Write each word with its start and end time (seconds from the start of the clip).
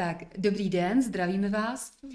Tak, 0.00 0.24
dobrý 0.38 0.70
den, 0.70 1.02
zdravíme 1.02 1.48
vás. 1.48 1.92
Uh, 2.02 2.10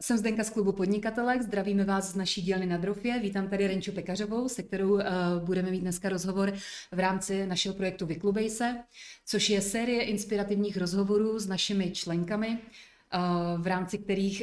jsem 0.00 0.18
Zdenka 0.18 0.44
z 0.44 0.50
klubu 0.50 0.72
podnikatelek, 0.72 1.42
zdravíme 1.42 1.84
vás 1.84 2.12
z 2.12 2.14
naší 2.14 2.42
dílny 2.42 2.66
na 2.66 2.76
Drofě. 2.76 3.18
Vítám 3.20 3.48
tady 3.48 3.66
Renču 3.66 3.92
Pekařovou, 3.92 4.48
se 4.48 4.62
kterou 4.62 4.92
uh, 4.92 5.00
budeme 5.44 5.70
mít 5.70 5.80
dneska 5.80 6.08
rozhovor 6.08 6.52
v 6.92 6.98
rámci 6.98 7.46
našeho 7.46 7.74
projektu 7.74 8.06
Vyklubej 8.06 8.50
se, 8.50 8.76
což 9.26 9.50
je 9.50 9.60
série 9.60 10.02
inspirativních 10.02 10.76
rozhovorů 10.76 11.38
s 11.38 11.46
našimi 11.46 11.90
členkami, 11.90 12.48
uh, 12.48 13.62
v 13.62 13.66
rámci 13.66 13.98
kterých 13.98 14.42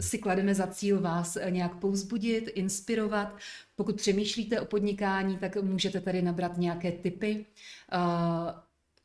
si 0.00 0.18
klademe 0.18 0.54
za 0.54 0.66
cíl 0.66 1.00
vás 1.00 1.38
nějak 1.50 1.74
povzbudit, 1.74 2.50
inspirovat. 2.54 3.36
Pokud 3.76 3.96
přemýšlíte 3.96 4.60
o 4.60 4.64
podnikání, 4.64 5.38
tak 5.38 5.56
můžete 5.56 6.00
tady 6.00 6.22
nabrat 6.22 6.58
nějaké 6.58 6.92
typy 6.92 7.46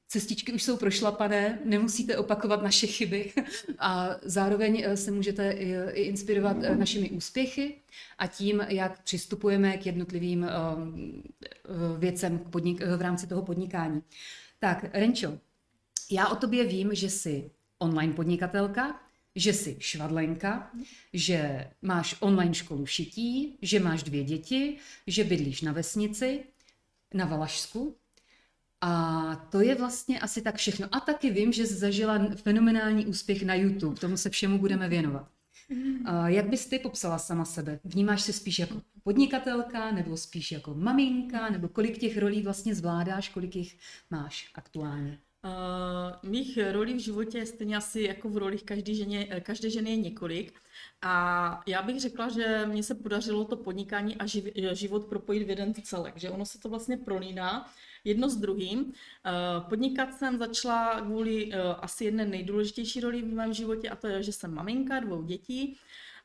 cestičky 0.08 0.54
už 0.54 0.64
jsou 0.64 0.78
prošlapané, 0.78 1.60
nemusíte 1.66 2.18
opakovat 2.18 2.64
naše 2.64 2.88
chyby 2.88 3.34
a 3.80 4.10
zároveň 4.22 4.84
eh, 4.86 4.98
se 4.98 5.12
můžete 5.12 5.52
i 5.52 6.02
inspirovat 6.02 6.58
eh, 6.62 6.76
našimi 6.76 7.10
úspěchy 7.10 7.76
a 8.18 8.28
tím, 8.28 8.66
jak 8.68 9.04
přistupujeme 9.04 9.78
k 9.78 9.86
jednotlivým 9.86 10.44
eh, 10.44 10.50
věcem 11.98 12.40
v 12.98 13.02
rámci 13.02 13.28
toho 13.28 13.42
podnikání. 13.42 14.02
Tak, 14.60 14.86
Renčo, 14.94 15.38
já 16.12 16.28
o 16.28 16.36
tobě 16.36 16.66
vím, 16.66 16.96
že 16.96 17.10
jsi 17.10 17.52
online 17.80 18.14
podnikatelka, 18.14 19.00
že 19.36 19.54
jsi 19.54 19.76
švadlenka, 19.80 20.72
že 21.14 21.68
máš 21.82 22.16
online 22.20 22.54
školu 22.54 22.86
šití, 22.86 23.58
že 23.62 23.80
máš 23.80 24.04
dvě 24.04 24.24
děti, 24.24 24.78
že 25.08 25.24
bydlíš 25.24 25.62
na 25.62 25.72
vesnici, 25.72 26.44
na 27.14 27.26
Valašsku 27.26 27.96
a 28.82 29.36
to 29.36 29.62
je 29.62 29.76
vlastně 29.76 30.20
asi 30.20 30.42
tak 30.42 30.56
všechno. 30.56 30.88
A 30.92 31.00
taky 31.00 31.30
vím, 31.30 31.54
že 31.54 31.66
jsi 31.66 31.74
zažila 31.74 32.20
fenomenální 32.36 33.06
úspěch 33.06 33.44
na 33.44 33.56
YouTube. 33.56 34.00
Tomu 34.00 34.18
se 34.18 34.30
všemu 34.30 34.60
budeme 34.60 34.90
věnovat. 34.90 35.28
A 36.06 36.30
jak 36.30 36.50
bys 36.50 36.66
ty 36.66 36.80
popsala 36.80 37.18
sama 37.18 37.46
sebe? 37.46 37.80
Vnímáš 37.84 38.22
se 38.22 38.34
spíš 38.34 38.60
jako 38.60 38.82
podnikatelka, 39.04 39.92
nebo 39.92 40.18
spíš 40.18 40.52
jako 40.52 40.74
maminka, 40.74 41.50
nebo 41.50 41.68
kolik 41.68 41.98
těch 41.98 42.18
rolí 42.18 42.42
vlastně 42.42 42.76
zvládáš, 42.76 43.30
kolik 43.30 43.56
jich 43.56 43.78
máš 44.10 44.52
aktuálně? 44.56 45.20
Uh, 45.44 46.30
mých 46.30 46.60
rolí 46.72 46.94
v 46.94 47.00
životě 47.00 47.38
je 47.38 47.46
stejně 47.46 47.78
asi 47.78 48.02
jako 48.02 48.30
v 48.30 48.38
rolích 48.38 48.64
každé 48.64 48.94
ženy, 48.94 49.30
každé 49.44 49.70
ženy 49.70 49.90
je 49.90 49.98
několik. 49.98 50.54
A 51.02 51.64
já 51.68 51.82
bych 51.82 52.00
řekla, 52.00 52.30
že 52.30 52.66
mně 52.66 52.84
se 52.84 52.96
podařilo 52.96 53.46
to 53.46 53.58
podnikání 53.58 54.16
a 54.16 54.26
živ, 54.26 54.46
život 54.72 55.06
propojit 55.06 55.48
v 55.48 55.50
jeden 55.50 55.74
celek, 55.74 56.18
že 56.18 56.30
ono 56.30 56.46
se 56.46 56.60
to 56.60 56.70
vlastně 56.70 56.98
prolíná 56.98 57.70
jedno 58.08 58.30
s 58.30 58.36
druhým. 58.36 58.94
Eh, 59.26 59.32
podnikat 59.70 60.14
jsem 60.14 60.38
začala 60.38 61.02
kvůli 61.02 61.54
eh, 61.54 61.60
asi 61.62 62.06
jedné 62.06 62.26
nejdůležitější 62.26 63.00
roli 63.00 63.22
v 63.22 63.34
mém 63.34 63.54
životě 63.54 63.90
a 63.90 63.96
to 63.96 64.08
je, 64.08 64.24
že 64.24 64.32
jsem 64.32 64.54
maminka 64.54 65.00
dvou 65.00 65.24
dětí 65.24 65.78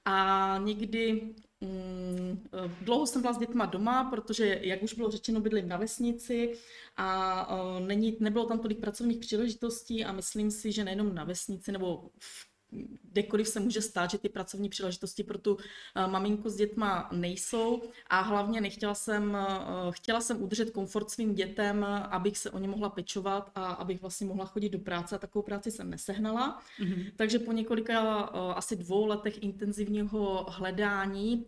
a 0.04 0.58
někdy 0.64 1.34
mm, 1.60 2.48
eh, 2.52 2.70
dlouho 2.80 3.06
jsem 3.06 3.22
byla 3.22 3.32
s 3.32 3.38
dětma 3.38 3.66
doma, 3.66 4.04
protože, 4.04 4.60
jak 4.62 4.82
už 4.82 4.94
bylo 4.94 5.10
řečeno, 5.10 5.40
bydlím 5.40 5.68
na 5.68 5.76
vesnici 5.76 6.54
a 6.96 7.48
není, 7.86 8.16
nebylo 8.20 8.46
tam 8.46 8.58
tolik 8.58 8.80
pracovních 8.80 9.18
příležitostí 9.18 10.04
a 10.04 10.12
myslím 10.12 10.50
si, 10.50 10.72
že 10.72 10.84
nejenom 10.84 11.14
na 11.14 11.24
vesnici 11.24 11.72
nebo 11.72 12.10
v 12.18 12.51
kdekoliv 13.12 13.48
se 13.48 13.60
může 13.60 13.82
stát, 13.82 14.10
že 14.10 14.18
ty 14.18 14.28
pracovní 14.28 14.68
příležitosti 14.68 15.24
pro 15.24 15.38
tu 15.38 15.56
eh, 15.96 16.06
maminku 16.06 16.48
s 16.48 16.56
dětma 16.56 17.08
nejsou 17.12 17.82
a 18.10 18.20
hlavně 18.20 18.60
nechtěla 18.60 18.94
jsem, 18.94 19.36
eh, 19.36 19.46
chtěla 19.90 20.20
jsem 20.20 20.42
udržet 20.42 20.70
komfort 20.70 21.10
svým 21.10 21.34
dětem, 21.34 21.84
abych 22.10 22.38
se 22.38 22.50
o 22.50 22.58
ně 22.58 22.68
mohla 22.68 22.88
pečovat 22.88 23.50
a 23.54 23.66
abych 23.66 24.00
vlastně 24.00 24.26
mohla 24.26 24.44
chodit 24.44 24.68
do 24.68 24.78
práce 24.78 25.14
a 25.14 25.18
takovou 25.18 25.42
práci 25.42 25.70
jsem 25.70 25.90
nesehnala. 25.90 26.62
Mm-hmm. 26.80 27.12
Takže 27.16 27.38
po 27.38 27.52
několika 27.52 28.30
eh, 28.34 28.54
asi 28.54 28.76
dvou 28.76 29.06
letech 29.06 29.42
intenzivního 29.42 30.46
hledání 30.48 31.46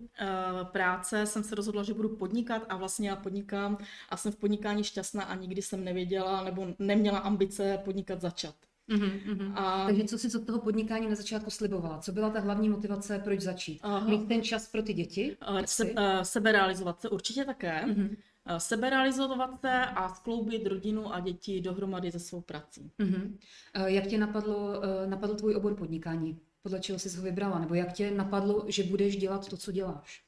práce 0.73 1.27
jsem 1.27 1.45
se 1.45 1.55
rozhodla, 1.55 1.83
že 1.83 1.95
budu 1.95 2.17
podnikat 2.17 2.63
a 2.69 2.77
vlastně 2.77 3.09
já 3.09 3.17
podnikám 3.17 3.79
a 4.09 4.17
jsem 4.17 4.33
v 4.33 4.37
podnikání 4.37 4.85
šťastná 4.85 5.25
a 5.25 5.35
nikdy 5.35 5.63
jsem 5.63 5.85
nevěděla 5.85 6.45
nebo 6.45 6.67
neměla 6.79 7.19
ambice 7.19 7.79
podnikat 7.85 8.21
začat. 8.21 8.55
Mm-hmm, 8.89 9.53
A... 9.57 9.85
Takže 9.85 10.05
co 10.05 10.19
si 10.19 10.39
od 10.39 10.47
toho 10.47 10.61
podnikání 10.61 11.09
na 11.09 11.15
začátku 11.15 11.51
slibovala? 11.51 11.99
Co 11.99 12.13
byla 12.13 12.31
ta 12.31 12.41
hlavní 12.41 12.69
motivace, 12.69 13.19
proč 13.25 13.41
začít? 13.41 13.81
Aha. 13.83 14.09
Mít 14.09 14.29
ten 14.29 14.43
čas 14.43 14.69
pro 14.69 14.83
ty 14.83 14.93
děti? 14.93 15.37
Se, 15.65 15.85
uh, 15.85 16.01
seberealizovat 16.23 17.01
se 17.01 17.09
určitě 17.09 17.45
také. 17.45 17.85
Mm-hmm. 17.87 18.17
Seberealizovat 18.59 19.61
se 19.61 19.71
a 19.71 20.09
skloubit 20.09 20.67
rodinu 20.67 21.15
a 21.15 21.21
děti 21.21 21.61
dohromady 21.61 22.11
ze 22.11 22.19
svou 22.19 22.41
prací. 22.41 22.91
Mm-hmm. 22.99 23.37
Jak 23.85 24.07
tě 24.07 24.19
napadlo, 24.19 24.83
napadl 25.07 25.35
tvůj 25.35 25.55
obor 25.55 25.75
podnikání? 25.75 26.41
Podle 26.63 26.81
čeho 26.81 26.99
jsi 26.99 27.17
ho 27.17 27.23
vybrala? 27.23 27.59
Nebo 27.59 27.75
jak 27.75 27.93
tě 27.93 28.11
napadlo, 28.11 28.65
že 28.69 28.83
budeš 28.83 29.17
dělat 29.17 29.49
to, 29.49 29.57
co 29.57 29.73
děláš? 29.73 30.25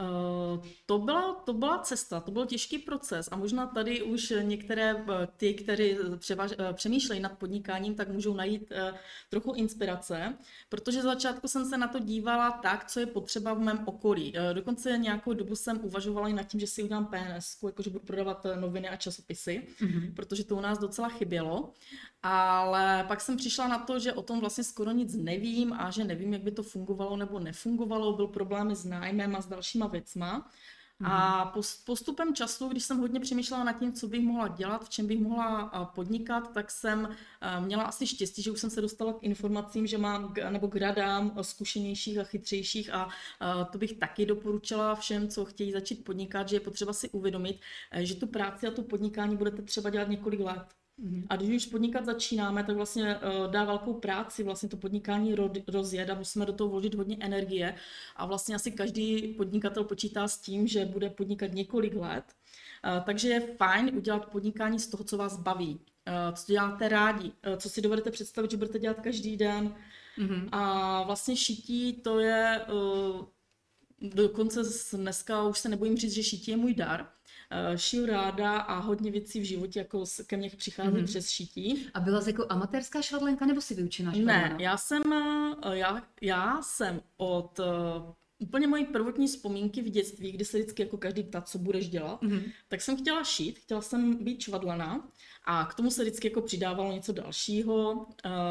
Uh, 0.00 0.64
to 0.86 0.98
byla, 0.98 1.34
to 1.34 1.52
byla 1.52 1.78
cesta, 1.78 2.20
to 2.20 2.30
byl 2.30 2.46
těžký 2.46 2.78
proces 2.78 3.28
a 3.32 3.36
možná 3.36 3.66
tady 3.66 4.02
už 4.02 4.32
některé 4.42 4.90
eh, 4.90 5.28
ty, 5.36 5.54
kteří 5.54 5.96
převaž, 6.16 6.50
eh, 6.58 6.72
přemýšlejí 6.72 7.20
nad 7.20 7.38
podnikáním, 7.38 7.94
tak 7.94 8.08
můžou 8.08 8.34
najít 8.34 8.72
trochu 9.30 9.52
inspirace, 9.54 10.34
protože 10.68 11.00
z 11.00 11.04
začátku 11.04 11.48
jsem 11.48 11.64
se 11.64 11.78
na 11.78 11.88
to 11.88 11.98
dívala 11.98 12.50
tak, 12.50 12.84
co 12.84 13.00
je 13.00 13.06
potřeba 13.06 13.54
v 13.54 13.58
mém 13.58 13.82
okolí. 13.86 14.34
Dokonce 14.52 14.98
nějakou 14.98 15.32
dobu 15.32 15.56
jsem 15.56 15.80
uvažovala 15.82 16.28
i 16.28 16.32
nad 16.32 16.42
tím, 16.42 16.60
že 16.60 16.66
si 16.66 16.82
udělám 16.82 17.06
PNS, 17.06 17.56
jakože 17.66 17.90
budu 17.90 18.04
prodávat 18.04 18.46
noviny 18.60 18.88
a 18.88 18.96
časopisy, 18.96 19.66
mm-hmm. 19.80 20.14
protože 20.14 20.44
to 20.44 20.56
u 20.56 20.60
nás 20.60 20.78
docela 20.78 21.08
chybělo. 21.08 21.72
Ale 22.22 23.04
pak 23.08 23.20
jsem 23.20 23.36
přišla 23.36 23.68
na 23.68 23.78
to, 23.78 23.98
že 23.98 24.12
o 24.12 24.22
tom 24.22 24.40
vlastně 24.40 24.64
skoro 24.64 24.90
nic 24.90 25.14
nevím 25.14 25.72
a 25.72 25.90
že 25.90 26.04
nevím, 26.04 26.32
jak 26.32 26.42
by 26.42 26.50
to 26.50 26.62
fungovalo 26.62 27.16
nebo 27.16 27.38
nefungovalo. 27.38 28.12
Byl 28.12 28.26
problémy 28.26 28.76
s 28.76 28.84
nájmem 28.84 29.36
a 29.36 29.40
s 29.40 29.46
dalšíma 29.46 29.87
věcma. 29.88 30.50
A 31.04 31.44
mhm. 31.44 31.64
postupem 31.86 32.34
času, 32.34 32.68
když 32.68 32.84
jsem 32.84 32.98
hodně 32.98 33.20
přemýšlela 33.20 33.64
nad 33.64 33.72
tím, 33.72 33.92
co 33.92 34.08
bych 34.08 34.20
mohla 34.20 34.48
dělat, 34.48 34.84
v 34.84 34.88
čem 34.88 35.06
bych 35.06 35.20
mohla 35.20 35.92
podnikat, 35.94 36.52
tak 36.52 36.70
jsem 36.70 37.16
měla 37.60 37.82
asi 37.82 38.06
štěstí, 38.06 38.42
že 38.42 38.50
už 38.50 38.60
jsem 38.60 38.70
se 38.70 38.80
dostala 38.80 39.12
k 39.12 39.22
informacím, 39.22 39.86
že 39.86 39.98
mám 39.98 40.34
nebo 40.50 40.68
k 40.68 40.76
radám 40.76 41.36
zkušenějších 41.42 42.18
a 42.18 42.24
chytřejších 42.24 42.94
a 42.94 43.08
to 43.72 43.78
bych 43.78 43.92
taky 43.92 44.26
doporučila 44.26 44.94
všem, 44.94 45.28
co 45.28 45.44
chtějí 45.44 45.72
začít 45.72 46.04
podnikat, 46.04 46.48
že 46.48 46.56
je 46.56 46.60
potřeba 46.60 46.92
si 46.92 47.10
uvědomit, 47.10 47.60
že 47.96 48.14
tu 48.14 48.26
práci 48.26 48.66
a 48.66 48.70
tu 48.70 48.82
podnikání 48.82 49.36
budete 49.36 49.62
třeba 49.62 49.90
dělat 49.90 50.08
několik 50.08 50.40
let. 50.40 50.77
Mm-hmm. 51.04 51.26
A 51.28 51.36
když 51.36 51.56
už 51.56 51.66
podnikat 51.66 52.04
začínáme, 52.04 52.64
tak 52.64 52.76
vlastně 52.76 53.16
uh, 53.16 53.50
dá 53.50 53.64
velkou 53.64 53.94
práci 53.94 54.42
vlastně 54.42 54.68
to 54.68 54.76
podnikání 54.76 55.34
ro- 55.34 55.64
rozjet 55.68 56.10
a 56.10 56.14
musíme 56.14 56.46
do 56.46 56.52
toho 56.52 56.70
vložit 56.70 56.94
hodně 56.94 57.16
energie. 57.20 57.74
A 58.16 58.26
vlastně 58.26 58.54
asi 58.54 58.72
každý 58.72 59.28
podnikatel 59.28 59.84
počítá 59.84 60.28
s 60.28 60.38
tím, 60.38 60.66
že 60.66 60.84
bude 60.84 61.10
podnikat 61.10 61.52
několik 61.52 61.94
let. 61.94 62.24
Uh, 62.24 63.04
takže 63.04 63.28
je 63.28 63.40
fajn 63.56 63.90
udělat 63.94 64.26
podnikání 64.26 64.78
z 64.78 64.86
toho, 64.86 65.04
co 65.04 65.16
vás 65.16 65.40
baví, 65.40 65.74
uh, 65.74 66.34
co 66.34 66.52
děláte 66.52 66.88
rádi, 66.88 67.32
uh, 67.46 67.56
co 67.56 67.68
si 67.70 67.80
dovedete 67.80 68.10
představit, 68.10 68.50
že 68.50 68.56
budete 68.56 68.78
dělat 68.78 69.00
každý 69.00 69.36
den. 69.36 69.74
Mm-hmm. 70.18 70.48
A 70.52 71.02
vlastně 71.02 71.36
šití 71.36 71.92
to 71.92 72.18
je... 72.18 72.60
Uh, 72.72 73.24
dokonce 74.00 74.60
dneska 74.92 75.42
už 75.42 75.58
se 75.58 75.68
nebojím 75.68 75.96
říct, 75.96 76.12
že 76.12 76.22
šití 76.22 76.50
je 76.50 76.56
můj 76.56 76.74
dar, 76.74 77.08
šiju 77.76 78.06
ráda 78.06 78.58
a 78.58 78.78
hodně 78.78 79.10
věcí 79.10 79.40
v 79.40 79.44
životě 79.44 79.78
jako 79.78 80.04
ke 80.26 80.36
mně 80.36 80.50
přichází 80.50 80.96
mm-hmm. 80.96 81.04
přes 81.04 81.30
šití. 81.30 81.86
A 81.94 82.00
byla 82.00 82.20
jsi 82.20 82.30
jako 82.30 82.46
amatérská 82.48 83.02
švadlenka 83.02 83.46
nebo 83.46 83.60
si 83.60 83.74
vyučená 83.74 84.12
švadlena? 84.12 84.48
Ne, 84.48 84.56
já 84.58 84.76
jsem, 84.76 85.02
eh, 85.12 85.76
já, 85.76 86.02
já 86.20 86.62
jsem 86.62 87.00
od 87.16 87.60
eh, 87.60 87.64
úplně 88.38 88.66
moje 88.66 88.84
prvotní 88.84 89.26
vzpomínky 89.26 89.82
v 89.82 89.90
dětství, 89.90 90.32
kdy 90.32 90.44
se 90.44 90.58
vždycky 90.58 90.82
jako 90.82 90.96
každý 90.96 91.22
ptá, 91.22 91.40
co 91.40 91.58
budeš 91.58 91.88
dělat, 91.88 92.22
mm-hmm. 92.22 92.42
tak 92.68 92.80
jsem 92.80 92.96
chtěla 92.96 93.24
šít, 93.24 93.58
chtěla 93.58 93.80
jsem 93.80 94.24
být 94.24 94.40
švadlena 94.40 95.08
a 95.44 95.64
k 95.64 95.74
tomu 95.74 95.90
se 95.90 96.02
vždycky 96.02 96.28
jako 96.28 96.40
přidávalo 96.40 96.92
něco 96.92 97.12
dalšího. 97.12 97.92
Uh, 97.92 98.04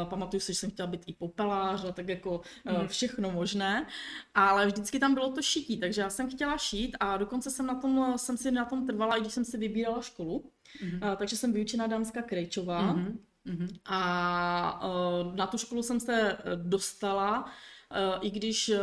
pamatuju 0.04 0.40
si, 0.40 0.52
že 0.52 0.58
jsem 0.58 0.70
chtěla 0.70 0.88
být 0.88 1.02
i 1.06 1.12
popelář 1.12 1.84
a 1.84 1.92
tak 1.92 2.08
jako 2.08 2.40
uh, 2.70 2.86
všechno 2.86 3.30
možné, 3.30 3.86
ale 4.34 4.66
vždycky 4.66 4.98
tam 4.98 5.14
bylo 5.14 5.32
to 5.32 5.42
šití, 5.42 5.76
takže 5.76 6.00
já 6.00 6.10
jsem 6.10 6.30
chtěla 6.30 6.58
šít 6.58 6.96
a 7.00 7.16
dokonce 7.16 7.50
jsem, 7.50 7.66
na 7.66 7.74
tom, 7.74 8.14
jsem 8.16 8.36
si 8.36 8.50
na 8.50 8.64
tom 8.64 8.86
trvala, 8.86 9.16
i 9.16 9.20
když 9.20 9.32
jsem 9.32 9.44
si 9.44 9.58
vybírala 9.58 10.02
školu, 10.02 10.50
mm-hmm. 10.82 11.10
uh, 11.10 11.16
takže 11.16 11.36
jsem 11.36 11.52
vyučená 11.52 11.86
dámská 11.86 12.22
Krejčová. 12.22 12.94
Mm-hmm. 12.94 13.18
A 13.84 14.88
uh, 14.88 15.36
na 15.36 15.46
tu 15.46 15.58
školu 15.58 15.82
jsem 15.82 16.00
se 16.00 16.36
dostala 16.54 17.50
i 18.20 18.30
když 18.30 18.68
eh, 18.68 18.78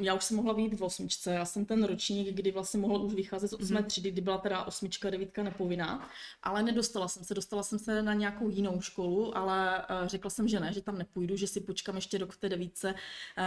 já 0.00 0.14
už 0.14 0.24
jsem 0.24 0.36
mohla 0.36 0.54
být 0.54 0.74
v 0.74 0.82
osmičce, 0.82 1.32
já 1.32 1.44
jsem 1.44 1.64
ten 1.64 1.84
ročník, 1.84 2.28
kdy 2.28 2.50
vlastně 2.50 2.80
mohla 2.80 2.98
už 2.98 3.14
vycházet 3.14 3.48
z 3.48 3.52
osmé 3.52 3.80
mhm. 3.80 3.88
třídy, 3.88 4.10
kdy 4.10 4.20
byla 4.20 4.38
teda 4.38 4.64
osmička, 4.64 5.10
devítka 5.10 5.42
nepovinná, 5.42 6.10
ale 6.42 6.62
nedostala 6.62 7.08
jsem 7.08 7.24
se, 7.24 7.34
dostala 7.34 7.62
jsem 7.62 7.78
se 7.78 8.02
na 8.02 8.14
nějakou 8.14 8.48
jinou 8.48 8.80
školu, 8.80 9.36
ale 9.36 9.82
eh, 9.82 10.08
řekla 10.08 10.30
jsem, 10.30 10.48
že 10.48 10.60
ne, 10.60 10.72
že 10.72 10.80
tam 10.80 10.98
nepůjdu, 10.98 11.36
že 11.36 11.46
si 11.46 11.60
počkám 11.60 11.96
ještě 11.96 12.18
rok 12.18 12.32
v 12.32 12.40
té 12.40 12.48
devítce 12.48 12.94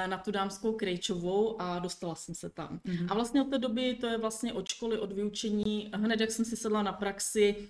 na 0.06 0.18
tu 0.18 0.32
dámskou 0.32 0.74
Krejčovou 0.74 1.62
a 1.62 1.80
dostala 1.80 2.16
jsem 2.16 2.36
se 2.36 2.50
tam. 2.50 2.80
Mm-hmm. 2.86 3.08
A 3.10 3.14
vlastně 3.14 3.42
od 3.42 3.50
té 3.50 3.58
doby 3.58 3.98
to 4.02 4.08
je 4.08 4.18
vlastně 4.18 4.54
od 4.54 4.68
školy, 4.68 5.00
od 5.00 5.12
vyučení, 5.12 5.92
hned 5.94 6.20
jak 6.20 6.32
jsem 6.32 6.46
si 6.46 6.58
sedla 6.58 6.84
na 6.84 6.94
praxi, 6.94 7.70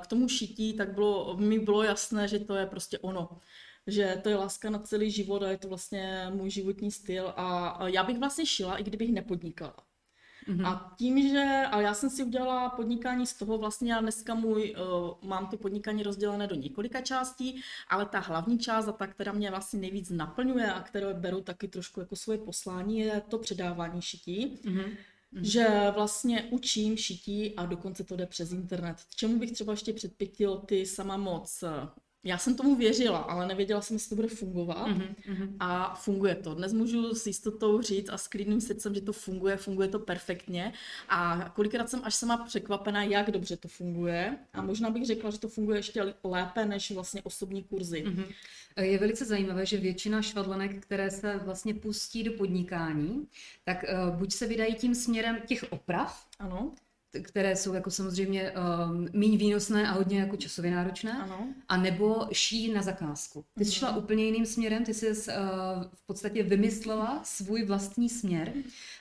k 0.00 0.06
tomu 0.06 0.28
šití, 0.28 0.72
tak 0.72 0.94
bylo, 0.94 1.36
mi 1.36 1.58
bylo 1.58 1.82
jasné, 1.82 2.28
že 2.28 2.38
to 2.38 2.54
je 2.54 2.66
prostě 2.66 2.98
ono. 2.98 3.40
Že 3.86 4.20
to 4.22 4.28
je 4.28 4.36
láska 4.36 4.70
na 4.70 4.78
celý 4.78 5.10
život 5.10 5.42
a 5.42 5.50
je 5.50 5.58
to 5.58 5.68
vlastně 5.68 6.26
můj 6.30 6.50
životní 6.50 6.90
styl 6.90 7.32
a 7.36 7.78
já 7.88 8.04
bych 8.04 8.18
vlastně 8.18 8.46
šila, 8.46 8.76
i 8.76 8.82
kdybych 8.82 9.12
nepodnikala. 9.12 9.76
Mm-hmm. 10.48 10.66
A 10.66 10.94
tím, 10.98 11.28
že, 11.28 11.62
ale 11.70 11.82
já 11.82 11.94
jsem 11.94 12.10
si 12.10 12.22
udělala 12.22 12.68
podnikání 12.70 13.26
z 13.26 13.34
toho, 13.34 13.58
vlastně 13.58 13.92
já 13.92 14.00
dneska 14.00 14.34
můj, 14.34 14.74
uh, 14.76 15.28
mám 15.28 15.46
to 15.46 15.56
podnikání 15.56 16.02
rozdělené 16.02 16.46
do 16.46 16.54
několika 16.54 17.00
částí, 17.00 17.60
ale 17.88 18.06
ta 18.06 18.18
hlavní 18.18 18.58
část 18.58 18.88
a 18.88 18.92
ta, 18.92 19.06
která 19.06 19.32
mě 19.32 19.50
vlastně 19.50 19.80
nejvíc 19.80 20.10
naplňuje 20.10 20.72
a 20.72 20.80
kterou 20.80 21.14
beru 21.14 21.40
taky 21.40 21.68
trošku 21.68 22.00
jako 22.00 22.16
svoje 22.16 22.38
poslání, 22.38 22.98
je 22.98 23.22
to 23.28 23.38
předávání 23.38 24.02
šití. 24.02 24.60
Mm-hmm. 24.64 24.96
Že 25.42 25.90
vlastně 25.94 26.42
učím 26.50 26.96
šití 26.96 27.56
a 27.56 27.66
dokonce 27.66 28.04
to 28.04 28.16
jde 28.16 28.26
přes 28.26 28.52
internet. 28.52 28.96
Čemu 29.16 29.38
bych 29.38 29.52
třeba 29.52 29.72
ještě 29.72 29.92
předpětil 29.92 30.56
ty 30.56 30.86
sama 30.86 31.16
moc 31.16 31.64
já 32.24 32.38
jsem 32.38 32.56
tomu 32.56 32.76
věřila, 32.76 33.18
ale 33.18 33.46
nevěděla 33.46 33.80
jsem, 33.80 33.94
jestli 33.94 34.08
to 34.08 34.14
bude 34.14 34.28
fungovat 34.28 34.88
mm-hmm. 34.88 35.56
a 35.60 35.94
funguje 35.94 36.34
to. 36.34 36.54
Dnes 36.54 36.72
můžu 36.72 37.14
s 37.14 37.26
jistotou 37.26 37.82
říct 37.82 38.08
a 38.08 38.18
s 38.18 38.28
klidným 38.28 38.60
srdcem, 38.60 38.94
že 38.94 39.00
to 39.00 39.12
funguje, 39.12 39.56
funguje 39.56 39.88
to 39.88 39.98
perfektně 39.98 40.72
a 41.08 41.50
kolikrát 41.54 41.90
jsem 41.90 42.00
až 42.04 42.14
sama 42.14 42.36
překvapená, 42.36 43.02
jak 43.02 43.30
dobře 43.30 43.56
to 43.56 43.68
funguje 43.68 44.38
a 44.52 44.62
možná 44.62 44.90
bych 44.90 45.06
řekla, 45.06 45.30
že 45.30 45.38
to 45.38 45.48
funguje 45.48 45.78
ještě 45.78 46.14
lépe 46.24 46.66
než 46.66 46.90
vlastně 46.90 47.22
osobní 47.22 47.62
kurzy. 47.62 48.04
Mm-hmm. 48.06 48.26
Je 48.80 48.98
velice 48.98 49.24
zajímavé, 49.24 49.66
že 49.66 49.76
většina 49.76 50.22
švadlenek, 50.22 50.82
které 50.82 51.10
se 51.10 51.40
vlastně 51.44 51.74
pustí 51.74 52.24
do 52.24 52.32
podnikání, 52.32 53.28
tak 53.64 53.84
uh, 53.84 54.16
buď 54.16 54.32
se 54.32 54.46
vydají 54.46 54.74
tím 54.74 54.94
směrem 54.94 55.38
těch 55.46 55.64
oprav, 55.70 56.26
ano 56.38 56.74
které 57.22 57.56
jsou 57.56 57.72
jako 57.72 57.90
samozřejmě 57.90 58.52
um, 58.52 59.08
méně 59.12 59.38
výnosné 59.38 59.88
a 59.88 59.92
hodně 59.92 60.20
jako 60.20 60.36
časově 60.36 60.70
náročné, 60.70 61.12
ano. 61.12 61.48
a 61.68 61.76
nebo 61.76 62.26
ší 62.32 62.72
na 62.72 62.82
zakázku. 62.82 63.44
Ty 63.58 63.64
jsi 63.64 63.72
šla 63.72 63.90
mhm. 63.90 63.98
úplně 63.98 64.24
jiným 64.24 64.46
směrem, 64.46 64.84
ty 64.84 64.94
jsi 64.94 65.08
uh, 65.08 65.14
v 65.94 66.06
podstatě 66.06 66.42
vymyslela 66.42 67.20
svůj 67.24 67.64
vlastní 67.64 68.08
směr 68.08 68.52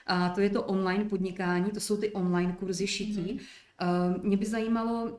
a 0.08 0.30
to 0.30 0.42
je 0.42 0.50
to 0.50 0.64
online 0.64 1.06
podnikání, 1.06 1.72
to 1.72 1.80
jsou 1.80 1.98
ty 1.98 2.12
online 2.12 2.56
kurzy 2.60 2.88
šití. 2.88 3.40
Uh, 3.82 4.24
mě 4.24 4.38
by 4.38 4.46
zajímalo, 4.46 5.04
uh, 5.04 5.10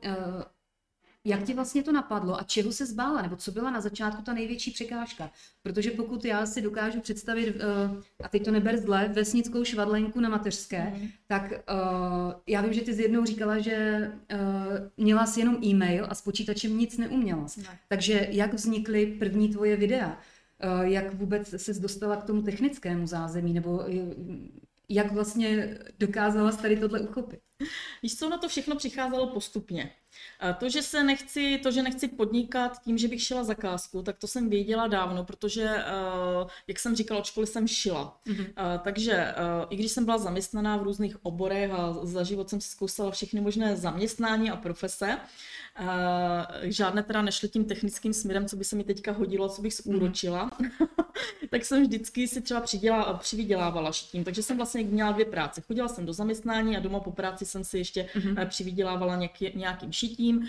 jak 1.25 1.43
ti 1.43 1.53
vlastně 1.53 1.83
to 1.83 1.91
napadlo 1.91 2.39
a 2.39 2.43
čeho 2.43 2.71
se 2.71 2.85
zbála, 2.85 3.21
nebo 3.21 3.35
co 3.35 3.51
byla 3.51 3.71
na 3.71 3.81
začátku 3.81 4.21
ta 4.21 4.33
největší 4.33 4.71
překážka? 4.71 5.31
Protože 5.63 5.91
pokud 5.91 6.25
já 6.25 6.45
si 6.45 6.61
dokážu 6.61 7.01
představit, 7.01 7.55
uh, 7.55 8.01
a 8.23 8.29
teď 8.29 8.45
to 8.45 8.51
neber 8.51 8.77
zle, 8.77 9.07
vesnickou 9.13 9.63
švadlenku 9.63 10.19
na 10.19 10.29
mateřské, 10.29 10.93
mm. 10.95 11.07
tak 11.27 11.43
uh, 11.51 12.33
já 12.47 12.61
vím, 12.61 12.73
že 12.73 12.81
ty 12.81 12.93
z 12.93 12.99
jednou 12.99 13.25
říkala, 13.25 13.59
že 13.59 14.11
uh, 14.33 14.39
měla 14.97 15.25
si 15.25 15.39
jenom 15.39 15.57
e-mail 15.63 16.07
a 16.09 16.15
s 16.15 16.21
počítačem 16.21 16.77
nic 16.77 16.97
neuměla. 16.97 17.45
Ne. 17.57 17.79
Takže 17.87 18.27
jak 18.31 18.53
vznikly 18.53 19.05
první 19.05 19.49
tvoje 19.49 19.75
videa? 19.75 20.19
Jak 20.81 21.13
vůbec 21.13 21.61
se 21.61 21.73
dostala 21.73 22.15
k 22.15 22.23
tomu 22.23 22.41
technickému 22.41 23.07
zázemí, 23.07 23.53
nebo 23.53 23.83
jak 24.89 25.11
vlastně 25.11 25.77
dokázala 25.99 26.51
tady 26.51 26.77
tohle 26.77 26.99
uchopit? 26.99 27.39
Víš 28.03 28.17
co, 28.17 28.29
na 28.29 28.37
to 28.37 28.47
všechno 28.47 28.75
přicházelo 28.75 29.27
postupně. 29.27 29.91
To, 30.57 30.69
že 30.69 30.81
se 30.81 31.03
nechci, 31.03 31.59
to, 31.63 31.71
že 31.71 31.83
nechci 31.83 32.07
podnikat 32.07 32.81
tím, 32.81 32.97
že 32.97 33.07
bych 33.07 33.23
šila 33.23 33.43
zakázku, 33.43 34.01
tak 34.01 34.17
to 34.17 34.27
jsem 34.27 34.49
věděla 34.49 34.87
dávno, 34.87 35.23
protože, 35.23 35.63
eh, 35.63 36.45
jak 36.67 36.79
jsem 36.79 36.95
říkala, 36.95 37.19
od 37.19 37.25
školy 37.25 37.47
jsem 37.47 37.67
šila. 37.67 38.21
Mm-hmm. 38.27 38.79
Takže 38.83 39.13
eh, 39.13 39.35
i 39.69 39.75
když 39.75 39.91
jsem 39.91 40.05
byla 40.05 40.17
zaměstnaná 40.17 40.77
v 40.77 40.83
různých 40.83 41.25
oborech 41.25 41.71
a 41.71 41.93
za 41.93 42.23
život 42.23 42.49
jsem 42.49 42.61
si 42.61 42.69
zkousala 42.69 43.11
všechny 43.11 43.41
možné 43.41 43.75
zaměstnání 43.75 44.51
a 44.51 44.55
profese, 44.55 45.17
žádné 46.61 47.03
teda 47.03 47.21
nešly 47.21 47.49
tím 47.49 47.65
technickým 47.65 48.13
směrem, 48.13 48.47
co 48.47 48.55
by 48.55 48.63
se 48.63 48.75
mi 48.75 48.83
teďka 48.83 49.11
hodilo, 49.11 49.49
co 49.49 49.61
bych 49.61 49.73
zúročila, 49.73 50.51
mm. 50.59 50.69
tak 51.55 51.65
jsem 51.65 51.83
vždycky 51.83 52.27
si 52.27 52.41
třeba 52.41 52.61
přiděla, 52.61 53.13
přivydělávala 53.13 53.91
šitím. 53.91 54.23
Takže 54.23 54.43
jsem 54.43 54.57
vlastně 54.57 54.83
měla 54.83 55.11
dvě 55.11 55.25
práce. 55.25 55.61
Chodila 55.61 55.87
jsem 55.87 56.05
do 56.05 56.13
zaměstnání 56.13 56.77
a 56.77 56.79
doma 56.79 56.99
po 56.99 57.11
práci 57.11 57.45
jsem 57.45 57.63
si 57.63 57.77
ještě 57.77 58.09
mm. 58.15 58.35
přivydělávala 58.45 59.15
nějaký, 59.15 59.51
nějakým 59.55 59.91
šitím 59.91 60.47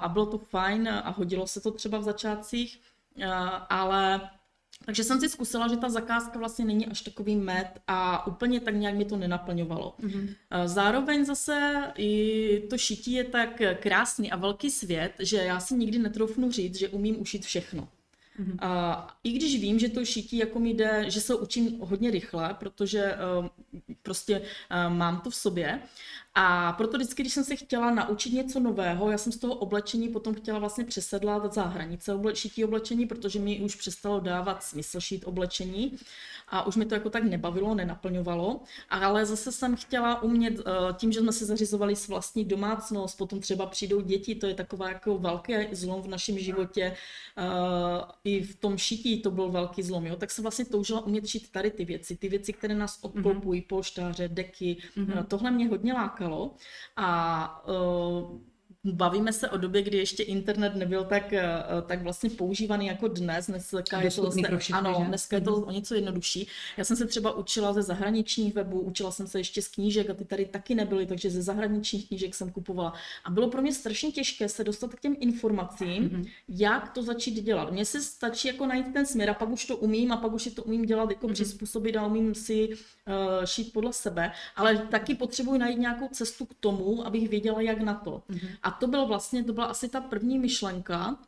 a 0.00 0.08
bylo 0.08 0.26
to 0.26 0.38
fajn 0.38 0.88
a 0.88 1.10
hodilo 1.10 1.46
se 1.46 1.60
to 1.60 1.70
třeba 1.70 1.98
v 1.98 2.02
začátcích, 2.02 2.80
ale 3.68 4.30
takže 4.86 5.04
jsem 5.04 5.20
si 5.20 5.28
zkusila, 5.28 5.68
že 5.68 5.76
ta 5.76 5.88
zakázka 5.88 6.38
vlastně 6.38 6.64
není 6.64 6.86
až 6.86 7.00
takový 7.00 7.36
med 7.36 7.80
a 7.86 8.26
úplně 8.26 8.60
tak 8.60 8.74
nějak 8.74 8.94
mi 8.94 9.04
to 9.04 9.16
nenaplňovalo. 9.16 9.94
Mm-hmm. 10.00 10.34
Zároveň 10.64 11.24
zase 11.24 11.82
i 11.96 12.62
to 12.70 12.78
šití 12.78 13.12
je 13.12 13.24
tak 13.24 13.62
krásný 13.80 14.32
a 14.32 14.36
velký 14.36 14.70
svět, 14.70 15.12
že 15.18 15.36
já 15.36 15.60
si 15.60 15.74
nikdy 15.74 15.98
netroufnu 15.98 16.50
říct, 16.50 16.78
že 16.78 16.88
umím 16.88 17.20
ušít 17.20 17.44
všechno. 17.44 17.88
Mm-hmm. 18.38 18.56
A 18.60 19.18
I 19.24 19.32
když 19.32 19.60
vím, 19.60 19.78
že 19.78 19.88
to 19.88 20.04
šití 20.04 20.36
jako 20.36 20.60
mi 20.60 20.70
jde, 20.70 21.10
že 21.10 21.20
se 21.20 21.34
učím 21.34 21.80
hodně 21.80 22.10
rychle, 22.10 22.54
protože 22.54 23.14
uh, 23.38 23.46
prostě 24.02 24.40
uh, 24.40 24.94
mám 24.94 25.20
to 25.20 25.30
v 25.30 25.34
sobě, 25.34 25.82
a 26.40 26.72
proto 26.72 26.96
vždycky, 26.96 27.22
když 27.22 27.32
jsem 27.32 27.44
se 27.44 27.56
chtěla 27.56 27.90
naučit 27.90 28.32
něco 28.32 28.60
nového, 28.60 29.10
já 29.10 29.18
jsem 29.18 29.32
z 29.32 29.38
toho 29.38 29.54
oblečení 29.54 30.08
potom 30.08 30.34
chtěla 30.34 30.58
vlastně 30.58 30.84
přesedlat 30.84 31.54
za 31.54 31.62
hranice 31.62 32.14
oble- 32.14 32.34
šití 32.34 32.64
oblečení, 32.64 33.06
protože 33.06 33.38
mi 33.38 33.60
už 33.60 33.74
přestalo 33.74 34.20
dávat 34.20 34.62
smysl 34.62 35.00
šít 35.00 35.24
oblečení 35.26 35.98
a 36.48 36.66
už 36.66 36.76
mi 36.76 36.86
to 36.86 36.94
jako 36.94 37.10
tak 37.10 37.24
nebavilo, 37.24 37.74
nenaplňovalo. 37.74 38.60
Ale 38.90 39.26
zase 39.26 39.52
jsem 39.52 39.76
chtěla 39.76 40.22
umět, 40.22 40.60
eh, 40.60 40.62
tím, 40.96 41.12
že 41.12 41.20
jsme 41.20 41.32
se 41.32 41.46
zařizovali 41.46 41.96
s 41.96 42.08
vlastní 42.08 42.44
domácnost, 42.44 43.18
potom 43.18 43.40
třeba 43.40 43.66
přijdou 43.66 44.00
děti, 44.00 44.34
to 44.34 44.46
je 44.46 44.54
taková 44.54 44.88
jako 44.88 45.18
velký 45.18 45.52
zlom 45.72 46.02
v 46.02 46.08
našem 46.08 46.38
životě. 46.38 46.94
Eh, 47.38 47.42
I 48.24 48.42
v 48.42 48.56
tom 48.56 48.78
šití 48.78 49.22
to 49.22 49.30
byl 49.30 49.50
velký 49.50 49.82
zlom, 49.82 50.06
jo? 50.06 50.16
tak 50.16 50.30
jsem 50.30 50.42
vlastně 50.42 50.64
toužila 50.64 51.06
umět 51.06 51.26
šít 51.26 51.50
tady 51.52 51.70
ty 51.70 51.84
věci, 51.84 52.16
ty 52.16 52.28
věci, 52.28 52.52
které 52.52 52.74
nás 52.74 52.98
obklopují, 53.02 53.60
mm-hmm. 53.60 53.66
polštáře, 53.66 54.28
deky. 54.28 54.76
Mm-hmm. 54.96 55.26
Tohle 55.26 55.50
mě 55.50 55.68
hodně 55.68 55.92
lákalo 55.92 56.27
a 56.96 57.48
bavíme 58.84 59.32
se 59.32 59.50
o 59.50 59.56
době, 59.56 59.82
kdy 59.82 59.98
ještě 59.98 60.22
internet 60.22 60.74
nebyl 60.74 61.04
tak, 61.04 61.32
eh, 61.32 61.44
tak 61.86 62.02
vlastně 62.02 62.30
používaný 62.30 62.86
jako 62.86 63.08
dnes. 63.08 63.46
Dneska 63.46 64.00
je 64.00 64.10
to, 64.10 64.22
vlastně, 64.22 64.48
všechny, 64.56 64.78
ano, 64.78 65.04
dneska 65.08 65.36
je 65.36 65.42
to 65.42 65.50
mhm. 65.50 65.62
o 65.62 65.70
něco 65.70 65.94
jednodušší. 65.94 66.48
Já 66.76 66.84
jsem 66.84 66.96
se 66.96 67.06
třeba 67.06 67.32
učila 67.32 67.72
ze 67.72 67.82
zahraničních 67.82 68.54
webů, 68.54 68.80
učila 68.80 69.10
jsem 69.10 69.26
se 69.26 69.40
ještě 69.40 69.62
z 69.62 69.68
knížek 69.68 70.10
a 70.10 70.14
ty 70.14 70.24
tady 70.24 70.44
taky 70.44 70.74
nebyly, 70.74 71.06
takže 71.06 71.30
ze 71.30 71.42
zahraničních 71.42 72.08
knížek 72.08 72.34
jsem 72.34 72.50
kupovala. 72.50 72.92
A 73.24 73.30
bylo 73.30 73.48
pro 73.50 73.62
mě 73.62 73.74
strašně 73.74 74.12
těžké 74.12 74.48
se 74.48 74.64
dostat 74.64 74.94
k 74.94 75.00
těm 75.00 75.16
informacím, 75.20 76.08
mm-hmm. 76.08 76.28
jak 76.48 76.90
to 76.92 77.02
začít 77.02 77.44
dělat. 77.44 77.72
Mně 77.72 77.84
se 77.84 78.02
stačí 78.02 78.48
jako 78.48 78.66
najít 78.66 78.92
ten 78.92 79.06
směr 79.06 79.30
a 79.30 79.34
pak 79.34 79.48
už 79.48 79.64
to 79.64 79.76
umím 79.76 80.12
a 80.12 80.16
pak 80.16 80.32
už 80.32 80.46
je 80.46 80.52
to 80.52 80.62
umím 80.62 80.84
dělat 80.84 81.10
jako 81.10 81.26
mm-hmm. 81.26 81.32
přizpůsobit 81.32 81.96
a 81.96 82.06
umím 82.06 82.34
si 82.34 82.68
uh, 82.68 82.74
šít 83.44 83.72
podle 83.72 83.92
sebe, 83.92 84.32
ale 84.56 84.78
taky 84.78 85.14
potřebuji 85.14 85.58
najít 85.58 85.78
nějakou 85.78 86.08
cestu 86.08 86.46
k 86.46 86.54
tomu, 86.60 87.06
abych 87.06 87.28
věděla, 87.28 87.60
jak 87.60 87.80
na 87.80 87.94
to. 87.94 88.22
Mm-hmm. 88.30 88.48
A 88.62 88.67
to 88.70 88.86
bylo 88.86 89.06
vlastně, 89.06 89.44
to 89.44 89.52
byla 89.52 89.66
asi 89.66 89.88
ta 89.88 90.00
první 90.00 90.38
myšlenka, 90.38 91.18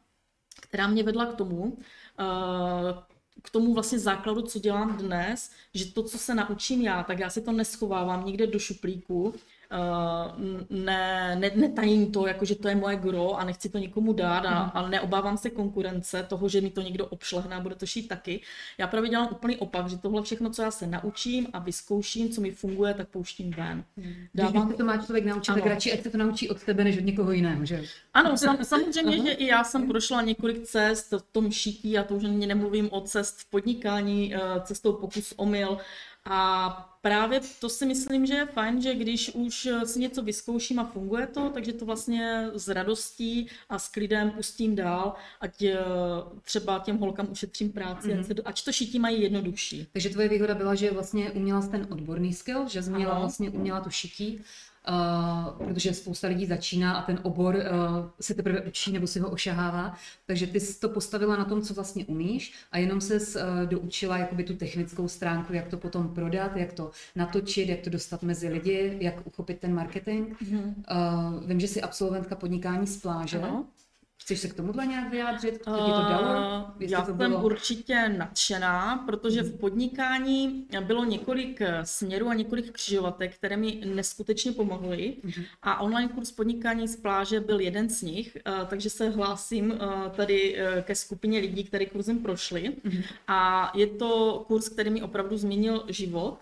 která 0.60 0.86
mě 0.86 1.02
vedla 1.02 1.26
k 1.26 1.34
tomu, 1.34 1.78
eh, 2.18 2.94
k 3.42 3.50
tomu 3.50 3.74
vlastně 3.74 3.98
základu, 3.98 4.42
co 4.42 4.58
dělám 4.58 4.96
dnes, 4.96 5.50
že 5.74 5.92
to, 5.92 6.02
co 6.02 6.18
se 6.18 6.34
naučím 6.34 6.82
já, 6.82 7.02
tak 7.02 7.18
já 7.18 7.30
si 7.30 7.42
to 7.42 7.52
neschovávám 7.52 8.26
nikde 8.26 8.46
do 8.46 8.58
šuplíku, 8.58 9.34
ne, 10.70 11.36
ne, 11.40 11.50
netajím 11.54 12.12
to, 12.12 12.26
jako 12.26 12.44
že 12.44 12.54
to 12.54 12.68
je 12.68 12.74
moje 12.74 12.96
gro 12.96 13.34
a 13.34 13.44
nechci 13.44 13.68
to 13.68 13.78
nikomu 13.78 14.12
dát, 14.12 14.46
a, 14.46 14.64
mm. 14.64 14.70
ale 14.74 14.90
neobávám 14.90 15.36
se 15.36 15.50
konkurence, 15.50 16.22
toho, 16.22 16.48
že 16.48 16.60
mi 16.60 16.70
to 16.70 16.80
někdo 16.80 17.06
obšlehne 17.06 17.56
a 17.56 17.60
bude 17.60 17.74
to 17.74 17.86
šít 17.86 18.08
taky. 18.08 18.40
Já 18.78 18.86
právě 18.86 19.10
dělám 19.10 19.28
úplný 19.32 19.56
opak, 19.56 19.88
že 19.88 19.98
tohle 19.98 20.22
všechno, 20.22 20.50
co 20.50 20.62
já 20.62 20.70
se 20.70 20.86
naučím 20.86 21.46
a 21.52 21.58
vyzkouším, 21.58 22.30
co 22.30 22.40
mi 22.40 22.50
funguje, 22.50 22.94
tak 22.94 23.08
pouštím 23.08 23.50
ven. 23.50 23.84
Mm. 23.96 24.14
Dávám... 24.34 24.66
Když 24.66 24.78
to 24.78 24.84
má 24.84 24.96
člověk 24.96 25.24
naučit, 25.24 25.50
ano. 25.50 25.60
tak 25.60 25.70
radši 25.72 25.92
ať 25.92 26.02
se 26.02 26.10
to 26.10 26.18
naučí 26.18 26.48
od 26.48 26.64
tebe, 26.64 26.84
než 26.84 26.98
od 26.98 27.04
někoho 27.04 27.32
jiného, 27.32 27.64
že? 27.64 27.82
Ano, 28.14 28.36
sam, 28.36 28.58
samozřejmě, 28.64 29.18
že 29.18 29.32
i 29.32 29.46
já 29.46 29.64
jsem 29.64 29.88
prošla 29.88 30.22
několik 30.22 30.62
cest 30.62 31.12
v 31.12 31.32
tom 31.32 31.50
šití 31.50 31.98
a 31.98 32.04
to 32.04 32.14
už 32.14 32.22
nemluvím 32.22 32.88
o 32.92 33.00
cest 33.00 33.38
v 33.38 33.50
podnikání, 33.50 34.34
eh, 34.34 34.40
cestou 34.60 34.92
pokus 34.92 35.34
omyl, 35.36 35.78
a 36.24 36.70
právě 37.02 37.40
to 37.60 37.68
si 37.68 37.86
myslím, 37.86 38.26
že 38.26 38.34
je 38.34 38.46
fajn, 38.46 38.82
že 38.82 38.94
když 38.94 39.30
už 39.34 39.68
si 39.84 40.00
něco 40.00 40.22
vyzkouším 40.22 40.78
a 40.78 40.84
funguje 40.84 41.26
to, 41.26 41.50
takže 41.50 41.72
to 41.72 41.84
vlastně 41.84 42.50
s 42.54 42.68
radostí 42.68 43.46
a 43.68 43.78
s 43.78 43.88
klidem 43.88 44.30
pustím 44.30 44.76
dál, 44.76 45.14
ať 45.40 45.62
eh, 45.62 45.78
třeba 46.42 46.78
těm 46.78 46.98
holkám 46.98 47.28
ušetřím 47.30 47.72
práci, 47.72 48.08
mm-hmm. 48.08 48.42
ať, 48.44 48.64
to 48.64 48.72
šití 48.72 48.98
mají 48.98 49.22
jednodušší. 49.22 49.86
Takže 49.92 50.10
tvoje 50.10 50.28
výhoda 50.28 50.54
byla, 50.54 50.74
že 50.74 50.90
vlastně 50.90 51.30
uměla 51.30 51.66
ten 51.66 51.86
odborný 51.90 52.32
skill, 52.32 52.68
že 52.68 52.82
jsi 52.82 52.90
měla 52.90 53.18
vlastně 53.18 53.50
uměla 53.50 53.80
to 53.80 53.90
šití 53.90 54.40
Uh, 54.88 55.66
protože 55.66 55.94
spousta 55.94 56.28
lidí 56.28 56.46
začíná 56.46 56.92
a 56.92 57.02
ten 57.02 57.20
obor 57.22 57.54
uh, 57.54 57.62
se 58.20 58.34
teprve 58.34 58.60
učí 58.60 58.92
nebo 58.92 59.06
si 59.06 59.20
ho 59.20 59.30
ošahává. 59.30 59.94
Takže 60.26 60.46
ty 60.46 60.60
jsi 60.60 60.80
to 60.80 60.88
postavila 60.88 61.36
na 61.36 61.44
tom, 61.44 61.62
co 61.62 61.74
vlastně 61.74 62.04
umíš 62.04 62.54
a 62.72 62.78
jenom 62.78 63.00
se 63.00 63.16
uh, 63.16 63.42
doučila 63.68 64.18
jakoby 64.18 64.44
tu 64.44 64.56
technickou 64.56 65.08
stránku, 65.08 65.52
jak 65.52 65.68
to 65.68 65.76
potom 65.76 66.14
prodat, 66.14 66.56
jak 66.56 66.72
to 66.72 66.90
natočit, 67.16 67.68
jak 67.68 67.80
to 67.80 67.90
dostat 67.90 68.22
mezi 68.22 68.48
lidi, 68.48 68.98
jak 69.00 69.26
uchopit 69.26 69.58
ten 69.58 69.74
marketing. 69.74 70.34
Mm-hmm. 70.42 70.74
Uh, 70.90 71.44
vím, 71.44 71.60
že 71.60 71.68
jsi 71.68 71.82
absolventka 71.82 72.34
podnikání 72.34 72.86
z 72.86 73.00
pláže. 73.00 73.38
Ano. 73.38 73.64
Chceš 74.30 74.40
se 74.40 74.48
k 74.48 74.54
tomuhle 74.54 74.86
nějak 74.86 75.10
vyjádřit? 75.10 75.54
Co 75.64 75.70
ti 75.70 75.92
to 75.92 76.02
dalo? 76.08 76.66
Jestli 76.78 76.94
Já 76.94 77.00
to 77.00 77.06
jsem 77.06 77.16
bylo... 77.16 77.42
určitě 77.42 78.08
nadšená, 78.08 78.96
protože 79.06 79.42
v 79.42 79.58
podnikání 79.58 80.66
bylo 80.80 81.04
několik 81.04 81.60
eh, 81.60 81.80
směrů 81.86 82.28
a 82.28 82.34
několik 82.34 82.72
křižovatek, 82.72 83.34
které 83.34 83.56
mi 83.56 83.80
neskutečně 83.84 84.52
pomohly. 84.52 85.16
Mm-hmm. 85.24 85.44
A 85.62 85.80
online 85.80 86.08
kurz 86.08 86.32
podnikání 86.32 86.88
z 86.88 86.96
pláže 86.96 87.40
byl 87.40 87.60
jeden 87.60 87.88
z 87.88 88.02
nich, 88.02 88.36
eh, 88.36 88.52
takže 88.66 88.90
se 88.90 89.10
hlásím 89.10 89.72
eh, 89.72 90.10
tady 90.10 90.56
ke 90.82 90.94
skupině 90.94 91.40
lidí, 91.40 91.64
které 91.64 91.86
kurzem 91.86 92.18
prošli. 92.18 92.62
Mm-hmm. 92.62 93.04
A 93.28 93.72
je 93.74 93.86
to 93.86 94.44
kurz, 94.46 94.68
který 94.68 94.90
mi 94.90 95.02
opravdu 95.02 95.36
změnil 95.36 95.84
život. 95.88 96.38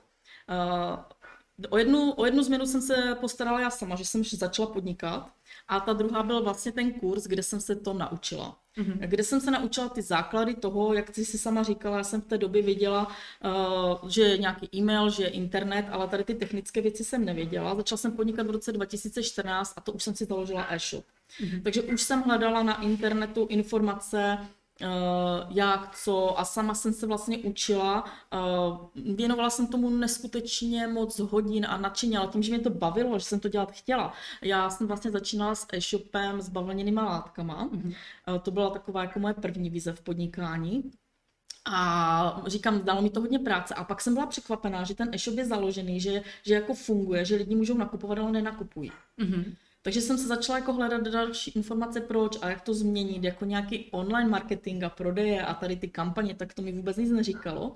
O 1.70 1.78
jednu, 1.78 2.12
o 2.12 2.24
jednu 2.24 2.42
změnu 2.42 2.66
jsem 2.66 2.80
se 2.80 3.16
postarala 3.20 3.60
já 3.60 3.70
sama, 3.70 3.96
že 3.96 4.04
jsem 4.04 4.24
začala 4.24 4.68
podnikat. 4.68 5.37
A 5.68 5.80
ta 5.80 5.92
druhá 5.92 6.22
byl 6.22 6.42
vlastně 6.42 6.72
ten 6.72 6.92
kurz, 6.92 7.24
kde 7.24 7.42
jsem 7.42 7.60
se 7.60 7.76
to 7.76 7.92
naučila. 7.92 8.58
Mm-hmm. 8.78 8.98
Kde 8.98 9.24
jsem 9.24 9.40
se 9.40 9.50
naučila 9.50 9.88
ty 9.88 10.02
základy 10.02 10.54
toho, 10.54 10.94
jak 10.94 11.14
jsi 11.14 11.24
si 11.24 11.38
sama 11.38 11.62
říkala, 11.62 11.96
já 11.96 12.04
jsem 12.04 12.20
v 12.20 12.24
té 12.24 12.38
době 12.38 12.62
věděla, 12.62 13.06
uh, 13.06 14.08
že 14.08 14.22
je 14.22 14.38
nějaký 14.38 14.68
e-mail, 14.74 15.10
že 15.10 15.22
je 15.22 15.28
internet, 15.28 15.86
ale 15.90 16.08
tady 16.08 16.24
ty 16.24 16.34
technické 16.34 16.80
věci 16.80 17.04
jsem 17.04 17.24
nevěděla. 17.24 17.74
Začala 17.74 17.96
jsem 17.96 18.12
podnikat 18.12 18.46
v 18.46 18.50
roce 18.50 18.72
2014 18.72 19.72
a 19.76 19.80
to 19.80 19.92
už 19.92 20.02
jsem 20.02 20.14
si 20.14 20.24
založila 20.24 20.66
e-shop. 20.70 21.04
Mm-hmm. 21.40 21.62
Takže 21.62 21.82
už 21.82 22.02
jsem 22.02 22.22
hledala 22.22 22.62
na 22.62 22.82
internetu 22.82 23.46
informace, 23.50 24.38
jak, 25.48 25.96
co 25.96 26.38
a 26.38 26.44
sama 26.44 26.74
jsem 26.74 26.92
se 26.92 27.06
vlastně 27.06 27.38
učila. 27.38 28.04
Uh, 28.04 29.14
věnovala 29.14 29.50
jsem 29.50 29.66
tomu 29.66 29.90
neskutečně 29.90 30.86
moc 30.86 31.18
hodin 31.18 31.66
a 31.68 31.76
nadšeně, 31.76 32.18
ale 32.18 32.28
tím, 32.28 32.42
že 32.42 32.52
mě 32.52 32.60
to 32.60 32.70
bavilo, 32.70 33.18
že 33.18 33.24
jsem 33.24 33.40
to 33.40 33.48
dělat 33.48 33.72
chtěla. 33.72 34.12
Já 34.42 34.70
jsem 34.70 34.86
vlastně 34.86 35.10
začínala 35.10 35.54
s 35.54 35.66
e-shopem 35.72 36.40
s 36.40 36.48
bavlněnýma 36.48 37.04
látkama. 37.04 37.68
Mm-hmm. 37.68 37.94
Uh, 38.28 38.38
to 38.38 38.50
byla 38.50 38.70
taková 38.70 39.02
jako 39.02 39.18
moje 39.18 39.34
první 39.34 39.70
vize 39.70 39.92
v 39.92 40.00
podnikání. 40.00 40.90
A 41.70 42.42
říkám, 42.46 42.84
dalo 42.84 43.02
mi 43.02 43.10
to 43.10 43.20
hodně 43.20 43.38
práce. 43.38 43.74
A 43.74 43.84
pak 43.84 44.00
jsem 44.00 44.14
byla 44.14 44.26
překvapená, 44.26 44.84
že 44.84 44.94
ten 44.94 45.14
e-shop 45.14 45.38
je 45.38 45.44
založený, 45.46 46.00
že, 46.00 46.22
že 46.42 46.54
jako 46.54 46.74
funguje, 46.74 47.24
že 47.24 47.36
lidi 47.36 47.54
můžou 47.54 47.78
nakupovat, 47.78 48.18
ale 48.18 48.32
nenakupují. 48.32 48.92
Mm-hmm. 49.18 49.54
Takže 49.88 50.00
jsem 50.00 50.18
se 50.18 50.26
začala 50.26 50.58
jako 50.58 50.72
hledat 50.72 51.02
další 51.02 51.50
informace 51.50 52.00
proč 52.00 52.38
a 52.42 52.48
jak 52.48 52.60
to 52.60 52.74
změnit, 52.74 53.24
jako 53.24 53.44
nějaký 53.44 53.88
online 53.90 54.30
marketing 54.30 54.84
a 54.84 54.88
prodeje 54.88 55.42
a 55.42 55.54
tady 55.54 55.76
ty 55.76 55.88
kampaně, 55.88 56.34
tak 56.34 56.54
to 56.54 56.62
mi 56.62 56.72
vůbec 56.72 56.96
nic 56.96 57.10
neříkalo. 57.10 57.72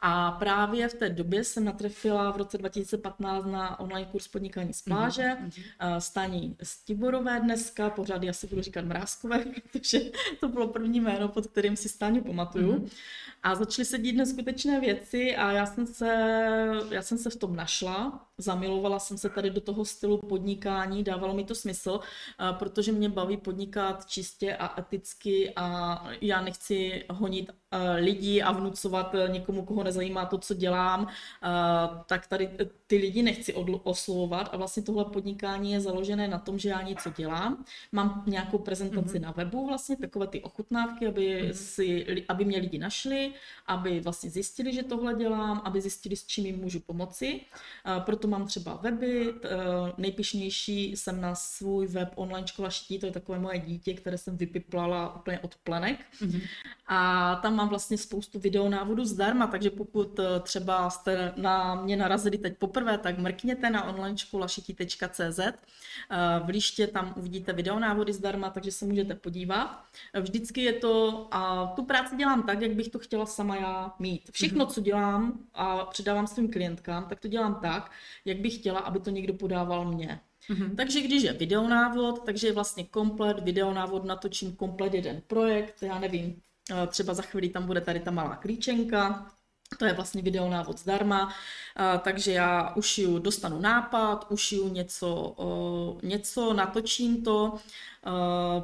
A 0.00 0.30
právě 0.30 0.88
v 0.88 0.94
té 0.94 1.08
době 1.08 1.44
jsem 1.44 1.64
natrefila 1.64 2.30
v 2.30 2.36
roce 2.36 2.58
2015 2.58 3.44
na 3.44 3.80
online 3.80 4.08
kurz 4.12 4.28
podnikání 4.28 4.72
z 4.72 4.82
pláže, 4.82 5.22
mm-hmm. 5.22 5.98
stání 5.98 6.56
Stiborové 6.62 7.40
dneska, 7.40 7.90
pořád 7.90 8.22
já 8.22 8.32
si 8.32 8.46
budu 8.46 8.62
říkat 8.62 8.84
Mrázkové, 8.84 9.44
protože 9.72 10.00
to 10.40 10.48
bylo 10.48 10.68
první 10.68 11.00
jméno, 11.00 11.28
pod 11.28 11.46
kterým 11.46 11.76
si 11.76 11.88
Stáňu 11.88 12.20
pamatuju. 12.20 12.72
Mm-hmm. 12.72 12.90
A 13.42 13.54
začaly 13.54 13.86
se 13.86 13.98
dít 13.98 14.16
neskutečné 14.16 14.80
věci 14.80 15.36
a 15.36 15.52
já 15.52 15.66
jsem, 15.66 15.86
se, 15.86 16.06
já 16.90 17.02
jsem 17.02 17.18
se 17.18 17.30
v 17.30 17.36
tom 17.36 17.56
našla, 17.56 18.26
zamilovala 18.38 18.98
jsem 18.98 19.18
se 19.18 19.28
tady 19.28 19.50
do 19.50 19.60
toho 19.60 19.84
stylu 19.84 20.18
podnikání, 20.18 21.04
dávalo 21.04 21.34
mi 21.34 21.44
to 21.44 21.54
smysl, 21.54 22.00
protože 22.58 22.92
mě 22.92 23.08
baví 23.08 23.36
podnikat 23.36 24.06
čistě 24.06 24.56
a 24.56 24.80
eticky 24.80 25.52
a 25.56 26.04
já 26.20 26.40
nechci 26.40 27.04
honit 27.10 27.52
lidí 27.96 28.42
a 28.42 28.52
vnucovat 28.52 29.14
někomu, 29.28 29.64
koho 29.64 29.84
nezajímá 29.84 30.26
to, 30.26 30.38
co 30.38 30.54
dělám, 30.54 31.08
tak 32.06 32.26
tady 32.26 32.50
ty 32.86 32.96
lidi 32.96 33.22
nechci 33.22 33.54
oslovovat 33.82 34.48
a 34.52 34.56
vlastně 34.56 34.82
tohle 34.82 35.04
podnikání 35.04 35.72
je 35.72 35.80
založené 35.80 36.28
na 36.28 36.38
tom, 36.38 36.58
že 36.58 36.68
já 36.68 36.82
něco 36.82 37.10
dělám. 37.10 37.64
Mám 37.92 38.24
nějakou 38.26 38.58
prezentaci 38.58 39.18
mm-hmm. 39.18 39.20
na 39.20 39.30
webu, 39.30 39.66
vlastně 39.66 39.96
takové 39.96 40.26
ty 40.26 40.42
ochutnávky, 40.42 41.06
aby, 41.06 41.42
mm-hmm. 41.42 41.52
si, 41.52 42.24
aby 42.28 42.44
mě 42.44 42.58
lidi 42.58 42.78
našli, 42.78 43.31
aby 43.66 44.00
vlastně 44.00 44.30
zjistili, 44.30 44.74
že 44.74 44.82
tohle 44.82 45.14
dělám, 45.14 45.62
aby 45.64 45.80
zjistili, 45.80 46.16
s 46.16 46.26
čím 46.26 46.46
jim 46.46 46.60
můžu 46.60 46.80
pomoci. 46.80 47.40
Proto 48.04 48.28
mám 48.28 48.46
třeba 48.46 48.76
weby, 48.76 49.34
nejpišnější 49.98 50.96
jsem 50.96 51.20
na 51.20 51.34
svůj 51.34 51.86
web 51.86 52.12
online 52.14 52.46
škola 52.46 52.70
ští, 52.70 52.98
to 52.98 53.06
je 53.06 53.12
takové 53.12 53.38
moje 53.38 53.58
dítě, 53.58 53.94
které 53.94 54.18
jsem 54.18 54.36
vypiplala 54.36 55.16
úplně 55.16 55.38
od 55.40 55.54
plenek. 55.54 56.00
Mm-hmm. 56.20 56.42
A 56.86 57.36
tam 57.42 57.56
mám 57.56 57.68
vlastně 57.68 57.98
spoustu 57.98 58.38
videonávodů 58.38 59.04
zdarma, 59.04 59.46
takže 59.46 59.70
pokud 59.70 60.18
eh, 60.18 60.40
třeba 60.40 60.90
jste 60.90 61.32
na 61.36 61.74
mě 61.74 61.96
narazili 61.96 62.38
teď 62.38 62.58
poprvé, 62.58 62.98
tak 62.98 63.18
mrkněte 63.18 63.70
na 63.70 63.84
onlineškolašití.cz. 63.84 65.38
Eh, 65.38 65.54
v 66.44 66.48
liště 66.48 66.86
tam 66.86 67.14
uvidíte 67.16 67.52
videonávody 67.52 68.12
zdarma, 68.12 68.50
takže 68.50 68.72
se 68.72 68.84
můžete 68.84 69.14
podívat. 69.14 69.84
Vždycky 70.20 70.62
je 70.62 70.72
to, 70.72 71.28
a 71.30 71.66
tu 71.76 71.84
práci 71.84 72.16
dělám 72.16 72.42
tak, 72.42 72.60
jak 72.60 72.72
bych 72.72 72.88
to 72.88 72.98
chtěla 72.98 73.21
sama 73.26 73.56
já 73.56 73.94
mít. 73.98 74.30
Všechno, 74.32 74.66
co 74.66 74.80
dělám 74.80 75.38
a 75.54 75.84
předávám 75.84 76.26
svým 76.26 76.50
klientkám, 76.50 77.06
tak 77.08 77.20
to 77.20 77.28
dělám 77.28 77.58
tak, 77.62 77.90
jak 78.24 78.38
bych 78.38 78.54
chtěla, 78.54 78.80
aby 78.80 79.00
to 79.00 79.10
někdo 79.10 79.34
podával 79.34 79.84
mě. 79.84 80.20
Mm-hmm. 80.50 80.76
Takže 80.76 81.00
když 81.00 81.22
je 81.22 81.32
videonávod, 81.32 82.24
takže 82.24 82.46
je 82.46 82.52
vlastně 82.52 82.84
komplet 82.84 83.38
videonávod, 83.40 84.04
natočím 84.04 84.56
komplet 84.56 84.94
jeden 84.94 85.22
projekt, 85.26 85.82
já 85.82 85.98
nevím, 85.98 86.42
Eh, 86.70 86.86
třeba 86.86 87.14
za 87.14 87.22
chvíli 87.22 87.48
tam 87.48 87.66
bude 87.66 87.80
tady 87.80 88.00
ta 88.00 88.10
malá 88.10 88.36
klíčenka, 88.36 89.30
to 89.78 89.84
je 89.84 89.92
vlastně 89.92 90.22
videonávod 90.22 90.78
zdarma, 90.78 91.34
eh, 91.78 91.98
takže 91.98 92.32
já 92.32 92.74
ušiju, 92.74 93.18
dostanu 93.18 93.60
nápad, 93.60 94.26
ušiju 94.30 94.68
něco, 94.68 95.36
něco 96.02 96.52
natočím 96.52 97.24
to, 97.24 97.54
eh, 98.01 98.01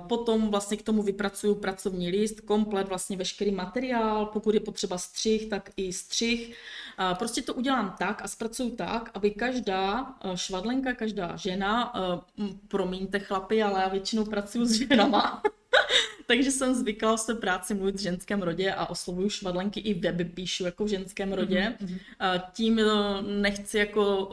potom 0.08 0.50
vlastně 0.50 0.76
k 0.76 0.82
tomu 0.82 1.02
vypracuju 1.02 1.54
pracovní 1.54 2.10
list, 2.10 2.40
komplet 2.40 2.88
vlastně 2.88 3.16
veškerý 3.16 3.50
materiál, 3.50 4.26
pokud 4.26 4.54
je 4.54 4.60
potřeba 4.60 4.98
střih, 4.98 5.48
tak 5.48 5.70
i 5.76 5.92
střih. 5.92 6.56
Prostě 7.18 7.42
to 7.42 7.54
udělám 7.54 7.94
tak 7.98 8.22
a 8.24 8.28
zpracuju 8.28 8.70
tak, 8.70 9.10
aby 9.14 9.30
každá 9.30 10.14
švadlenka, 10.34 10.94
každá 10.94 11.36
žena, 11.36 11.92
promiňte 12.68 13.18
chlapy, 13.18 13.62
ale 13.62 13.80
já 13.80 13.88
většinou 13.88 14.24
pracuju 14.24 14.64
s 14.64 14.72
ženama, 14.72 15.42
Takže 16.28 16.50
jsem 16.50 16.74
zvykla 16.74 17.16
své 17.16 17.34
práci 17.34 17.74
mluvit 17.74 17.94
v 17.94 18.00
ženském 18.00 18.42
rodě 18.42 18.72
a 18.72 18.86
oslovuju 18.86 19.30
švadlenky 19.30 19.80
i 19.80 19.94
weby 19.94 20.24
píšu 20.24 20.64
jako 20.64 20.84
v 20.84 20.88
ženském 20.88 21.32
rodě. 21.32 21.74
Mm-hmm. 21.80 21.98
Tím 22.52 22.78
eh, 22.78 22.84
nechci 23.22 23.78
jako 23.78 24.26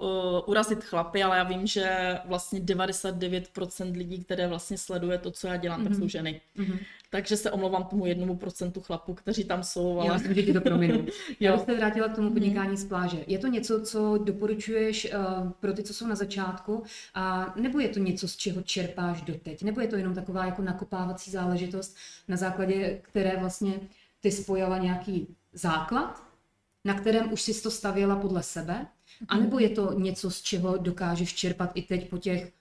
urazit 0.47 0.83
chlapy, 0.83 1.23
ale 1.23 1.37
já 1.37 1.43
vím, 1.43 1.67
že 1.67 2.17
vlastně 2.25 2.59
99% 2.59 3.97
lidí, 3.97 4.23
které 4.23 4.47
vlastně 4.47 4.77
sleduje 4.95 5.17
to, 5.17 5.31
co 5.31 5.47
já 5.47 5.57
dělám, 5.57 5.81
mm-hmm. 5.81 5.83
tak 5.83 5.93
jsou 5.93 5.99
mhm. 5.99 6.09
ženy. 6.09 6.41
Mm-hmm. 6.57 6.79
Takže 7.09 7.37
se 7.37 7.51
omlouvám 7.51 7.83
tomu 7.83 8.05
jednomu 8.05 8.35
procentu 8.35 8.81
chlapů, 8.81 9.13
kteří 9.13 9.43
tam 9.43 9.63
jsou. 9.63 9.99
Ale... 9.99 10.07
Já 10.07 10.13
myslím, 10.13 10.33
že 10.33 10.43
ti 10.43 10.53
to 10.53 10.61
prominu. 10.61 11.05
Já 11.39 11.51
bych 11.51 11.65
se 11.65 11.75
vrátila 11.75 12.07
k 12.07 12.15
tomu 12.15 12.31
podnikání 12.31 12.77
z 12.77 12.85
pláže. 12.85 13.17
Je 13.27 13.39
to 13.39 13.47
něco, 13.47 13.81
co 13.81 14.17
doporučuješ 14.17 15.13
uh, 15.13 15.51
pro 15.51 15.73
ty, 15.73 15.83
co 15.83 15.93
jsou 15.93 16.07
na 16.07 16.15
začátku, 16.15 16.83
a 17.13 17.53
nebo 17.55 17.79
je 17.79 17.89
to 17.89 17.99
něco, 17.99 18.27
z 18.27 18.35
čeho 18.35 18.61
čerpáš 18.61 19.21
doteď? 19.21 19.63
Nebo 19.63 19.81
je 19.81 19.87
to 19.87 19.95
jenom 19.95 20.15
taková 20.15 20.45
jako 20.45 20.61
nakopávací 20.61 21.31
záležitost, 21.31 21.95
na 22.27 22.37
základě 22.37 22.99
které 23.01 23.37
vlastně 23.37 23.79
ty 24.21 24.31
spojila 24.31 24.77
nějaký 24.77 25.27
základ, 25.53 26.23
na 26.85 26.93
kterém 26.93 27.33
už 27.33 27.41
jsi 27.41 27.61
to 27.61 27.71
stavěla 27.71 28.15
podle 28.15 28.43
sebe? 28.43 28.85
A 29.27 29.37
nebo 29.37 29.59
je 29.59 29.69
to 29.69 29.99
něco, 29.99 30.31
z 30.31 30.41
čeho 30.41 30.77
dokážeš 30.77 31.33
čerpat 31.33 31.71
i 31.75 31.81
teď 31.81 32.09
po 32.09 32.17
těch 32.17 32.51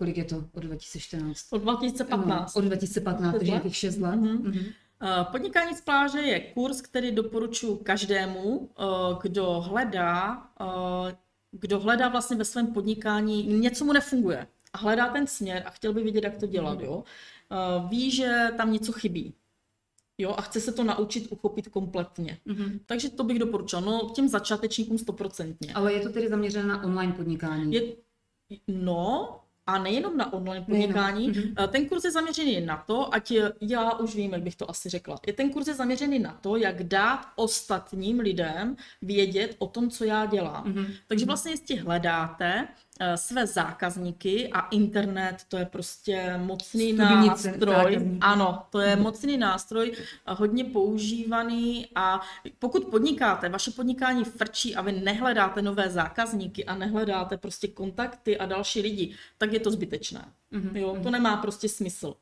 kolik 0.00 0.16
je 0.16 0.24
to 0.24 0.44
od 0.52 0.62
2014? 0.62 1.52
Od 1.52 1.62
2015. 1.62 2.54
No, 2.54 2.58
od 2.58 2.64
2015, 2.64 3.32
takže 3.32 3.50
nějakých 3.50 3.76
6 3.76 3.96
let. 3.96 4.16
Mm-hmm. 4.16 4.42
Mm-hmm. 4.42 5.24
Podnikání 5.30 5.76
z 5.76 5.80
pláže 5.80 6.18
je 6.18 6.40
kurz, 6.40 6.80
který 6.80 7.12
doporučuji 7.12 7.76
každému, 7.76 8.70
eh, 8.78 8.84
kdo 9.22 9.60
hledá, 9.60 10.42
eh, 10.60 11.16
kdo 11.50 11.80
hledá 11.80 12.08
vlastně 12.08 12.36
ve 12.36 12.44
svém 12.44 12.66
podnikání, 12.66 13.42
něco 13.42 13.84
mu 13.84 13.92
nefunguje 13.92 14.46
a 14.72 14.78
hledá 14.78 15.08
ten 15.08 15.26
směr 15.26 15.62
a 15.66 15.70
chtěl 15.70 15.92
by 15.92 16.02
vidět, 16.02 16.24
jak 16.24 16.36
to 16.36 16.46
dělat, 16.46 16.78
mm-hmm. 16.78 16.84
jo. 16.84 17.04
Ví, 17.88 18.10
že 18.10 18.48
tam 18.56 18.72
něco 18.72 18.92
chybí. 18.92 19.34
Jo, 20.18 20.34
a 20.36 20.42
chce 20.42 20.60
se 20.60 20.72
to 20.72 20.84
naučit 20.84 21.26
uchopit 21.30 21.68
kompletně. 21.68 22.38
Mm-hmm. 22.46 22.80
Takže 22.86 23.10
to 23.10 23.24
bych 23.24 23.38
doporučila. 23.38 23.82
No, 23.82 24.10
těm 24.14 24.28
začátečníkům 24.28 24.98
stoprocentně. 24.98 25.72
Ale 25.74 25.92
je 25.92 26.00
to 26.00 26.08
tedy 26.08 26.28
zaměřené 26.28 26.68
na 26.68 26.84
online 26.84 27.12
podnikání? 27.12 27.72
Je, 27.72 27.82
no, 28.68 29.40
a 29.70 29.78
nejenom 29.78 30.16
na 30.16 30.32
online 30.32 30.64
podnikání. 30.64 31.26
Nejenom. 31.26 31.54
Mhm. 31.58 31.68
Ten 31.68 31.88
kurz 31.88 32.04
je 32.04 32.10
zaměřený 32.10 32.60
na 32.60 32.76
to, 32.76 33.14
ať 33.14 33.32
já 33.60 33.92
už 33.92 34.14
vím, 34.14 34.32
jak 34.32 34.42
bych 34.42 34.56
to 34.56 34.70
asi 34.70 34.88
řekla. 34.88 35.20
Je 35.26 35.32
ten 35.32 35.50
kurz 35.50 35.66
je 35.66 35.74
zaměřený 35.74 36.18
na 36.18 36.38
to, 36.40 36.56
jak 36.56 36.82
dát 36.82 37.20
ostatním 37.36 38.20
lidem 38.20 38.76
vědět 39.02 39.56
o 39.58 39.66
tom, 39.66 39.90
co 39.90 40.04
já 40.04 40.26
dělám. 40.26 40.64
Mm-hmm. 40.64 40.86
Takže 41.06 41.24
mhm. 41.24 41.28
vlastně, 41.28 41.52
jestli 41.52 41.76
hledáte 41.76 42.68
Eh, 42.70 42.89
své 43.14 43.46
zákazníky 43.46 44.52
a 44.52 44.60
internet 44.60 45.36
to 45.48 45.56
je 45.56 45.66
prostě 45.66 46.34
mocný 46.36 46.92
Studnice, 46.92 47.26
nástroj. 47.48 47.74
Zákazníky. 47.74 48.18
Ano, 48.20 48.62
to 48.70 48.80
je 48.80 48.96
mocný 48.96 49.36
nástroj, 49.36 49.92
hodně 50.26 50.64
používaný 50.64 51.88
a 51.94 52.20
pokud 52.58 52.84
podnikáte, 52.84 53.48
vaše 53.48 53.70
podnikání 53.70 54.24
frčí 54.24 54.76
a 54.76 54.82
vy 54.82 54.92
nehledáte 54.92 55.62
nové 55.62 55.90
zákazníky 55.90 56.64
a 56.64 56.74
nehledáte 56.74 57.36
prostě 57.36 57.68
kontakty 57.68 58.38
a 58.38 58.46
další 58.46 58.80
lidi, 58.80 59.14
tak 59.38 59.52
je 59.52 59.60
to 59.60 59.70
zbytečné. 59.70 60.24
Mm-hmm. 60.52 60.76
Jo, 60.76 60.96
to 61.02 61.10
nemá 61.10 61.36
prostě 61.36 61.68
smysl. 61.68 62.14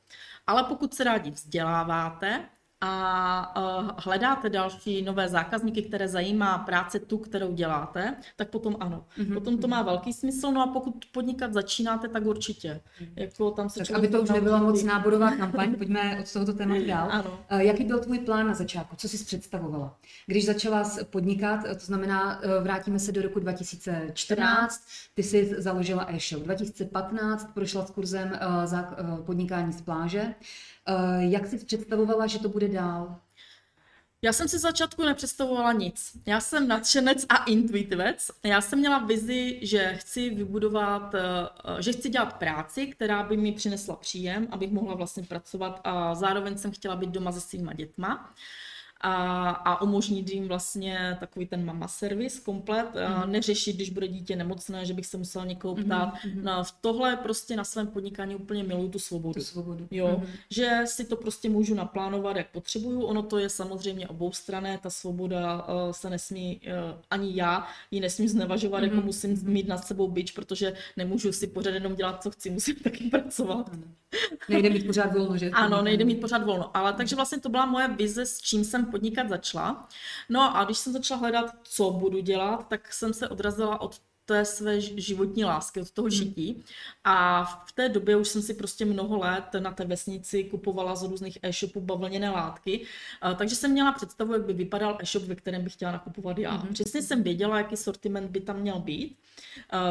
Ale 0.47 0.65
pokud 0.65 0.95
se 0.95 1.05
rádi 1.05 1.31
vzděláváte, 1.31 2.45
a 2.81 3.81
uh, 3.81 3.91
hledáte 3.97 4.51
další 4.51 5.03
nové 5.03 5.29
zákazníky, 5.29 5.83
které 5.83 6.09
zajímá 6.09 6.59
práce 6.59 6.99
tu, 6.99 7.19
kterou 7.19 7.53
děláte, 7.53 8.17
tak 8.37 8.51
potom 8.51 8.77
ano. 8.81 9.05
Mm-hmm. 9.19 9.35
Potom 9.35 9.59
to 9.59 9.69
má 9.69 9.83
velký 9.83 10.13
smysl, 10.13 10.53
no 10.53 10.63
a 10.63 10.67
pokud 10.67 11.05
podnikat 11.13 11.53
začínáte, 11.53 12.09
tak 12.09 12.27
určitě. 12.27 12.81
Mm-hmm. 13.01 13.09
Jako 13.17 13.51
tam 13.51 13.69
se 13.69 13.81
tak 13.81 13.91
aby 13.91 14.09
to 14.09 14.23
už 14.23 14.31
nebyla 14.31 14.59
moc 14.59 14.83
náborová 14.83 15.31
kampaň, 15.37 15.75
pojďme 15.75 16.21
od 16.21 16.33
tohoto 16.33 16.53
tématu 16.53 16.87
dál. 16.87 17.09
Ano. 17.11 17.39
Uh, 17.53 17.59
jaký 17.59 17.85
byl 17.85 18.01
tvůj 18.01 18.19
plán 18.19 18.47
na 18.47 18.55
začátku? 18.55 18.97
Co 18.97 19.09
jsi 19.09 19.25
představovala? 19.25 19.97
Když 20.27 20.47
začala 20.47 20.91
podnikat, 21.11 21.63
to 21.63 21.87
znamená, 21.87 22.41
vrátíme 22.63 22.99
se 22.99 23.13
do 23.13 23.23
roku 23.23 23.41
2014, 23.41 24.83
ty 25.15 25.23
jsi 25.23 25.55
založila 25.59 26.07
e-shop. 26.09 26.43
2015 26.43 27.51
prošla 27.55 27.87
s 27.87 27.91
kurzem 27.91 28.39
podnikání 29.25 29.73
z 29.73 29.81
pláže. 29.81 30.35
Eh, 30.89 31.25
jak 31.25 31.47
jsi 31.47 31.65
představovala, 31.65 32.27
že 32.27 32.39
to 32.39 32.49
bude 32.49 32.69
dál? 32.69 33.21
Já 34.23 34.33
jsem 34.33 34.49
si 34.49 34.59
začátku 34.59 35.03
nepředstavovala 35.03 35.73
nic. 35.73 36.13
Já 36.27 36.41
jsem 36.41 36.69
nadšenec 36.69 37.27
a 37.29 37.45
intuitivec. 37.45 38.31
Já 38.45 38.61
jsem 38.61 38.79
měla 38.79 38.99
vizi, 38.99 39.59
že 39.63 39.95
chci 39.97 40.31
vybudovat, 40.31 41.15
eh, 41.15 41.83
že 41.83 41.93
chci 41.93 42.09
dělat 42.09 42.39
práci, 42.39 42.87
která 42.87 43.23
by 43.23 43.37
mi 43.37 43.53
přinesla 43.53 43.97
příjem, 43.97 44.49
abych 44.51 44.73
mohla 44.73 44.95
vlastně 44.95 45.23
pracovat 45.23 45.81
a 45.85 46.15
zároveň 46.15 46.59
jsem 46.59 46.71
chtěla 46.73 46.97
být 46.97 47.11
doma 47.11 47.33
se 47.33 47.41
svýma 47.41 47.73
dětma 47.73 48.35
a, 49.01 49.51
a 49.51 49.83
umožnit 49.83 50.31
jim 50.31 50.49
vlastně 50.49 51.17
takový 51.21 51.47
ten 51.47 51.65
mama 51.65 51.89
servis 51.89 52.41
komplet, 52.41 52.87
mm-hmm. 52.95 53.29
neřešit, 53.29 53.77
když 53.77 53.91
bude 53.91 54.09
dítě 54.09 54.37
nemocné, 54.37 54.87
že 54.87 54.95
bych 54.95 55.07
se 55.07 55.17
musela 55.17 55.45
někoho 55.45 55.75
mhm, 55.75 55.85
ptát. 55.85 56.15
Mm-hmm. 56.15 56.43
No, 56.43 56.65
v 56.65 56.73
tohle 56.81 57.17
prostě 57.17 57.57
na 57.57 57.65
svém 57.65 57.87
podnikání 57.87 58.37
úplně 58.37 58.63
miluju 58.65 58.89
tu 58.89 58.99
svobodu. 58.99 59.35
Tu 59.35 59.41
svobodu. 59.41 59.89
Jo, 59.91 60.07
mm-hmm. 60.07 60.29
že 60.51 60.81
si 60.85 61.05
to 61.05 61.17
prostě 61.17 61.51
můžu 61.51 61.75
naplánovat, 61.75 62.37
jak 62.37 62.51
potřebuju. 62.51 63.03
Ono 63.03 63.23
to 63.23 63.39
je 63.39 63.49
samozřejmě 63.49 64.09
oboustrané, 64.09 64.79
ta 64.79 64.91
svoboda 64.91 65.63
uh, 65.63 65.93
se 65.93 66.11
nesmí, 66.11 66.61
uh, 66.67 67.01
ani 67.11 67.31
já 67.35 67.67
ji 67.91 68.01
nesmím 68.01 68.29
znevažovat, 68.29 68.81
mm-hmm. 68.81 68.85
jako 68.85 68.97
mhm, 68.97 69.07
musím 69.07 69.41
mít 69.43 69.69
nad 69.69 69.87
sebou 69.87 70.09
bič, 70.09 70.33
protože 70.33 70.73
nemůžu 70.97 71.33
si 71.33 71.47
pořád 71.47 71.71
jenom 71.71 71.95
dělat, 71.95 72.23
co 72.23 72.31
chci, 72.31 72.51
musím 72.51 72.77
taky 72.85 73.05
pracovat. 73.05 73.71
Ano. 73.73 73.83
Nejde 74.49 74.71
mít 74.71 74.87
pořád 74.87 75.13
volno, 75.13 75.37
že? 75.37 75.51
Ano, 75.51 75.83
nejde 75.83 76.05
mít 76.05 76.21
pořád 76.21 76.45
volno. 76.45 76.77
Ale 76.77 76.93
takže 76.93 77.17
vlastně 77.17 77.41
to 77.41 77.49
byla 77.49 77.67
moje 77.67 77.89
vize, 77.89 78.27
s 78.27 78.41
čím 78.41 78.65
jsem 78.65 78.88
podnikat 78.91 79.29
začala. 79.29 79.89
No 80.29 80.57
a 80.57 80.65
když 80.65 80.79
jsem 80.79 80.93
začala 80.93 81.21
hledat, 81.21 81.55
co 81.63 81.91
budu 81.91 82.21
dělat, 82.21 82.69
tak 82.69 82.93
jsem 82.93 83.15
se 83.15 83.29
odrazila 83.29 83.81
od 83.81 84.01
té 84.25 84.45
své 84.45 84.81
životní 84.81 85.45
lásky, 85.45 85.81
od 85.81 85.91
toho 85.91 86.09
hmm. 86.09 86.17
žití. 86.17 86.65
A 87.05 87.45
v 87.45 87.73
té 87.73 87.89
době 87.89 88.17
už 88.17 88.29
jsem 88.29 88.43
si 88.43 88.55
prostě 88.55 88.85
mnoho 88.85 89.19
let 89.19 89.45
na 89.59 89.73
té 89.73 89.85
vesnici 89.85 90.45
kupovala 90.45 90.95
z 90.95 91.03
různých 91.03 91.39
e-shopů 91.43 91.81
bavlněné 91.81 92.31
látky, 92.31 92.87
takže 93.37 93.57
jsem 93.57 93.71
měla 93.71 93.93
představu, 93.93 94.33
jak 94.33 94.43
by 94.43 94.53
vypadal 94.53 94.99
e-shop, 95.01 95.23
ve 95.23 95.35
kterém 95.35 95.65
bych 95.65 95.73
chtěla 95.73 95.93
nakupovat 95.93 96.39
já. 96.39 96.59
Mm-hmm. 96.59 96.73
Přesně 96.73 97.03
jsem 97.03 97.23
věděla, 97.23 97.59
jaký 97.59 97.77
sortiment 97.77 98.31
by 98.31 98.41
tam 98.41 98.61
měl 98.61 98.79
být, 98.79 99.19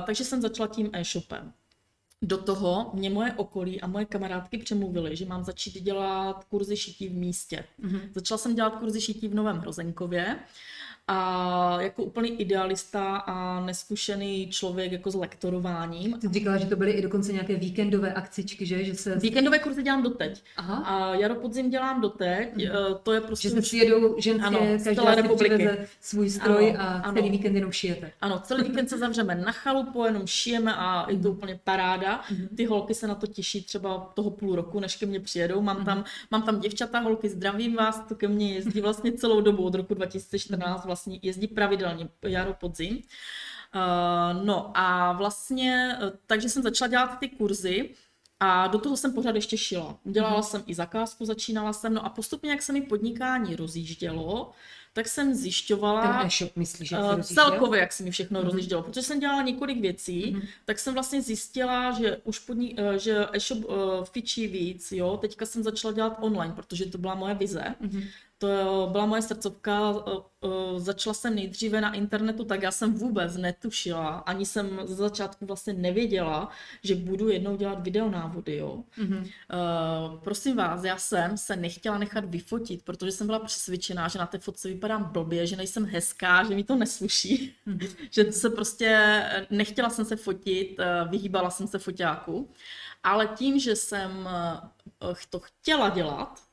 takže 0.05 0.23
jsem 0.23 0.41
začala 0.41 0.67
tím 0.67 0.89
e-shopem 0.93 1.53
do 2.21 2.37
toho 2.37 2.91
mě 2.93 3.09
moje 3.09 3.33
okolí 3.33 3.81
a 3.81 3.87
moje 3.87 4.05
kamarádky 4.05 4.57
přemluvily, 4.57 5.15
že 5.15 5.25
mám 5.25 5.43
začít 5.43 5.83
dělat 5.83 6.43
kurzy 6.43 6.77
šití 6.77 7.09
v 7.09 7.13
místě. 7.13 7.63
Mm-hmm. 7.83 8.01
Začala 8.13 8.37
jsem 8.37 8.55
dělat 8.55 8.75
kurzy 8.75 9.01
šití 9.01 9.27
v 9.27 9.35
Novém 9.35 9.57
Hrozenkově 9.57 10.39
a 11.07 11.81
jako 11.81 12.03
úplný 12.03 12.41
idealista 12.41 13.15
a 13.17 13.65
neskušený 13.65 14.47
člověk 14.49 14.91
jako 14.91 15.11
s 15.11 15.15
lektorováním. 15.15 16.19
Ty 16.19 16.27
říkala, 16.27 16.57
že 16.57 16.65
to 16.65 16.75
byly 16.75 16.91
i 16.91 17.01
dokonce 17.01 17.33
nějaké 17.33 17.55
víkendové 17.55 18.13
akcičky, 18.13 18.65
že? 18.65 18.83
že 18.83 18.95
se... 18.95 19.15
Víkendové 19.15 19.59
kurzy 19.59 19.83
dělám 19.83 20.03
doteď. 20.03 20.43
Aha. 20.57 20.75
A 20.75 21.15
jaro 21.15 21.35
podzim 21.35 21.69
dělám 21.69 22.01
doteď. 22.01 22.55
Mm. 22.55 22.63
To 23.03 23.13
je 23.13 23.21
prostě... 23.21 23.49
Že 23.49 23.55
se 23.55 23.61
přijedou 23.61 24.15
ženské, 24.19 24.47
ano, 24.47 24.59
každá 24.83 25.15
republiky. 25.15 25.69
svůj 26.01 26.29
stroj 26.29 26.75
ano, 26.77 26.89
a 27.05 27.13
celý 27.13 27.21
ano. 27.21 27.31
víkend 27.31 27.55
jenom 27.55 27.71
šijete. 27.71 28.11
Ano, 28.21 28.39
celý 28.39 28.63
víkend 28.63 28.89
se 28.89 28.97
zavřeme 28.97 29.35
na 29.35 29.51
chalupu, 29.51 30.05
jenom 30.05 30.27
šijeme 30.27 30.75
a 30.75 31.05
mm. 31.05 31.15
je 31.15 31.21
to 31.21 31.27
mhm. 31.27 31.37
úplně 31.37 31.59
paráda. 31.63 32.21
Mm. 32.31 32.47
Ty 32.55 32.65
holky 32.65 32.93
se 32.93 33.07
na 33.07 33.15
to 33.15 33.27
těší 33.27 33.63
třeba 33.63 34.11
toho 34.13 34.29
půl 34.29 34.55
roku, 34.55 34.79
než 34.79 34.95
ke 34.95 35.05
mně 35.05 35.19
přijedou. 35.19 35.61
Mám, 35.61 35.79
mm. 35.79 35.85
tam, 35.85 36.03
mám 36.31 36.43
tam 36.43 36.59
děvčata, 36.59 36.99
holky, 36.99 37.29
zdravím 37.29 37.75
vás, 37.75 38.05
to 38.09 38.15
ke 38.15 38.27
mně 38.27 38.53
jezdí 38.53 38.81
vlastně 38.81 39.11
celou 39.11 39.41
dobu 39.41 39.63
od 39.63 39.75
roku 39.75 39.93
2014 39.93 40.85
vlastně 40.85 40.96
vlastně 40.97 41.19
jezdí 41.21 41.47
pravidelně 41.47 42.09
jaro, 42.21 42.53
podzim. 42.53 43.01
Uh, 43.75 44.43
no 44.45 44.71
a 44.73 45.11
vlastně, 45.11 45.97
eh, 46.01 46.11
takže 46.27 46.49
jsem 46.49 46.63
začala 46.63 46.89
dělat 46.89 47.19
ty 47.19 47.29
kurzy 47.29 47.89
a 48.39 48.67
do 48.67 48.79
toho 48.79 48.97
jsem 48.97 49.13
pořád 49.13 49.35
ještě 49.35 49.57
šila. 49.57 49.99
Dělala 50.03 50.37
mm. 50.37 50.43
jsem 50.43 50.63
i 50.67 50.75
zakázku, 50.75 51.25
začínala 51.25 51.73
jsem, 51.73 51.93
no 51.93 52.05
a 52.05 52.09
postupně, 52.09 52.51
jak 52.51 52.61
se 52.61 52.73
mi 52.73 52.81
podnikání 52.81 53.55
rozjíždělo, 53.55 54.51
tak 54.93 55.07
jsem 55.07 55.33
zjišťovala... 55.33 56.01
Ten 56.01 56.27
e-shop 56.27 56.55
myslíš, 56.55 56.91
jak 56.91 57.01
uh, 57.01 57.21
Celkově, 57.21 57.79
jak 57.79 57.93
se 57.93 58.03
mi 58.03 58.11
všechno 58.11 58.39
mm-hmm. 58.39 58.45
rozjíždělo. 58.45 58.83
Protože 58.83 59.01
jsem 59.01 59.19
dělala 59.19 59.41
několik 59.41 59.81
věcí, 59.81 60.35
mm-hmm. 60.35 60.47
tak 60.65 60.79
jsem 60.79 60.93
vlastně 60.93 61.21
zjistila, 61.21 61.91
že 61.91 62.17
už 62.23 62.47
podni- 62.49 62.75
že 62.97 63.25
e-shop 63.33 63.65
uh, 63.65 63.75
fičí 64.03 64.47
víc, 64.47 64.91
jo. 64.91 65.17
Teďka 65.17 65.45
jsem 65.45 65.63
začala 65.63 65.93
dělat 65.93 66.17
online, 66.21 66.53
protože 66.53 66.85
to 66.85 66.97
byla 66.97 67.15
moje 67.15 67.35
vize. 67.35 67.75
Mm-hmm 67.81 68.07
to 68.37 68.89
byla 68.91 69.05
moje 69.05 69.21
srdcovka. 69.21 69.93
Začala 70.77 71.13
jsem 71.13 71.35
nejdříve 71.35 71.81
na 71.81 71.93
internetu, 71.93 72.45
tak 72.45 72.61
já 72.61 72.71
jsem 72.71 72.93
vůbec 72.93 73.37
netušila, 73.37 74.09
ani 74.09 74.45
jsem 74.45 74.79
ze 74.83 74.95
začátku 74.95 75.45
vlastně 75.45 75.73
nevěděla, 75.73 76.49
že 76.83 76.95
budu 76.95 77.29
jednou 77.29 77.55
dělat 77.55 77.83
videonávody, 77.83 78.55
jo. 78.55 78.83
Mm-hmm. 78.97 79.21
Uh, 79.21 80.19
prosím 80.19 80.55
vás, 80.55 80.83
já 80.83 80.97
jsem 80.97 81.37
se 81.37 81.55
nechtěla 81.55 81.97
nechat 81.97 82.25
vyfotit, 82.25 82.83
protože 82.83 83.11
jsem 83.11 83.27
byla 83.27 83.39
přesvědčená, 83.39 84.07
že 84.07 84.19
na 84.19 84.25
té 84.25 84.37
fotce 84.37 84.67
vypadám 84.67 85.03
blbě, 85.03 85.47
že 85.47 85.55
nejsem 85.55 85.85
hezká, 85.85 86.43
že 86.43 86.55
mi 86.55 86.63
to 86.63 86.75
nesluší, 86.75 87.55
mm-hmm. 87.67 87.89
že 88.11 88.31
se 88.31 88.49
prostě 88.49 89.21
nechtěla 89.49 89.89
jsem 89.89 90.05
se 90.05 90.15
fotit, 90.15 90.77
vyhýbala 91.09 91.49
jsem 91.49 91.67
se 91.67 91.79
foťáku, 91.79 92.49
ale 93.03 93.27
tím, 93.27 93.59
že 93.59 93.75
jsem 93.75 94.29
to 95.29 95.39
chtěla 95.39 95.89
dělat, 95.89 96.46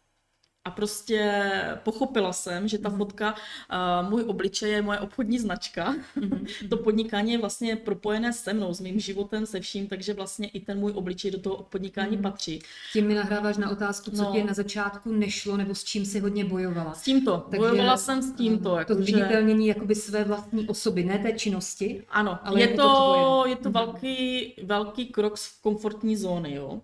a 0.66 0.70
prostě 0.70 1.42
pochopila 1.83 2.33
jsem, 2.33 2.68
že 2.68 2.79
ta 2.79 2.88
mm. 2.88 2.96
fotka, 2.96 3.35
uh, 3.35 4.11
můj 4.11 4.24
obličej 4.27 4.70
je 4.70 4.83
moje 4.83 4.98
obchodní 4.98 5.38
značka. 5.38 5.94
Mm. 6.16 6.46
to 6.68 6.77
podnikání 6.77 7.33
je 7.33 7.38
vlastně 7.38 7.77
propojené 7.77 8.33
se 8.33 8.53
mnou, 8.53 8.74
s 8.74 8.81
mým 8.81 9.00
životem, 9.00 9.46
se 9.46 9.61
vším, 9.61 9.87
takže 9.87 10.14
vlastně 10.14 10.48
i 10.48 10.61
ten 10.61 10.79
můj 10.79 10.92
obličej 10.94 11.31
do 11.31 11.38
toho 11.38 11.66
podnikání 11.70 12.18
patří. 12.18 12.62
Tím 12.92 13.07
mi 13.07 13.14
nahráváš 13.14 13.57
na 13.57 13.70
otázku, 13.70 14.11
co 14.11 14.22
no. 14.22 14.33
ti 14.33 14.44
na 14.44 14.55
začátku 14.55 15.12
nešlo, 15.12 15.57
nebo 15.57 15.74
s 15.74 15.85
čím 15.85 16.05
si 16.05 16.20
hodně 16.20 16.44
bojovala. 16.44 16.94
S 16.94 17.03
tímto. 17.03 17.46
Takže, 17.50 17.59
bojovala 17.59 17.96
jsem 17.96 18.22
s 18.22 18.33
tímto. 18.33 18.77
Jako 18.77 18.94
to 18.94 19.03
zviditelnění 19.03 19.66
že... 19.66 19.68
jakoby 19.68 19.94
své 19.94 20.24
vlastní 20.24 20.68
osoby, 20.68 21.05
ne 21.05 21.18
té 21.18 21.33
činnosti. 21.33 22.03
Ano, 22.09 22.38
ale 22.42 22.61
je, 22.61 22.70
jako 22.70 22.83
to, 22.83 22.88
to 22.88 23.44
je 23.46 23.57
to 23.57 23.70
velký, 23.70 24.55
velký 24.62 25.07
krok 25.07 25.38
z 25.38 25.61
komfortní 25.61 26.16
zóny, 26.16 26.55
jo. 26.55 26.81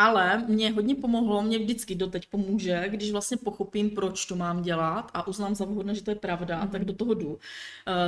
Ale 0.00 0.44
mě 0.48 0.72
hodně 0.72 0.94
pomohlo, 0.94 1.42
mě 1.42 1.58
vždycky 1.58 1.94
doteď 1.94 2.26
pomůže, 2.26 2.84
když 2.88 3.10
vlastně 3.10 3.36
pochopím, 3.36 3.90
proč 3.90 4.26
to 4.26 4.36
mám 4.36 4.62
dělat 4.62 5.10
a 5.14 5.26
uznám 5.26 5.54
za 5.54 5.64
vhodné, 5.64 5.94
že 5.94 6.02
to 6.02 6.10
je 6.10 6.14
pravda, 6.14 6.64
mm-hmm. 6.64 6.70
tak 6.70 6.84
do 6.84 6.92
toho 6.92 7.14
jdu. 7.14 7.28
Uh, 7.28 7.38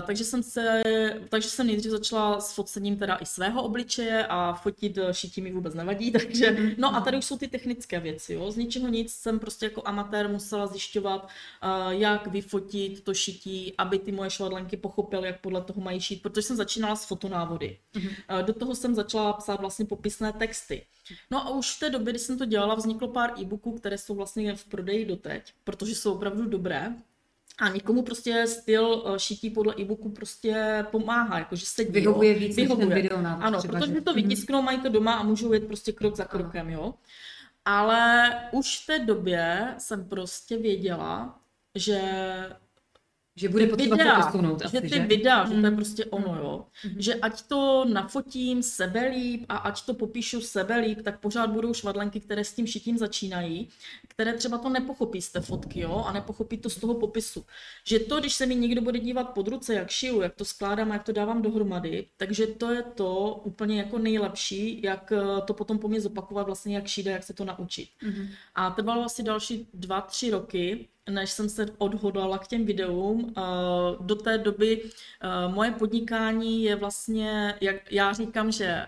takže 0.06 0.24
jsem 0.24 0.42
se, 0.42 0.82
takže 1.28 1.48
jsem 1.48 1.66
nejdřív 1.66 1.92
začala 1.92 2.40
s 2.40 2.54
focením 2.54 2.96
teda 2.96 3.16
i 3.16 3.26
svého 3.26 3.62
obličeje 3.62 4.26
a 4.26 4.52
fotit 4.54 4.98
šití 5.12 5.40
mi 5.40 5.52
vůbec 5.52 5.74
nevadí, 5.74 6.12
takže 6.18 6.50
mm-hmm. 6.50 6.74
no 6.78 6.96
a 6.96 7.00
tady 7.00 7.16
už 7.16 7.24
jsou 7.24 7.38
ty 7.38 7.48
technické 7.48 8.00
věci, 8.00 8.34
jo. 8.34 8.50
Z 8.50 8.56
ničeho 8.56 8.88
nic 8.88 9.12
jsem 9.12 9.38
prostě 9.38 9.66
jako 9.66 9.82
amatér 9.84 10.28
musela 10.28 10.66
zjišťovat, 10.66 11.24
uh, 11.24 11.90
jak 11.90 12.26
vyfotit 12.26 13.04
to 13.04 13.14
šití, 13.14 13.74
aby 13.78 13.98
ty 13.98 14.12
moje 14.12 14.30
švadlenky 14.30 14.76
pochopily, 14.76 15.26
jak 15.26 15.40
podle 15.40 15.62
toho 15.62 15.80
mají 15.80 16.00
šít, 16.00 16.22
protože 16.22 16.42
jsem 16.42 16.56
začínala 16.56 16.96
s 16.96 17.06
fotonávody. 17.06 17.78
Mm-hmm. 17.94 18.40
Uh, 18.40 18.46
do 18.46 18.52
toho 18.52 18.74
jsem 18.74 18.94
začala 18.94 19.32
psát 19.32 19.60
vlastně 19.60 19.84
popisné 19.84 20.32
texty. 20.32 20.82
No 21.30 21.46
a 21.46 21.50
už 21.50 21.76
v 21.76 21.80
té 21.80 21.90
době, 21.90 22.12
kdy 22.12 22.18
jsem 22.18 22.38
to 22.38 22.44
dělala, 22.44 22.74
vzniklo 22.74 23.08
pár 23.08 23.32
e-booků, 23.40 23.72
které 23.72 23.98
jsou 23.98 24.14
vlastně 24.14 24.56
v 24.56 24.64
prodeji 24.64 25.04
doteď, 25.04 25.52
protože 25.64 25.94
jsou 25.94 26.14
opravdu 26.14 26.44
dobré. 26.44 26.92
A 27.58 27.68
někomu 27.68 28.02
prostě 28.02 28.46
styl 28.46 29.04
eh, 29.06 29.18
šití 29.18 29.50
podle 29.50 29.74
e-booku 29.78 30.10
prostě 30.10 30.84
pomáhá, 30.90 31.38
jakože 31.38 31.66
se 31.66 31.84
Vyhovuje 31.84 32.34
víc 32.34 32.56
vyhovuje. 32.56 32.86
než 32.86 32.94
ten 32.94 33.02
video 33.02 33.22
návrh, 33.22 33.46
Ano, 33.46 33.58
třeba, 33.58 33.78
protože 33.78 33.94
že... 33.94 34.00
to 34.00 34.12
mhm. 34.12 34.22
vytisknou, 34.22 34.62
mají 34.62 34.80
to 34.80 34.88
doma 34.88 35.14
a 35.14 35.22
můžou 35.22 35.52
jít 35.52 35.66
prostě 35.66 35.92
krok 35.92 36.16
za 36.16 36.24
krokem, 36.24 36.70
jo. 36.70 36.94
Ale 37.64 38.32
už 38.52 38.82
v 38.82 38.86
té 38.86 38.98
době 38.98 39.74
jsem 39.78 40.08
prostě 40.08 40.56
věděla, 40.56 41.38
že 41.74 42.00
Že 43.36 43.48
bude 43.48 43.66
potřeba 43.66 43.96
videa, 43.96 44.22
se 44.22 44.26
posunout 44.26 44.62
asi, 44.62 44.76
že 44.76 44.80
ty 44.80 44.88
že? 44.88 45.00
videa, 45.00 45.44
že 45.46 45.54
to 45.54 45.66
je 45.66 45.70
mm. 45.70 45.76
prostě 45.76 46.04
ono, 46.04 46.36
jo. 46.36 46.64
Mm. 46.84 47.02
Že 47.02 47.14
ať 47.14 47.42
to 47.42 47.84
nafotím 47.88 48.62
sebe 48.62 49.08
líp 49.08 49.44
a 49.48 49.56
ať 49.56 49.86
to 49.86 49.94
popíšu 49.94 50.40
sebe 50.40 50.76
líp, 50.76 51.02
tak 51.02 51.20
pořád 51.20 51.50
budou 51.50 51.74
švadlenky, 51.74 52.20
které 52.20 52.44
s 52.44 52.52
tím 52.52 52.66
šitím 52.66 52.98
začínají, 52.98 53.68
které 54.08 54.32
třeba 54.32 54.58
to 54.58 54.68
nepochopí 54.68 55.22
z 55.22 55.32
té 55.32 55.40
fotky, 55.40 55.80
jo, 55.80 56.04
a 56.06 56.12
nepochopí 56.12 56.58
to 56.58 56.70
z 56.70 56.76
toho 56.76 56.94
popisu. 56.94 57.44
Že 57.86 57.98
to, 57.98 58.20
když 58.20 58.34
se 58.34 58.46
mi 58.46 58.54
někdo 58.54 58.80
bude 58.80 58.98
dívat 58.98 59.24
pod 59.24 59.48
ruce, 59.48 59.74
jak 59.74 59.90
šiju, 59.90 60.20
jak 60.20 60.34
to 60.34 60.44
skládám 60.44 60.90
a 60.90 60.94
jak 60.94 61.02
to 61.02 61.12
dávám 61.12 61.42
dohromady, 61.42 62.06
takže 62.16 62.46
to 62.46 62.70
je 62.70 62.82
to 62.82 63.40
úplně 63.44 63.78
jako 63.78 63.98
nejlepší, 63.98 64.82
jak 64.82 65.12
eh, 65.12 65.40
to 65.44 65.54
potom 65.54 65.78
po 65.78 65.88
mě 65.88 66.00
zopakovat 66.00 66.46
vlastně, 66.46 66.76
jak 66.76 66.86
šít 66.86 67.06
a 67.06 67.10
jak 67.10 67.22
se 67.22 67.34
to 67.34 67.44
naučit. 67.44 67.88
Mm. 68.02 68.28
A 68.54 68.70
trvalo 68.70 69.04
asi 69.04 69.22
další 69.22 69.68
dva, 69.74 70.00
tři 70.00 70.30
roky, 70.30 70.88
než 71.10 71.30
jsem 71.30 71.48
se 71.48 71.66
odhodlala 71.78 72.38
k 72.38 72.46
těm 72.46 72.66
videům. 72.66 73.34
Do 74.00 74.14
té 74.14 74.38
doby 74.38 74.90
moje 75.48 75.70
podnikání 75.70 76.62
je 76.62 76.76
vlastně, 76.76 77.54
jak 77.60 77.92
já 77.92 78.12
říkám, 78.12 78.52
že 78.52 78.86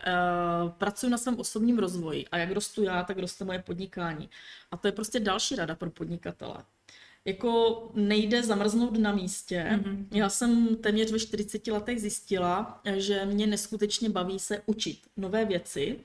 pracuji 0.78 1.10
na 1.10 1.18
svém 1.18 1.38
osobním 1.38 1.78
rozvoji 1.78 2.26
a 2.28 2.38
jak 2.38 2.50
rostu 2.50 2.82
já, 2.82 3.04
tak 3.04 3.18
roste 3.18 3.44
moje 3.44 3.58
podnikání. 3.58 4.30
A 4.70 4.76
to 4.76 4.88
je 4.88 4.92
prostě 4.92 5.20
další 5.20 5.56
rada 5.56 5.74
pro 5.74 5.90
podnikatele 5.90 6.64
jako 7.24 7.82
nejde 7.94 8.42
zamrznout 8.42 8.98
na 8.98 9.12
místě. 9.12 9.66
Mm-hmm. 9.70 10.06
Já 10.12 10.28
jsem 10.28 10.76
téměř 10.76 11.12
ve 11.12 11.18
40 11.18 11.66
letech 11.66 12.00
zjistila, 12.00 12.80
že 12.96 13.24
mě 13.24 13.46
neskutečně 13.46 14.10
baví 14.10 14.38
se 14.38 14.62
učit 14.66 14.98
nové 15.16 15.44
věci 15.44 15.96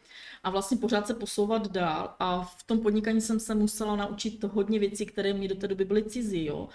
a 0.43 0.49
vlastně 0.49 0.77
pořád 0.77 1.08
se 1.08 1.13
posouvat 1.13 1.71
dál 1.71 2.15
a 2.19 2.41
v 2.41 2.63
tom 2.63 2.79
podnikání 2.79 3.21
jsem 3.21 3.39
se 3.39 3.55
musela 3.55 3.95
naučit 3.95 4.43
hodně 4.43 4.79
věcí, 4.79 5.05
které 5.05 5.34
mi 5.34 5.47
do 5.47 5.55
té 5.55 5.67
doby 5.67 5.86
byly 5.86 6.03
cizí, 6.03 6.45
jo. 6.45 6.69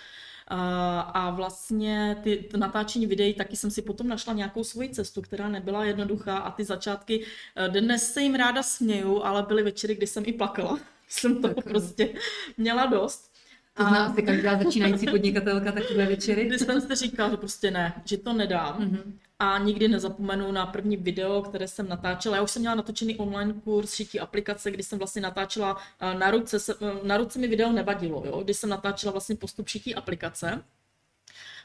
A, 0.49 1.01
a 1.01 1.31
vlastně 1.31 2.17
ty, 2.23 2.49
natáčení 2.57 3.07
videí 3.07 3.35
taky 3.35 3.57
jsem 3.57 3.71
si 3.71 3.83
potom 3.83 4.09
našla 4.09 4.33
nějakou 4.33 4.65
svoji 4.65 4.89
cestu, 4.89 5.23
která 5.23 5.49
nebyla 5.49 5.85
jednoduchá 5.85 6.39
a 6.39 6.51
ty 6.51 6.65
začátky, 6.65 7.25
eh, 7.57 7.69
dnes 7.69 8.13
se 8.13 8.23
jim 8.23 8.35
ráda 8.35 8.63
směju, 8.63 9.23
ale 9.23 9.43
byly 9.43 9.63
večery, 9.63 9.95
kdy 9.95 10.07
jsem 10.07 10.23
i 10.27 10.33
plakala. 10.33 10.79
jsem 11.09 11.43
toho 11.43 11.55
tak, 11.55 11.65
prostě 11.65 12.15
měla 12.59 12.87
dost. 12.87 13.34
To 13.77 13.83
zná 13.83 14.07
asi 14.07 14.23
každá 14.23 14.63
začínající 14.63 15.07
podnikatelka 15.07 15.73
takové 15.73 16.07
večery. 16.07 16.45
Když 16.45 16.61
jsem 16.61 16.81
si 16.81 16.95
říkala, 16.95 17.31
že 17.31 17.37
prostě 17.37 17.71
ne, 17.71 18.03
že 18.05 18.17
to 18.17 18.33
nedám. 18.33 18.81
Mm-hmm. 18.81 19.13
A 19.39 19.59
nikdy 19.59 19.89
nezapomenu 19.89 20.53
na 20.53 20.67
první 20.67 20.97
video, 20.97 21.43
které 21.43 21.69
jsem 21.69 21.89
natáčela. 21.89 22.37
Já 22.37 22.43
už 22.43 22.51
jsem 22.51 22.63
měla 22.63 22.75
natočený 22.75 23.17
online 23.17 23.53
kurz 23.53 23.95
šití 23.95 24.21
aplikace, 24.21 24.71
kdy 24.71 24.83
jsem 24.83 24.99
vlastně 24.99 25.23
natáčela 25.23 25.77
eh, 26.01 26.19
na 26.19 26.31
ruce. 26.31 26.57
Eh, 26.81 27.07
na 27.07 27.17
ruce 27.17 27.39
mi 27.39 27.49
video 27.49 27.73
nevadilo, 27.73 28.23
jo? 28.27 28.41
když 28.45 28.57
jsem 28.57 28.71
natáčela 28.71 29.13
vlastně 29.13 29.37
postup 29.37 29.69
šití 29.69 29.95
aplikace. 29.95 30.65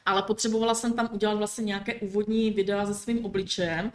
Ale 0.06 0.22
potřebovala 0.22 0.74
jsem 0.74 0.92
tam 0.92 1.08
udělat 1.12 1.34
vlastně 1.34 1.64
nějaké 1.64 1.94
úvodní 1.94 2.50
videa 2.50 2.86
se 2.86 2.94
svým 2.94 3.24
obličejem 3.24 3.92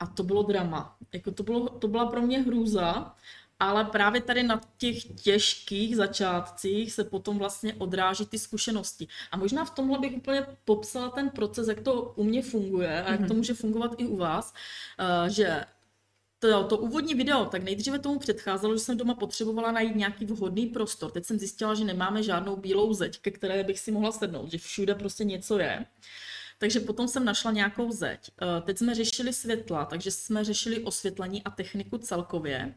a 0.00 0.06
to 0.06 0.22
bylo 0.22 0.42
drama. 0.42 0.96
Jako 1.12 1.30
to, 1.30 1.42
bylo, 1.42 1.68
to 1.68 1.88
byla 1.88 2.06
pro 2.06 2.22
mě 2.22 2.42
hrůza 2.42 3.14
ale 3.60 3.84
právě 3.84 4.20
tady 4.20 4.42
na 4.42 4.60
těch 4.78 5.04
těžkých 5.04 5.96
začátcích 5.96 6.92
se 6.92 7.04
potom 7.04 7.38
vlastně 7.38 7.74
odráží 7.74 8.26
ty 8.26 8.38
zkušenosti. 8.38 9.08
A 9.30 9.36
možná 9.36 9.64
v 9.64 9.70
tomhle 9.70 9.98
bych 9.98 10.16
úplně 10.16 10.46
popsala 10.64 11.10
ten 11.10 11.30
proces, 11.30 11.68
jak 11.68 11.80
to 11.80 12.02
u 12.16 12.24
mě 12.24 12.42
funguje 12.42 13.02
a 13.02 13.10
jak 13.10 13.20
to 13.20 13.26
mhm. 13.26 13.36
může 13.36 13.54
fungovat 13.54 13.94
i 13.98 14.06
u 14.06 14.16
vás, 14.16 14.54
eh, 14.98 15.30
že 15.30 15.64
to, 16.38 16.64
to 16.64 16.76
úvodní 16.76 17.14
video, 17.14 17.44
tak 17.44 17.62
nejdříve 17.62 17.98
tomu 17.98 18.18
předcházelo, 18.18 18.74
že 18.74 18.80
jsem 18.80 18.96
doma 18.96 19.14
potřebovala 19.14 19.72
najít 19.72 19.96
nějaký 19.96 20.24
vhodný 20.24 20.66
prostor. 20.66 21.10
Teď 21.10 21.24
jsem 21.24 21.38
zjistila, 21.38 21.74
že 21.74 21.84
nemáme 21.84 22.22
žádnou 22.22 22.56
bílou 22.56 22.94
zeď, 22.94 23.20
ke 23.20 23.30
které 23.30 23.64
bych 23.64 23.78
si 23.78 23.92
mohla 23.92 24.12
sednout, 24.12 24.50
že 24.50 24.58
všude 24.58 24.94
prostě 24.94 25.24
něco 25.24 25.58
je. 25.58 25.86
Takže 26.58 26.80
potom 26.80 27.08
jsem 27.08 27.24
našla 27.24 27.52
nějakou 27.52 27.92
zeď. 27.92 28.30
Eh, 28.42 28.60
teď 28.60 28.78
jsme 28.78 28.94
řešili 28.94 29.32
světla, 29.32 29.84
takže 29.84 30.10
jsme 30.10 30.44
řešili 30.44 30.80
osvětlení 30.80 31.44
a 31.44 31.50
techniku 31.50 31.98
celkově. 31.98 32.74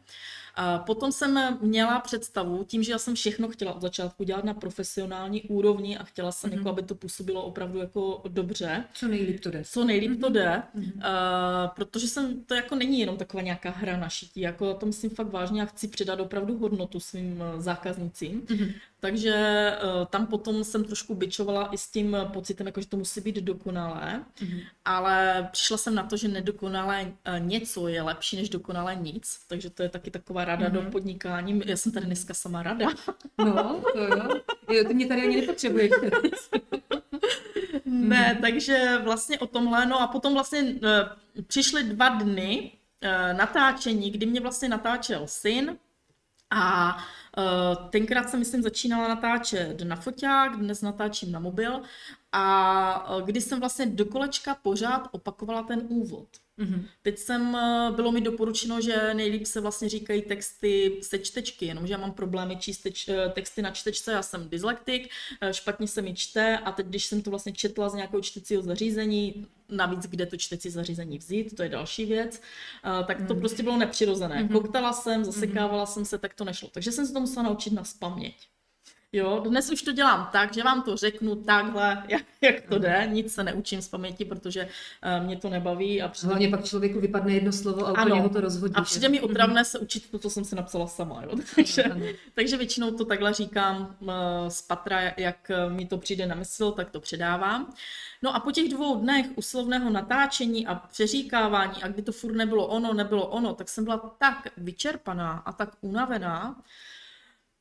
A 0.62 0.78
potom 0.78 1.12
jsem 1.12 1.58
měla 1.60 2.00
představu, 2.00 2.64
tím, 2.64 2.82
že 2.82 2.92
já 2.92 2.98
jsem 2.98 3.14
všechno 3.14 3.48
chtěla 3.48 3.72
od 3.72 3.82
začátku 3.82 4.24
dělat 4.24 4.44
na 4.44 4.54
profesionální 4.54 5.42
úrovni 5.42 5.98
a 5.98 6.04
chtěla 6.04 6.32
jsem, 6.32 6.50
mm-hmm. 6.50 6.56
jako, 6.56 6.68
aby 6.68 6.82
to 6.82 6.94
působilo 6.94 7.42
opravdu 7.42 7.78
jako 7.78 8.22
dobře. 8.28 8.84
Co 8.94 9.08
nejlíp 9.08 9.40
to 9.40 9.50
jde. 9.50 9.64
Co 9.64 9.84
nejlíp 9.84 10.10
mm-hmm. 10.10 10.20
to 10.20 10.26
mhm. 10.26 10.34
jde, 10.34 10.62
mm-hmm. 10.76 10.96
uh, 10.96 11.74
protože 11.74 12.08
jsem, 12.08 12.44
to 12.44 12.54
jako 12.54 12.74
není 12.74 13.00
jenom 13.00 13.16
taková 13.16 13.42
nějaká 13.42 13.70
hra 13.70 13.96
na 13.96 14.08
šití, 14.08 14.40
jako 14.40 14.74
to 14.74 14.86
myslím 14.86 15.10
fakt 15.10 15.32
vážně 15.32 15.62
a 15.62 15.66
chci 15.66 15.88
předat 15.88 16.20
opravdu 16.20 16.58
hodnotu 16.58 17.00
svým 17.00 17.42
eh, 17.42 17.60
zákaznicím. 17.60 18.40
Mm-hmm. 18.40 18.72
Takže 19.00 19.34
uh, 19.82 20.06
tam 20.06 20.26
potom 20.26 20.64
jsem 20.64 20.84
trošku 20.84 21.14
byčovala 21.14 21.68
i 21.72 21.78
s 21.78 21.88
tím 21.88 22.16
pocitem, 22.32 22.66
jako, 22.66 22.80
že 22.80 22.86
to 22.86 22.96
musí 22.96 23.20
být 23.20 23.36
dokonalé, 23.36 24.24
mm-hmm. 24.40 24.62
ale 24.84 25.48
přišla 25.52 25.76
jsem 25.76 25.94
na 25.94 26.02
to, 26.02 26.16
že 26.16 26.28
nedokonalé 26.28 27.02
uh, 27.02 27.46
něco 27.46 27.88
je 27.88 28.02
lepší 28.02 28.36
než 28.36 28.48
dokonalé 28.48 28.96
nic, 28.96 29.40
takže 29.48 29.70
to 29.70 29.82
je 29.82 29.88
taky 29.88 30.10
taková 30.10 30.44
rada 30.44 30.66
mm-hmm. 30.66 30.72
do 30.72 30.82
mhm. 30.82 30.90
podnikání. 30.90 31.62
Já 31.66 31.76
jsem 31.76 31.92
tady 31.92 32.06
dneska 32.06 32.34
sama 32.34 32.62
rada. 32.62 32.86
No, 33.38 33.82
to 33.92 33.98
jo. 33.98 34.28
jo 34.70 34.84
ty 34.84 34.94
mě 34.94 35.06
tady 35.06 35.22
ani 35.22 35.40
nepotřebuješ. 35.40 35.90
ne, 37.84 38.38
takže 38.40 38.98
vlastně 39.04 39.38
o 39.38 39.46
tomhle, 39.46 39.86
no 39.86 40.00
a 40.00 40.06
potom 40.06 40.34
vlastně 40.34 40.62
uh, 40.62 41.42
přišly 41.46 41.82
dva 41.82 42.08
dny 42.08 42.72
natáčení, 43.32 44.10
kdy 44.10 44.26
mě 44.26 44.40
vlastně 44.40 44.68
natáčel 44.68 45.26
syn 45.26 45.78
a 46.50 46.96
tenkrát 47.90 48.30
jsem, 48.30 48.40
myslím, 48.40 48.62
začínala 48.62 49.08
natáčet 49.08 49.80
na 49.80 49.96
foťák, 49.96 50.56
dnes 50.56 50.82
natáčím 50.82 51.32
na 51.32 51.40
mobil 51.40 51.82
a 52.32 53.16
uh, 53.16 53.22
kdy 53.22 53.40
jsem 53.40 53.60
vlastně 53.60 53.86
do 53.86 54.04
kolečka 54.04 54.54
pořád 54.54 55.08
opakovala 55.12 55.62
ten 55.62 55.86
úvod. 55.88 56.28
Mm-hmm. 56.60 56.84
Teď 57.02 57.18
jsem, 57.18 57.56
eh, 57.56 57.92
bylo 57.96 58.12
mi 58.12 58.20
doporučeno, 58.20 58.80
že 58.80 59.14
nejlíp 59.14 59.46
se 59.46 59.60
vlastně 59.60 59.88
říkají 59.88 60.22
texty 60.22 60.98
se 61.02 61.18
čtečky, 61.18 61.66
jenomže 61.66 61.92
já 61.92 61.98
mám 61.98 62.12
problémy 62.12 62.56
číst 62.56 62.78
teč, 62.78 63.08
eh, 63.08 63.28
texty 63.28 63.62
na 63.62 63.70
čtečce, 63.70 64.12
já 64.12 64.22
jsem 64.22 64.48
dyslektik, 64.48 65.10
eh, 65.40 65.54
špatně 65.54 65.88
se 65.88 66.02
mi 66.02 66.14
čte 66.14 66.58
a 66.58 66.72
teď, 66.72 66.86
když 66.86 67.04
jsem 67.04 67.22
to 67.22 67.30
vlastně 67.30 67.52
četla 67.52 67.88
z 67.88 67.94
nějakého 67.94 68.20
čtecího 68.22 68.62
zařízení, 68.62 69.46
navíc 69.68 70.06
kde 70.06 70.26
to 70.26 70.36
čtecí 70.36 70.70
zařízení 70.70 71.18
vzít, 71.18 71.56
to 71.56 71.62
je 71.62 71.68
další 71.68 72.04
věc, 72.04 72.42
tak 73.06 73.26
to 73.28 73.34
mm. 73.34 73.40
prostě 73.40 73.62
bylo 73.62 73.76
nepřirozené. 73.76 74.44
Mm-hmm. 74.44 74.52
Koktala 74.52 74.92
jsem, 74.92 75.24
zasekávala 75.24 75.84
mm-hmm. 75.84 75.92
jsem 75.92 76.04
se, 76.04 76.18
tak 76.18 76.34
to 76.34 76.44
nešlo. 76.44 76.68
Takže 76.72 76.92
jsem 76.92 77.06
se 77.06 77.12
to 77.12 77.20
musela 77.20 77.42
naučit 77.42 77.72
na 77.72 77.84
spaměť. 77.84 78.36
Jo, 79.12 79.40
dnes 79.44 79.70
už 79.70 79.82
to 79.82 79.92
dělám 79.92 80.28
tak, 80.32 80.54
že 80.54 80.62
vám 80.62 80.82
to 80.82 80.96
řeknu 80.96 81.36
takhle, 81.36 82.02
jak, 82.08 82.22
jak 82.40 82.60
to 82.60 82.78
jde, 82.78 83.08
nic 83.12 83.34
se 83.34 83.44
neučím 83.44 83.82
z 83.82 83.88
paměti, 83.88 84.24
protože 84.24 84.68
uh, 85.18 85.26
mě 85.26 85.36
to 85.36 85.50
nebaví. 85.50 86.02
A 86.02 86.08
přijde 86.08 86.28
Hlavně 86.28 86.48
pak 86.48 86.64
člověku 86.64 87.00
vypadne 87.00 87.32
jedno 87.32 87.52
slovo 87.52 87.86
a 87.86 88.02
úplně 88.02 88.20
ho 88.20 88.28
to 88.28 88.40
rozhodí. 88.40 88.74
A 88.74 88.82
přijde 88.82 89.08
mi 89.08 89.20
otravné 89.20 89.64
se 89.64 89.78
učit 89.78 90.10
to, 90.10 90.18
co 90.18 90.30
jsem 90.30 90.44
si 90.44 90.56
napsala 90.56 90.86
sama. 90.86 91.22
Jo? 91.22 91.30
Takže, 91.56 91.84
takže 92.34 92.56
většinou 92.56 92.90
to 92.90 93.04
takhle 93.04 93.34
říkám 93.34 93.96
uh, 94.00 94.08
z 94.48 94.62
patra, 94.62 95.00
jak 95.16 95.50
mi 95.68 95.86
to 95.86 95.98
přijde 95.98 96.26
na 96.26 96.34
mysl, 96.34 96.72
tak 96.72 96.90
to 96.90 97.00
předávám. 97.00 97.74
No 98.22 98.34
a 98.34 98.40
po 98.40 98.52
těch 98.52 98.68
dvou 98.68 99.00
dnech 99.00 99.26
uslovného 99.36 99.90
natáčení 99.90 100.66
a 100.66 100.74
přeříkávání, 100.74 101.82
a 101.82 101.88
kdy 101.88 102.02
to 102.02 102.12
furt 102.12 102.34
nebylo 102.34 102.66
ono, 102.66 102.94
nebylo 102.94 103.26
ono, 103.26 103.54
tak 103.54 103.68
jsem 103.68 103.84
byla 103.84 104.16
tak 104.18 104.48
vyčerpaná 104.56 105.32
a 105.32 105.52
tak 105.52 105.70
unavená, 105.80 106.56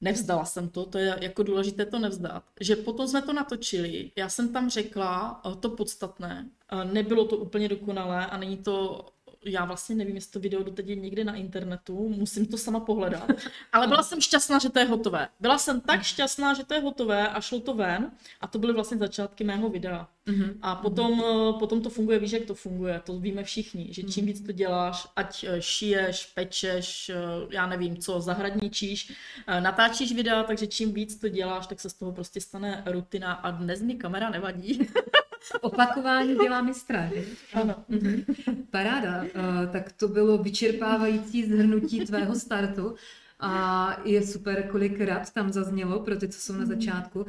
nevzdala 0.02 0.46
jsem 0.46 0.70
to, 0.70 0.86
to 0.86 0.98
je 0.98 1.18
jako 1.22 1.44
důležité 1.44 1.86
to 1.86 2.00
nevzdat, 2.00 2.44
že 2.62 2.76
potom 2.76 3.08
jsme 3.08 3.22
to 3.22 3.34
natočili, 3.34 4.12
já 4.16 4.30
jsem 4.30 4.54
tam 4.54 4.70
řekla 4.70 5.42
to 5.60 5.70
podstatné, 5.70 6.50
nebylo 6.84 7.26
to 7.26 7.38
úplně 7.38 7.70
dokonalé 7.70 8.26
a 8.26 8.38
není 8.38 8.58
to 8.58 9.06
já 9.46 9.66
vlastně 9.66 9.96
nevím, 9.96 10.16
jestli 10.16 10.32
to 10.32 10.40
video 10.40 10.64
doteď 10.64 10.88
je 10.88 10.96
někde 10.96 11.24
na 11.24 11.36
internetu, 11.36 12.10
musím 12.10 12.46
to 12.46 12.58
sama 12.58 12.80
pohledat, 12.80 13.32
ale 13.74 13.88
byla 13.88 14.04
jsem 14.04 14.22
šťastná, 14.22 14.60
že 14.60 14.70
to 14.70 14.80
je 14.80 14.86
hotové. 14.86 15.28
Byla 15.40 15.58
jsem 15.58 15.82
tak 15.82 16.04
šťastná, 16.04 16.54
že 16.54 16.64
to 16.64 16.74
je 16.74 16.80
hotové 16.80 17.28
a 17.28 17.42
šlo 17.42 17.60
to 17.60 17.74
ven 17.74 18.12
a 18.42 18.48
to 18.48 18.60
byly 18.60 18.74
vlastně 18.74 18.98
začátky 18.98 19.44
mého 19.44 19.70
videa. 19.70 20.08
Mm-hmm. 20.28 20.54
A 20.62 20.76
potom, 20.76 21.22
mm-hmm. 21.22 21.60
potom 21.60 21.82
to 21.82 21.90
funguje, 21.90 22.20
víš, 22.20 22.32
jak 22.32 22.46
to 22.46 22.56
funguje, 22.56 23.02
to 23.06 23.20
víme 23.20 23.44
všichni, 23.44 23.94
že 23.94 24.04
čím 24.04 24.26
víc 24.26 24.42
to 24.42 24.52
děláš, 24.52 25.08
ať 25.16 25.44
eh, 25.44 25.62
šiješ, 25.62 26.26
pečeš, 26.26 27.12
já 27.50 27.68
nevím 27.68 27.98
co, 27.98 28.22
zahradničíš, 28.22 29.14
natáčíš 29.60 30.14
videa, 30.14 30.44
takže 30.44 30.68
čím 30.68 30.94
víc 30.94 31.20
to 31.20 31.30
děláš, 31.30 31.68
tak 31.68 31.80
se 31.80 31.90
z 31.90 31.94
toho 31.94 32.12
prostě 32.12 32.42
stane 32.42 32.84
rutina 32.86 33.34
a 33.34 33.52
dnes 33.52 33.82
mi 33.82 33.96
kamera 33.96 34.30
nevadí. 34.30 34.80
Opakování 35.62 36.36
dělá 36.36 36.62
mistra? 36.62 37.10
Ano. 37.54 37.76
Mhm. 37.90 38.24
Paráda. 38.70 39.24
Uh, 39.24 39.72
tak 39.72 39.92
to 39.92 40.08
bylo 40.08 40.38
vyčerpávající 40.38 41.46
zhrnutí 41.46 42.06
tvého 42.06 42.36
startu. 42.36 42.96
A 43.40 43.98
je 44.06 44.28
super, 44.28 44.68
kolik 44.68 45.02
rad 45.02 45.34
tam 45.34 45.52
zaznělo 45.52 46.00
pro 46.00 46.16
ty, 46.16 46.28
co 46.28 46.40
jsou 46.42 46.54
na 46.54 46.60
mhm. 46.60 46.68
začátku. 46.68 47.20
Uh, 47.20 47.28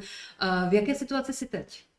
v 0.69 0.73
jaké 0.73 0.95
situaci 0.95 1.33
jsi 1.33 1.47
teď? 1.47 1.90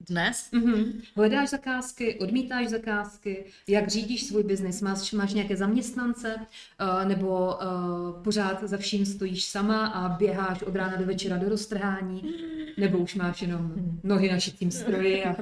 Dnes. 0.00 0.50
Mm-hmm. 0.52 1.02
Hledáš 1.16 1.48
zakázky, 1.48 2.14
odmítáš 2.14 2.68
zakázky, 2.68 3.44
jak 3.68 3.88
řídíš 3.88 4.26
svůj 4.26 4.42
biznis? 4.42 4.82
Máš, 4.82 5.12
máš 5.12 5.34
nějaké 5.34 5.56
zaměstnance 5.56 6.36
uh, 6.36 7.08
nebo 7.08 7.54
uh, 7.54 8.22
pořád 8.22 8.62
za 8.62 8.76
vším 8.76 9.06
stojíš 9.06 9.44
sama 9.44 9.86
a 9.86 10.08
běháš 10.08 10.62
od 10.62 10.76
rána 10.76 10.96
do 10.96 11.06
večera 11.06 11.36
do 11.36 11.48
roztrhání? 11.48 12.34
Nebo 12.78 12.98
už 12.98 13.14
máš 13.14 13.42
jenom 13.42 13.74
nohy 14.02 14.32
na 14.32 14.38
šitím 14.38 14.70
stroji 14.70 15.24
a 15.24 15.36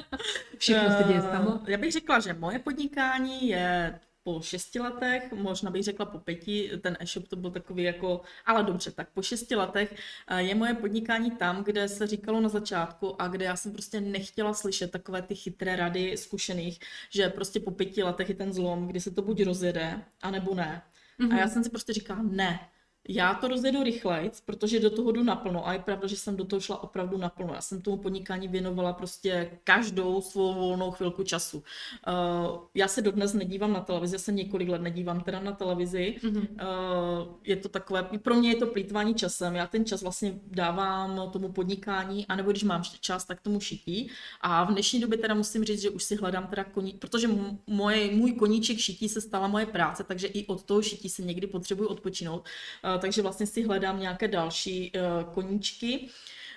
všechno 0.58 0.88
se 0.98 1.04
děje 1.04 1.22
samo? 1.22 1.60
Já 1.66 1.78
bych 1.78 1.92
řekla, 1.92 2.20
že 2.20 2.32
moje 2.32 2.58
podnikání 2.58 3.48
je 3.48 4.00
po 4.24 4.40
šesti 4.42 4.80
letech, 4.80 5.32
možná 5.32 5.70
bych 5.70 5.82
řekla 5.82 6.06
po 6.06 6.18
pěti, 6.18 6.70
ten 6.80 6.96
e-shop 7.00 7.28
to 7.28 7.36
byl 7.36 7.50
takový 7.50 7.82
jako, 7.82 8.20
ale 8.46 8.64
dobře, 8.64 8.90
tak 8.90 9.08
po 9.10 9.22
šesti 9.22 9.56
letech 9.56 9.94
eh, 10.28 10.42
je 10.42 10.54
moje 10.54 10.74
podnikání 10.74 11.30
tam, 11.30 11.64
kde 11.64 11.88
se 11.88 12.06
říkalo 12.06 12.40
na 12.40 12.48
začátku 12.48 13.22
a 13.22 13.28
kde 13.28 13.44
já 13.44 13.56
jsem 13.56 13.72
prostě 13.72 14.00
nechtěla 14.00 14.54
slyšet 14.54 14.90
takové 14.90 15.22
ty 15.22 15.34
chytré 15.34 15.76
rady 15.76 16.16
zkušených, 16.16 16.78
že 17.10 17.28
prostě 17.28 17.60
po 17.60 17.70
pěti 17.70 18.02
letech 18.02 18.28
je 18.28 18.34
ten 18.34 18.52
zlom, 18.52 18.86
kdy 18.86 19.00
se 19.00 19.10
to 19.10 19.22
buď 19.22 19.42
rozjede, 19.42 20.04
anebo 20.22 20.54
ne. 20.54 20.82
Mm-hmm. 21.20 21.34
A 21.34 21.40
já 21.40 21.48
jsem 21.48 21.64
si 21.64 21.70
prostě 21.70 21.92
říkala, 21.92 22.22
ne, 22.22 22.60
já 23.08 23.34
to 23.34 23.48
rozjedu 23.48 23.82
rychleji, 23.82 24.30
protože 24.44 24.80
do 24.80 24.90
toho 24.90 25.12
jdu 25.12 25.22
naplno 25.22 25.68
a 25.68 25.72
je 25.72 25.78
pravda, 25.78 26.06
že 26.06 26.16
jsem 26.16 26.36
do 26.36 26.44
toho 26.44 26.60
šla 26.60 26.82
opravdu 26.82 27.18
naplno. 27.18 27.54
Já 27.54 27.60
jsem 27.60 27.82
tomu 27.82 27.96
podnikání 27.96 28.48
věnovala 28.48 28.92
prostě 28.92 29.50
každou 29.64 30.20
svou 30.20 30.54
volnou 30.54 30.90
chvilku 30.90 31.22
času. 31.22 31.58
Uh, 31.58 32.58
já 32.74 32.88
se 32.88 33.02
dodnes 33.02 33.34
nedívám 33.34 33.72
na 33.72 33.80
televizi, 33.80 34.14
já 34.14 34.18
se 34.18 34.32
několik 34.32 34.68
let 34.68 34.82
nedívám 34.82 35.20
teda 35.20 35.40
na 35.40 35.52
televizi. 35.52 36.16
Mm-hmm. 36.22 36.46
Uh, 36.50 37.28
je 37.44 37.56
to 37.56 37.68
takové, 37.68 38.02
pro 38.02 38.34
mě 38.34 38.48
je 38.48 38.56
to 38.56 38.66
plýtvání 38.66 39.14
časem. 39.14 39.54
Já 39.54 39.66
ten 39.66 39.84
čas 39.84 40.02
vlastně 40.02 40.40
dávám 40.46 41.30
tomu 41.32 41.52
podnikání, 41.52 42.26
anebo 42.26 42.50
když 42.50 42.64
mám 42.64 42.82
čas, 43.00 43.24
tak 43.24 43.40
tomu 43.40 43.60
šití. 43.60 44.10
A 44.40 44.64
v 44.64 44.72
dnešní 44.72 45.00
době 45.00 45.18
teda 45.18 45.34
musím 45.34 45.64
říct, 45.64 45.80
že 45.80 45.90
už 45.90 46.04
si 46.04 46.16
hledám 46.16 46.46
teda 46.46 46.64
koní, 46.64 46.92
protože 46.92 47.28
moje, 47.66 48.16
můj 48.16 48.32
koníček 48.32 48.78
šití 48.78 49.08
se 49.08 49.20
stala 49.20 49.48
moje 49.48 49.66
práce, 49.66 50.04
takže 50.04 50.26
i 50.26 50.46
od 50.46 50.62
toho 50.62 50.82
šití 50.82 51.08
se 51.08 51.22
někdy 51.22 51.46
potřebuji 51.46 51.86
odpočinout. 51.88 52.44
Uh, 52.84 52.93
takže 52.98 53.22
vlastně 53.22 53.46
si 53.46 53.62
hledám 53.62 54.00
nějaké 54.00 54.28
další 54.28 54.92
uh, 54.94 55.34
koníčky. 55.34 56.08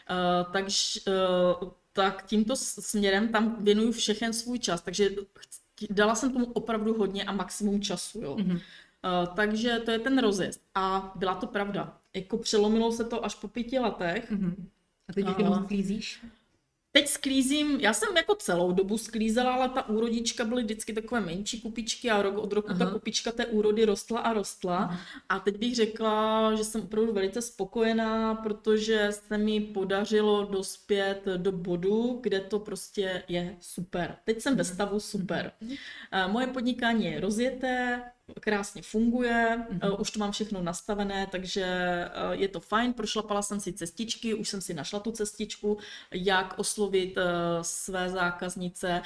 Uh, 0.10 0.52
takže 0.54 1.00
tak 1.93 2.26
tímto 2.26 2.56
směrem 2.56 3.28
tam 3.28 3.63
věnuju 3.63 3.91
všechen 3.91 4.34
svůj 4.34 4.60
čas, 4.60 4.82
takže 4.82 5.10
dala 5.89 6.15
jsem 6.15 6.34
tomu 6.34 6.45
opravdu 6.45 6.93
hodně 6.93 7.23
a 7.23 7.32
maximum 7.32 7.82
času, 7.82 8.21
jo. 8.21 8.36
Mm-hmm. 8.36 8.56
Uh, 8.56 9.36
takže 9.36 9.80
to 9.86 9.91
je 9.91 10.00
ten 10.00 10.19
rozjezd. 10.19 10.62
A 10.76 11.12
byla 11.15 11.36
to 11.36 11.47
pravda. 11.47 11.97
Jako 12.13 12.38
přelomilo 12.38 12.91
se 12.91 13.04
to 13.04 13.26
až 13.26 13.36
po 13.36 13.47
pěti 13.47 13.80
letech. 13.80 14.32
Mm-hmm. 14.32 14.56
A 15.10 15.13
teď 15.13 15.26
uh, 15.26 15.63
sklízíš? 15.63 16.26
Teď 16.97 17.07
sklízím, 17.07 17.79
já 17.79 17.93
jsem 17.93 18.17
jako 18.17 18.36
celou 18.36 18.71
dobu 18.71 18.97
sklízela, 18.97 19.53
ale 19.53 19.69
ta 19.69 19.89
úrodička 19.89 20.45
byly 20.45 20.63
vždycky 20.63 20.93
takové 20.93 21.21
menší 21.21 21.62
kupičky 21.62 22.10
a 22.10 22.21
rok 22.21 22.38
od 22.38 22.53
roku 22.53 22.69
Aha. 22.69 22.86
ta 22.86 22.91
kupička 22.91 23.31
té 23.31 23.45
úrody 23.45 23.86
rostla 23.86 24.19
a 24.19 24.33
rostla. 24.33 24.77
Aha. 24.77 24.99
A 25.29 25.39
teď 25.39 25.57
bych 25.57 25.75
řekla, 25.75 26.55
že 26.55 26.63
jsem 26.63 26.81
opravdu 26.81 27.13
velice 27.13 27.41
spokojená, 27.41 28.36
protože 28.36 29.10
se 29.12 29.38
mi 29.38 29.60
podařilo 29.60 30.45
dospět 30.45 31.21
do 31.38 31.51
bodu, 31.51 32.19
kde 32.23 32.39
to 32.39 32.60
prostě 32.60 33.23
je 33.27 33.57
super. 33.60 34.17
Teď 34.23 34.41
jsem 34.41 34.55
ve 34.55 34.63
stavu 34.63 34.99
super. 34.99 35.51
Moje 36.27 36.47
podnikání 36.47 37.05
je 37.05 37.19
rozjeté, 37.19 38.01
krásně 38.39 38.81
funguje, 38.81 39.65
mm-hmm. 39.71 40.01
už 40.01 40.11
to 40.11 40.19
mám 40.19 40.31
všechno 40.31 40.61
nastavené, 40.61 41.27
takže 41.31 41.63
eh, 41.63 42.09
je 42.31 42.47
to 42.47 42.59
fajn, 42.59 42.93
prošlapala 42.93 43.41
jsem 43.41 43.59
si 43.59 43.73
cestičky, 43.73 44.33
už 44.33 44.49
jsem 44.49 44.61
si 44.61 44.73
našla 44.73 44.99
tu 44.99 45.11
cestičku, 45.11 45.77
jak 46.11 46.59
oslovit 46.59 47.17
eh, 47.17 47.23
své 47.61 48.09
zákaznice. 48.09 49.01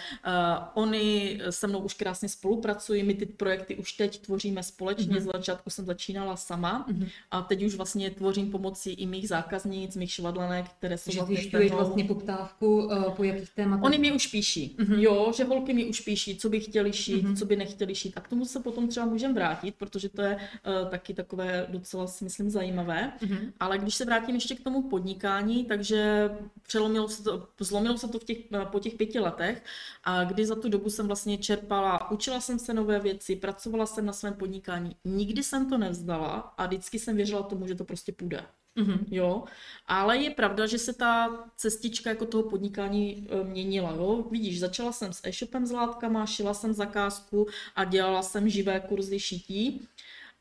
Oni 0.73 1.39
se 1.49 1.67
mnou 1.67 1.79
už 1.79 1.93
krásně 1.93 2.29
spolupracují, 2.29 3.03
my 3.03 3.13
ty 3.13 3.25
projekty 3.25 3.75
už 3.75 3.93
teď 3.93 4.21
tvoříme 4.21 4.63
společně, 4.63 5.15
mm-hmm. 5.15 5.29
z 5.29 5.31
začátku 5.34 5.69
jsem 5.69 5.86
začínala 5.86 6.36
sama 6.36 6.86
mm-hmm. 6.89 7.10
a 7.31 7.41
teď 7.41 7.63
už 7.63 7.75
vlastně 7.75 8.12
tvořím 8.12 8.51
pomocí 8.51 8.91
i 8.91 9.05
mých 9.05 9.27
zákaznic, 9.27 9.95
mých 9.95 10.12
švadlenek, 10.12 10.65
které 10.77 10.97
jsou 10.97 11.12
že 11.12 11.21
vlastně 11.21 11.69
vlastně 11.69 12.03
poptávku, 12.03 12.89
po 13.15 13.23
jakých 13.23 13.49
tématech? 13.49 13.84
Oni 13.84 13.97
mi 13.97 14.12
už 14.12 14.27
píší, 14.27 14.75
mm-hmm. 14.79 14.99
jo, 14.99 15.31
že 15.38 15.43
holky 15.43 15.73
mi 15.73 15.86
už 15.86 15.99
píší, 15.99 16.38
co 16.38 16.49
by 16.49 16.60
chtěli 16.60 16.93
šít, 16.93 17.25
mm-hmm. 17.25 17.38
co 17.38 17.45
by 17.45 17.55
nechtěli 17.55 17.95
šít 17.95 18.13
a 18.17 18.21
k 18.21 18.27
tomu 18.27 18.45
se 18.45 18.60
potom 18.60 18.88
třeba 18.88 19.05
můžeme 19.12 19.34
vrátit, 19.34 19.76
protože 19.76 20.10
to 20.10 20.21
je 20.21 20.36
uh, 20.36 20.89
taky 20.89 21.13
takové 21.13 21.67
docela, 21.69 22.08
si 22.08 22.24
myslím, 22.24 22.50
zajímavé. 22.50 23.13
Mm-hmm. 23.19 23.54
Ale 23.60 23.78
když 23.78 23.95
se 23.95 24.06
vrátím 24.06 24.36
ještě 24.36 24.56
k 24.56 24.63
tomu 24.63 24.89
podnikání, 24.89 25.65
takže 25.65 26.30
přelomilo 26.62 27.10
se 27.10 27.24
to, 27.24 27.47
zlomilo 27.60 27.97
se 27.97 28.08
to 28.08 28.19
v 28.19 28.24
těch, 28.24 28.38
uh, 28.52 28.65
po 28.65 28.80
těch 28.80 28.93
pěti 28.93 29.19
letech, 29.19 29.63
a 30.04 30.24
kdy 30.24 30.45
za 30.45 30.56
tu 30.56 30.69
dobu 30.69 30.89
jsem 30.89 31.08
vlastně 31.08 31.38
čerpala, 31.38 32.12
učila 32.12 32.41
jsem 32.41 32.60
se 32.60 32.74
nové 32.74 33.00
věci, 33.00 33.36
pracovala 33.36 33.86
jsem 33.86 34.06
na 34.06 34.13
svém 34.13 34.34
podnikání. 34.34 34.95
Nikdy 35.06 35.43
jsem 35.43 35.69
to 35.69 35.78
nevzdala 35.78 36.54
a 36.58 36.65
vždycky 36.65 37.00
jsem 37.00 37.15
věřila 37.15 37.43
tomu, 37.43 37.67
že 37.67 37.76
to 37.76 37.84
prostě 37.86 38.12
půjde. 38.12 38.45
Mm-hmm. 38.77 39.05
Jo, 39.12 39.43
ale 39.88 40.17
je 40.17 40.29
pravda, 40.29 40.65
že 40.67 40.77
se 40.77 40.93
ta 40.93 41.29
cestička 41.55 42.10
jako 42.10 42.25
toho 42.25 42.43
podnikání 42.43 43.27
e, 43.29 43.43
měnila, 43.43 43.91
jo. 43.91 44.25
Vidíš, 44.31 44.60
začala 44.60 44.91
jsem 44.91 45.13
s 45.13 45.21
e-shopem 45.23 45.65
s 45.65 45.71
látkama, 45.71 46.25
šila 46.25 46.53
jsem 46.53 46.73
zakázku 46.73 47.47
a 47.75 47.84
dělala 47.84 48.23
jsem 48.23 48.49
živé 48.49 48.79
kurzy 48.79 49.19
šití. 49.19 49.88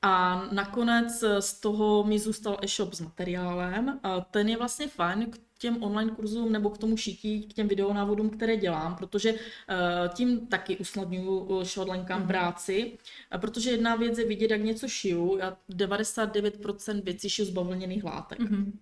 A 0.03 0.45
nakonec 0.53 1.25
z 1.41 1.61
toho 1.61 2.05
mi 2.05 2.19
zůstal 2.19 2.59
e-shop 2.63 2.95
s 2.95 3.01
materiálem. 3.01 4.01
Ten 4.31 4.49
je 4.49 4.57
vlastně 4.57 4.89
fajn 4.89 5.31
těm 5.61 5.83
online 5.83 6.11
kurzům 6.11 6.53
nebo 6.53 6.71
k 6.71 6.79
tomu 6.79 6.97
šití, 6.97 7.43
k 7.43 7.53
těm 7.53 7.69
videonávodům, 7.69 8.31
které 8.31 8.57
dělám, 8.57 8.97
protože 8.97 9.33
uh, 9.33 9.39
tím 10.15 10.47
taky 10.47 10.77
usnadňuju 10.77 11.65
švadlenkám 11.65 12.23
mm-hmm. 12.23 12.27
práci, 12.27 12.99
a 13.31 13.39
protože 13.39 13.71
jedna 13.71 13.97
věc 13.97 14.19
je 14.19 14.27
vidět, 14.27 14.51
jak 14.51 14.63
něco 14.63 14.89
šiju, 14.89 15.37
já 15.37 15.57
99% 15.71 17.03
věcí 17.03 17.31
šiju 17.31 17.47
z 17.47 17.51
bavlněných 17.51 18.05
látek. 18.05 18.39
Mm-hmm. 18.39 18.73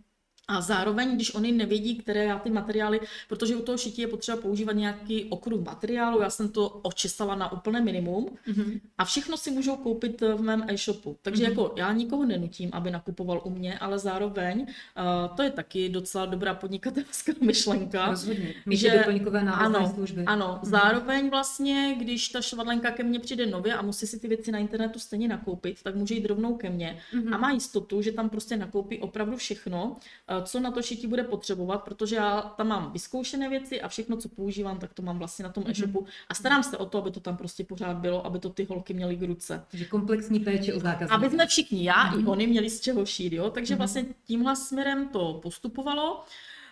A 0.49 0.61
zároveň, 0.61 1.15
když 1.15 1.35
oni 1.35 1.53
nevědí, 1.53 1.97
které 1.97 2.25
já 2.25 2.39
ty 2.39 2.51
materiály, 2.51 3.01
protože 3.29 3.57
u 3.57 3.63
toho 3.63 3.79
šití 3.79 4.03
je 4.03 4.09
potřeba 4.09 4.39
používat 4.39 4.73
nějaký 4.73 5.25
okruh 5.25 5.61
materiálu, 5.61 6.21
já 6.21 6.31
jsem 6.31 6.49
to 6.49 6.69
očesala 6.69 7.35
na 7.35 7.53
úplné 7.53 7.81
minimum 7.81 8.29
mm-hmm. 8.49 8.81
a 8.99 9.05
všechno 9.05 9.37
si 9.37 9.51
můžou 9.51 9.77
koupit 9.77 10.21
v 10.21 10.41
mém 10.41 10.65
e-shopu. 10.69 11.17
Takže 11.23 11.45
mm-hmm. 11.45 11.49
jako 11.49 11.75
já 11.77 11.93
nikoho 11.93 12.25
nenutím, 12.25 12.71
aby 12.73 12.91
nakupoval 12.91 13.41
u 13.45 13.51
mě, 13.51 13.79
ale 13.79 13.99
zároveň 13.99 14.61
uh, 14.61 15.37
to 15.37 15.43
je 15.43 15.51
taky 15.51 15.89
docela 15.89 16.27
dobrá 16.27 16.55
podnikatelská 16.55 17.33
myšlenka. 17.41 18.07
Rozhodně, 18.11 18.55
že 18.71 18.99
doplňkové 18.99 19.41
ano, 19.41 19.93
služby. 19.95 20.25
Ano, 20.25 20.61
mm-hmm. 20.63 20.69
zároveň 20.69 21.31
vlastně, 21.31 21.95
když 21.99 22.29
ta 22.29 22.41
švadlenka 22.41 22.91
ke 22.91 23.03
mně 23.03 23.21
přijde 23.21 23.47
nově 23.47 23.75
a 23.75 23.83
musí 23.83 24.07
si 24.07 24.21
ty 24.21 24.29
věci 24.29 24.53
na 24.53 24.59
internetu 24.59 24.99
stejně 24.99 25.29
nakoupit, 25.29 25.83
tak 25.83 25.95
může 25.95 26.15
jít 26.15 26.27
rovnou 26.27 26.57
ke 26.57 26.71
mně 26.71 26.99
mm-hmm. 27.15 27.35
a 27.35 27.39
má 27.39 27.51
jistotu, 27.51 28.03
že 28.03 28.13
tam 28.13 28.29
prostě 28.29 28.57
nakoupí 28.57 28.99
opravdu 28.99 29.37
všechno, 29.37 29.97
uh, 30.38 30.38
co 30.43 30.61
na 30.61 30.71
to 30.71 30.83
šití 30.83 31.07
bude 31.07 31.23
potřebovat, 31.23 31.79
protože 31.79 32.17
já 32.17 32.41
tam 32.41 32.69
mám 32.69 32.93
vyzkoušené 32.93 33.49
věci 33.49 33.81
a 33.81 33.89
všechno, 33.89 34.17
co 34.17 34.29
používám, 34.29 34.79
tak 34.79 34.95
to 34.95 35.03
mám 35.03 35.19
vlastně 35.19 35.43
na 35.43 35.49
tom 35.53 35.65
mm-hmm. 35.65 35.71
e-shopu 35.71 36.07
a 36.29 36.35
starám 36.35 36.63
se 36.63 36.77
o 36.77 36.87
to, 36.87 36.99
aby 36.99 37.11
to 37.11 37.21
tam 37.21 37.37
prostě 37.37 37.65
pořád 37.65 37.97
bylo, 37.97 38.27
aby 38.27 38.39
to 38.39 38.51
ty 38.51 38.65
holky 38.65 38.95
měly 38.95 39.17
k 39.17 39.23
ruce. 39.23 39.65
Takže 39.71 39.85
komplexní 39.85 40.41
péče 40.41 40.75
o 40.75 40.81
zákazníka. 40.81 41.15
Aby 41.15 41.31
jsme 41.31 41.47
všichni, 41.47 41.85
já 41.85 41.95
mm-hmm. 41.95 42.23
i 42.23 42.27
oni 42.27 42.47
měli 42.47 42.71
z 42.71 42.81
čeho 42.81 43.07
šít, 43.07 43.33
jo? 43.33 43.51
takže 43.51 43.75
mm-hmm. 43.75 43.79
vlastně 43.79 44.05
tímhle 44.25 44.57
směrem 44.57 45.09
to 45.09 45.41
postupovalo. 45.43 46.25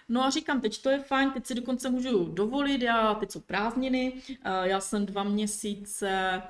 No 0.08 0.24
a 0.24 0.30
říkám, 0.30 0.60
teď 0.60 0.82
to 0.82 0.90
je 0.90 0.98
fajn, 0.98 1.30
teď 1.30 1.46
si 1.46 1.54
dokonce 1.54 1.90
můžu 1.90 2.24
dovolit, 2.24 2.82
já, 2.82 3.14
teď 3.14 3.30
jsou 3.30 3.40
prázdniny, 3.40 4.12
já 4.62 4.80
jsem 4.80 5.06
dva 5.06 5.22
měsíce 5.22 6.42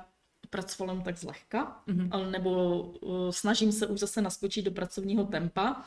pracovala 0.49 1.01
tak 1.01 1.17
zlehka, 1.17 1.81
mm-hmm. 1.87 2.31
nebo 2.31 2.81
uh, 2.81 3.29
snažím 3.29 3.71
se 3.71 3.87
už 3.87 3.99
zase 3.99 4.21
naskočit 4.21 4.65
do 4.65 4.71
pracovního 4.71 5.23
tempa 5.23 5.83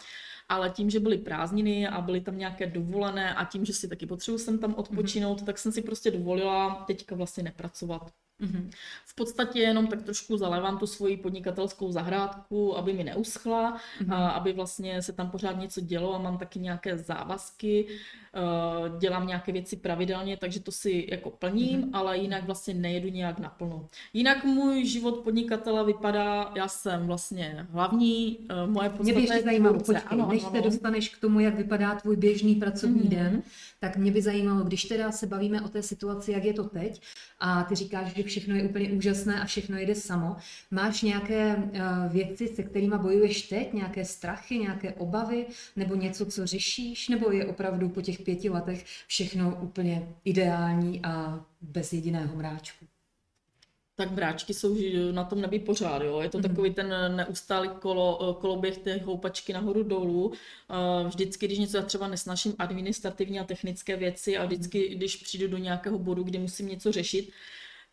ale 0.50 0.70
tím, 0.70 0.90
že 0.90 1.00
byly 1.00 1.18
prázdniny 1.18 1.88
a 1.88 2.00
byly 2.00 2.20
tam 2.20 2.38
nějaké 2.38 2.66
dovolené 2.66 3.34
a 3.34 3.44
tím, 3.44 3.64
že 3.64 3.72
si 3.72 3.88
taky 3.88 4.06
potřebuji 4.06 4.38
sem 4.38 4.58
tam 4.58 4.74
odpočinout, 4.74 5.40
mm-hmm. 5.40 5.44
tak 5.44 5.58
jsem 5.58 5.72
si 5.72 5.82
prostě 5.82 6.10
dovolila 6.10 6.84
teďka 6.86 7.14
vlastně 7.14 7.42
nepracovat. 7.42 8.10
Mm-hmm. 8.40 8.70
V 9.04 9.14
podstatě 9.14 9.60
jenom 9.60 9.86
tak 9.86 10.02
trošku 10.02 10.36
zalevám 10.36 10.78
tu 10.78 10.86
svoji 10.86 11.16
podnikatelskou 11.16 11.92
zahrádku, 11.92 12.78
aby 12.78 12.92
mi 12.92 13.04
neuschla, 13.04 13.76
mm-hmm. 13.76 14.14
a 14.14 14.30
aby 14.30 14.52
vlastně 14.52 15.02
se 15.02 15.12
tam 15.12 15.30
pořád 15.30 15.52
něco 15.52 15.80
dělo 15.80 16.14
a 16.14 16.18
mám 16.18 16.38
taky 16.38 16.58
nějaké 16.58 16.98
závazky, 16.98 17.86
uh, 17.86 18.98
dělám 18.98 19.26
nějaké 19.26 19.52
věci 19.52 19.76
pravidelně, 19.76 20.36
takže 20.36 20.60
to 20.60 20.72
si 20.72 21.06
jako 21.10 21.30
plním, 21.30 21.82
mm-hmm. 21.82 21.90
ale 21.92 22.18
jinak 22.18 22.44
vlastně 22.44 22.74
nejedu 22.74 23.08
nějak 23.08 23.38
naplno. 23.38 23.88
Jinak 24.12 24.44
můj 24.44 24.84
život 24.84 25.16
podnikatele 25.16 25.84
vypadá, 25.84 26.52
já 26.56 26.68
jsem 26.68 27.06
vlastně 27.06 27.66
hlavní, 27.70 28.38
uh, 28.38 28.70
moje 28.70 28.88
podstatě... 28.88 29.12
Mě 29.12 29.14
by 29.14 29.20
ještě 29.20 29.42
zajímalo, 29.42 29.78
počkej, 29.78 30.02
ano, 30.06 30.28
než 30.28 30.42
se 30.42 30.60
dostaneš 30.60 31.08
k 31.08 31.20
tomu, 31.20 31.40
jak 31.40 31.54
vypadá 31.54 31.94
tvůj 31.94 32.16
běžný 32.16 32.54
pracovní 32.54 33.02
mm-hmm. 33.02 33.08
den, 33.08 33.42
tak 33.80 33.96
mě 33.96 34.12
by 34.12 34.22
zajímalo, 34.22 34.64
když 34.64 34.84
teda 34.84 35.12
se 35.12 35.26
bavíme 35.26 35.62
o 35.62 35.68
té 35.68 35.82
situaci, 35.82 36.32
jak 36.32 36.44
je 36.44 36.52
to 36.52 36.64
teď, 36.64 37.02
a 37.40 37.62
ty 37.64 37.74
říkáš, 37.74 38.14
že 38.14 38.22
všechno 38.30 38.54
je 38.54 38.62
úplně 38.62 38.92
úžasné 38.92 39.40
a 39.40 39.44
všechno 39.44 39.78
jde 39.78 39.94
samo. 39.94 40.36
Máš 40.70 41.02
nějaké 41.02 41.56
uh, 41.56 42.12
věci, 42.12 42.48
se 42.48 42.62
kterými 42.62 42.98
bojuješ 42.98 43.42
teď, 43.42 43.72
nějaké 43.72 44.04
strachy, 44.04 44.58
nějaké 44.58 44.92
obavy, 44.94 45.46
nebo 45.76 45.94
něco, 45.94 46.26
co 46.26 46.46
řešíš, 46.46 47.08
nebo 47.08 47.30
je 47.30 47.46
opravdu 47.46 47.88
po 47.88 48.02
těch 48.02 48.20
pěti 48.20 48.50
letech 48.50 48.84
všechno 49.06 49.58
úplně 49.62 50.08
ideální 50.24 51.00
a 51.04 51.44
bez 51.60 51.92
jediného 51.92 52.36
mráčku? 52.36 52.86
tak 54.00 54.10
bráčky 54.10 54.54
jsou 54.54 54.76
na 55.12 55.24
tom 55.24 55.40
nebi 55.40 55.58
pořád, 55.58 56.02
jo. 56.02 56.20
Je 56.20 56.28
to 56.28 56.38
mm-hmm. 56.38 56.42
takový 56.42 56.74
ten 56.74 57.16
neustálý 57.16 57.68
kolo, 57.68 58.34
koloběh 58.40 58.78
té 58.78 58.98
houpačky 58.98 59.52
nahoru 59.52 59.82
dolů. 59.82 60.32
Vždycky, 61.06 61.46
když 61.46 61.58
něco 61.58 61.76
já 61.76 61.82
třeba 61.82 62.08
nesnaším 62.08 62.54
administrativní 62.58 63.40
a 63.40 63.44
technické 63.44 63.96
věci 63.96 64.36
a 64.36 64.44
vždycky, 64.44 64.88
když 64.88 65.16
přijdu 65.16 65.48
do 65.48 65.58
nějakého 65.58 65.98
bodu, 65.98 66.22
kde 66.22 66.38
musím 66.38 66.68
něco 66.68 66.92
řešit, 66.92 67.30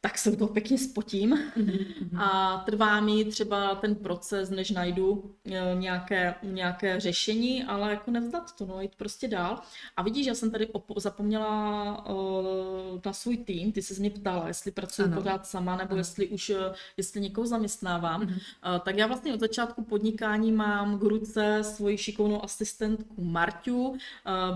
tak 0.01 0.17
se 0.17 0.37
to 0.37 0.47
pěkně 0.47 0.77
spotím 0.77 1.35
mm-hmm. 1.35 2.21
a 2.21 2.57
trvá 2.65 3.01
mi 3.01 3.25
třeba 3.25 3.75
ten 3.75 3.95
proces, 3.95 4.49
než 4.49 4.71
najdu 4.71 5.35
e, 5.45 5.75
nějaké, 5.75 6.35
nějaké 6.43 6.99
řešení, 6.99 7.63
ale 7.63 7.91
jako 7.91 8.11
nevzdat 8.11 8.55
to, 8.55 8.65
no, 8.65 8.81
jít 8.81 8.95
prostě 8.95 9.27
dál. 9.27 9.59
A 9.97 10.01
vidíš, 10.03 10.27
já 10.27 10.35
jsem 10.35 10.51
tady 10.51 10.67
op- 10.67 10.99
zapomněla 10.99 12.09
uh, 12.09 12.99
na 13.05 13.13
svůj 13.13 13.37
tým, 13.37 13.71
ty 13.71 13.81
se 13.81 13.99
mě 13.99 14.09
ptala, 14.09 14.47
jestli 14.47 14.71
pracuji 14.71 15.03
ano. 15.03 15.17
pořád 15.17 15.47
sama, 15.47 15.75
nebo 15.75 15.91
ano. 15.91 15.97
jestli 15.97 16.27
už, 16.27 16.49
e, 16.49 16.55
jestli 16.97 17.21
někoho 17.21 17.47
zaměstnávám. 17.47 18.21
Mm-hmm. 18.21 18.33
Uh, 18.75 18.79
tak 18.79 18.97
já 18.97 19.07
vlastně 19.07 19.33
od 19.33 19.39
začátku 19.39 19.83
podnikání 19.83 20.51
mám 20.51 20.99
k 20.99 21.03
ruce 21.03 21.63
svoji 21.63 21.97
šikovnou 21.97 22.43
asistentku 22.43 23.23
Marťu, 23.23 23.87
uh, 23.87 23.97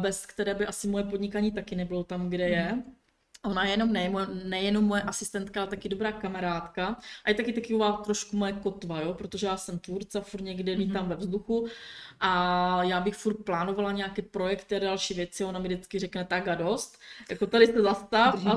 bez 0.01 0.25
které 0.25 0.53
by 0.53 0.65
asi 0.65 0.87
moje 0.87 1.03
podnikání 1.03 1.51
taky 1.51 1.75
nebylo 1.75 2.03
tam, 2.03 2.29
kde 2.29 2.45
mm-hmm. 2.45 2.51
je. 2.51 2.83
Ona 3.43 3.65
je 3.65 3.71
jenom 3.71 3.93
ne, 3.93 4.13
nejenom 4.43 4.83
moje 4.83 5.01
asistentka, 5.01 5.61
ale 5.61 5.69
taky 5.69 5.89
dobrá 5.89 6.11
kamarádka. 6.11 6.97
A 7.25 7.29
je 7.29 7.35
taky 7.35 7.53
taková 7.53 7.91
trošku 7.91 8.37
moje 8.37 8.53
kotva, 8.53 9.01
jo? 9.01 9.13
protože 9.13 9.47
já 9.47 9.57
jsem 9.57 9.79
tvůrce, 9.79 10.21
furt 10.21 10.41
někde 10.41 10.75
mm-hmm. 10.75 11.07
ve 11.07 11.15
vzduchu 11.15 11.67
a 12.21 12.83
já 12.83 13.01
bych 13.01 13.15
furt 13.15 13.37
plánovala 13.43 13.91
nějaké 13.91 14.21
projekty 14.21 14.75
a 14.75 14.79
další 14.79 15.13
věci, 15.13 15.43
ona 15.43 15.59
mi 15.59 15.67
vždycky 15.67 15.99
řekne 15.99 16.25
tak 16.25 16.47
a 16.47 16.55
dost, 16.55 16.99
jako 17.29 17.47
tady 17.47 17.67
se 17.67 17.81
zastav. 17.81 18.45
A, 18.45 18.55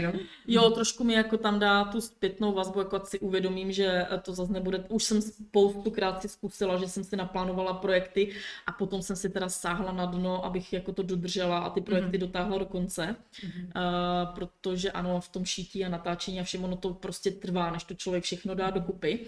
jo? 0.00 0.12
jo, 0.46 0.70
trošku 0.70 1.04
mi 1.04 1.12
jako 1.12 1.36
tam 1.36 1.58
dá 1.58 1.84
tu 1.84 2.00
zpětnou 2.00 2.52
vazbu, 2.52 2.78
jako 2.78 3.00
si 3.04 3.18
uvědomím, 3.18 3.72
že 3.72 4.06
to 4.22 4.32
zase 4.32 4.52
nebude, 4.52 4.84
už 4.88 5.04
jsem 5.04 5.22
spoustukrát 5.22 6.22
si 6.22 6.28
zkusila, 6.28 6.76
že 6.76 6.88
jsem 6.88 7.04
si 7.04 7.16
naplánovala 7.16 7.74
projekty 7.74 8.32
a 8.66 8.72
potom 8.72 9.02
jsem 9.02 9.16
si 9.16 9.30
teda 9.30 9.48
sáhla 9.48 9.92
na 9.92 10.06
dno, 10.06 10.44
abych 10.44 10.72
jako 10.72 10.92
to 10.92 11.02
dodržela 11.02 11.58
a 11.58 11.70
ty 11.70 11.80
projekty 11.80 12.16
mm-hmm. 12.16 12.20
dotáhla 12.20 12.58
do 12.58 12.66
konce, 12.66 13.16
mm-hmm. 13.32 13.64
uh, 13.64 14.23
protože 14.26 14.92
ano, 14.92 15.20
v 15.20 15.28
tom 15.28 15.44
šítí 15.44 15.84
a 15.84 15.88
natáčení 15.88 16.40
a 16.40 16.44
všem 16.44 16.64
ono 16.64 16.76
to 16.76 16.94
prostě 16.94 17.30
trvá, 17.30 17.70
než 17.70 17.84
to 17.84 17.94
člověk 17.94 18.24
všechno 18.24 18.54
dá 18.54 18.70
dokupy. 18.70 19.26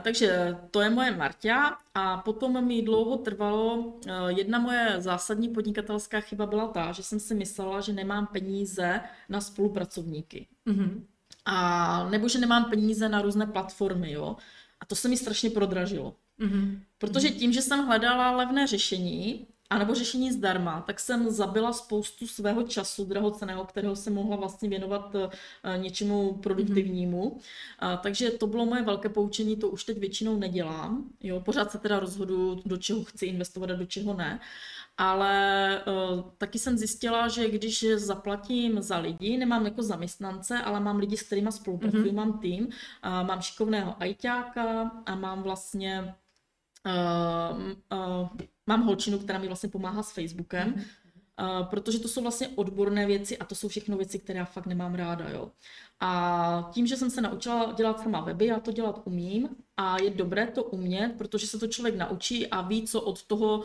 Takže 0.00 0.56
to 0.70 0.80
je 0.80 0.90
moje 0.90 1.16
Martia 1.16 1.76
a 1.94 2.16
potom 2.16 2.66
mi 2.66 2.82
dlouho 2.82 3.16
trvalo, 3.16 3.94
eh, 4.06 4.12
jedna 4.28 4.58
moje 4.58 4.94
zásadní 4.98 5.48
podnikatelská 5.48 6.20
chyba 6.20 6.46
byla 6.46 6.68
ta, 6.68 6.92
že 6.92 7.02
jsem 7.02 7.20
si 7.20 7.34
myslela, 7.34 7.80
že 7.80 7.92
nemám 7.92 8.26
peníze 8.26 9.00
na 9.28 9.40
spolupracovníky. 9.40 10.46
Mm-hmm. 10.66 11.02
A 11.44 12.08
nebo 12.08 12.28
že 12.28 12.38
nemám 12.38 12.70
peníze 12.70 13.08
na 13.08 13.22
různé 13.22 13.46
platformy, 13.46 14.12
jo. 14.12 14.36
A 14.80 14.86
to 14.86 14.94
se 14.94 15.08
mi 15.08 15.16
strašně 15.16 15.50
prodražilo. 15.50 16.14
Mm-hmm. 16.40 16.80
Protože 16.98 17.30
tím, 17.30 17.52
že 17.52 17.62
jsem 17.62 17.86
hledala 17.86 18.36
levné 18.36 18.66
řešení, 18.66 19.46
anebo 19.70 19.94
řešení 19.94 20.32
zdarma, 20.32 20.80
tak 20.80 21.00
jsem 21.00 21.30
zabila 21.30 21.72
spoustu 21.72 22.26
svého 22.26 22.62
času 22.62 23.04
drahoceného, 23.04 23.64
kterého 23.64 23.96
jsem 23.96 24.14
mohla 24.14 24.36
vlastně 24.36 24.68
věnovat 24.68 25.14
eh, 25.14 25.78
něčemu 25.78 26.34
produktivnímu. 26.34 27.38
Mm-hmm. 27.80 27.98
Takže 27.98 28.30
to 28.30 28.46
bylo 28.46 28.66
moje 28.66 28.82
velké 28.82 29.08
poučení, 29.08 29.56
to 29.56 29.68
už 29.68 29.84
teď 29.84 29.98
většinou 29.98 30.36
nedělám. 30.36 31.10
Jo, 31.20 31.40
pořád 31.40 31.70
se 31.70 31.78
teda 31.78 32.00
rozhodu, 32.00 32.62
do 32.66 32.76
čeho 32.76 33.04
chci 33.04 33.26
investovat 33.26 33.70
a 33.70 33.74
do 33.74 33.86
čeho 33.86 34.14
ne. 34.14 34.40
Ale 34.98 35.82
uh, 35.86 36.30
taky 36.38 36.58
jsem 36.58 36.78
zjistila, 36.78 37.28
že 37.28 37.50
když 37.50 37.84
zaplatím 37.94 38.82
za 38.82 38.98
lidi, 38.98 39.36
nemám 39.36 39.64
jako 39.64 39.82
zaměstnance, 39.82 40.58
ale 40.58 40.80
mám 40.80 40.96
lidi, 40.96 41.16
s 41.16 41.22
kterými 41.22 41.52
spolupracuji, 41.52 42.04
mm-hmm. 42.04 42.14
mám 42.14 42.38
tým, 42.38 42.64
uh, 42.64 42.70
mám 43.26 43.42
šikovného 43.42 43.94
ajťáka 44.02 44.90
a 45.06 45.14
mám 45.14 45.42
vlastně 45.42 46.14
uh, 46.86 47.72
uh, 47.98 48.28
mám 48.68 48.82
holčinu, 48.82 49.18
která 49.18 49.38
mi 49.38 49.46
vlastně 49.46 49.68
pomáhá 49.68 50.02
s 50.02 50.12
Facebookem, 50.12 50.72
mm-hmm. 50.72 51.60
uh, 51.60 51.66
protože 51.66 51.98
to 51.98 52.08
jsou 52.08 52.22
vlastně 52.22 52.48
odborné 52.48 53.06
věci 53.06 53.38
a 53.38 53.44
to 53.44 53.54
jsou 53.54 53.68
všechno 53.68 53.96
věci, 53.96 54.18
které 54.18 54.38
já 54.38 54.44
fakt 54.44 54.66
nemám 54.66 54.94
ráda, 54.94 55.28
jo. 55.28 55.50
A 56.00 56.70
tím, 56.72 56.86
že 56.86 56.96
jsem 56.96 57.10
se 57.10 57.20
naučila 57.20 57.72
dělat 57.72 58.00
sama 58.00 58.20
weby, 58.20 58.46
já 58.46 58.60
to 58.60 58.72
dělat 58.72 59.02
umím 59.04 59.48
a 59.80 60.02
je 60.02 60.10
dobré 60.10 60.46
to 60.46 60.64
umět, 60.64 61.14
protože 61.18 61.46
se 61.46 61.58
to 61.58 61.66
člověk 61.66 61.96
naučí 61.96 62.46
a 62.46 62.62
ví, 62.62 62.86
co 62.86 63.00
od 63.00 63.22
toho 63.22 63.58
uh, 63.58 63.64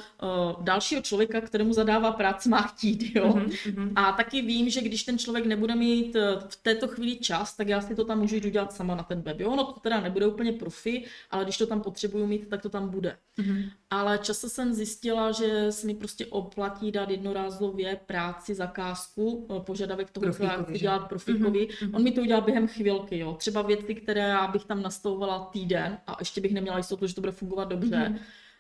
dalšího 0.64 1.02
člověka, 1.02 1.42
kterému 1.42 1.74
zadává 1.74 2.12
práci, 2.12 2.50
má 2.50 2.62
chtít. 2.62 3.16
Jo? 3.16 3.30
Mm-hmm. 3.34 3.92
A 3.96 4.12
taky 4.12 4.42
vím, 4.42 4.70
že 4.70 4.82
když 4.82 5.04
ten 5.04 5.18
člověk 5.18 5.46
nebude 5.46 5.76
mít 5.76 6.16
uh, 6.16 6.22
v 6.50 6.56
této 6.56 6.88
chvíli 6.88 7.16
čas, 7.16 7.56
tak 7.56 7.68
já 7.68 7.82
si 7.82 7.96
to 7.96 8.06
tam 8.06 8.20
můžu 8.20 8.36
jít 8.36 8.46
udělat 8.46 8.74
sama 8.74 8.96
na 8.96 9.04
ten 9.04 9.22
web. 9.22 9.40
Jo? 9.40 9.52
Ono 9.52 9.64
to 9.64 9.80
teda 9.80 10.00
nebude 10.00 10.28
úplně 10.28 10.52
profi, 10.52 11.06
ale 11.32 11.44
když 11.44 11.58
to 11.58 11.68
tam 11.68 11.82
potřebuju 11.82 12.28
mít, 12.28 12.50
tak 12.50 12.62
to 12.62 12.70
tam 12.70 12.90
bude. 12.90 13.18
Mm-hmm. 13.40 13.70
Ale 13.90 14.18
často 14.18 14.50
jsem 14.50 14.74
zjistila, 14.74 15.32
že 15.32 15.72
se 15.72 15.88
mi 15.88 15.96
prostě 15.96 16.26
oplatí 16.26 16.92
dát 16.92 17.10
jednorázově 17.10 18.00
práci, 18.06 18.56
zakázku, 18.56 19.32
uh, 19.32 19.60
požadavek 19.60 20.12
toho, 20.12 20.34
co 20.34 20.44
já 20.44 20.64
chci 20.64 20.80
dělat 20.80 21.00
profikovi. 21.00 21.68
Mm-hmm. 21.68 21.96
On 21.96 22.04
mi 22.04 22.12
to 22.12 22.22
udělá 22.22 22.42
během 22.42 22.68
chvilky. 22.68 23.20
Jo? 23.20 23.34
Třeba 23.34 23.62
věci, 23.62 23.96
které 23.96 24.22
já 24.22 24.48
bych 24.48 24.66
tam 24.66 24.82
nastavovala 24.82 25.40
týden, 25.40 25.98
a 26.08 26.16
ještě 26.20 26.42
bych 26.42 26.54
neměla 26.54 26.78
jistotu, 26.78 27.08
že 27.08 27.16
to 27.16 27.22
bude 27.22 27.32
fungovat 27.32 27.70
dobře, 27.70 27.96
mm-hmm. 27.96 28.20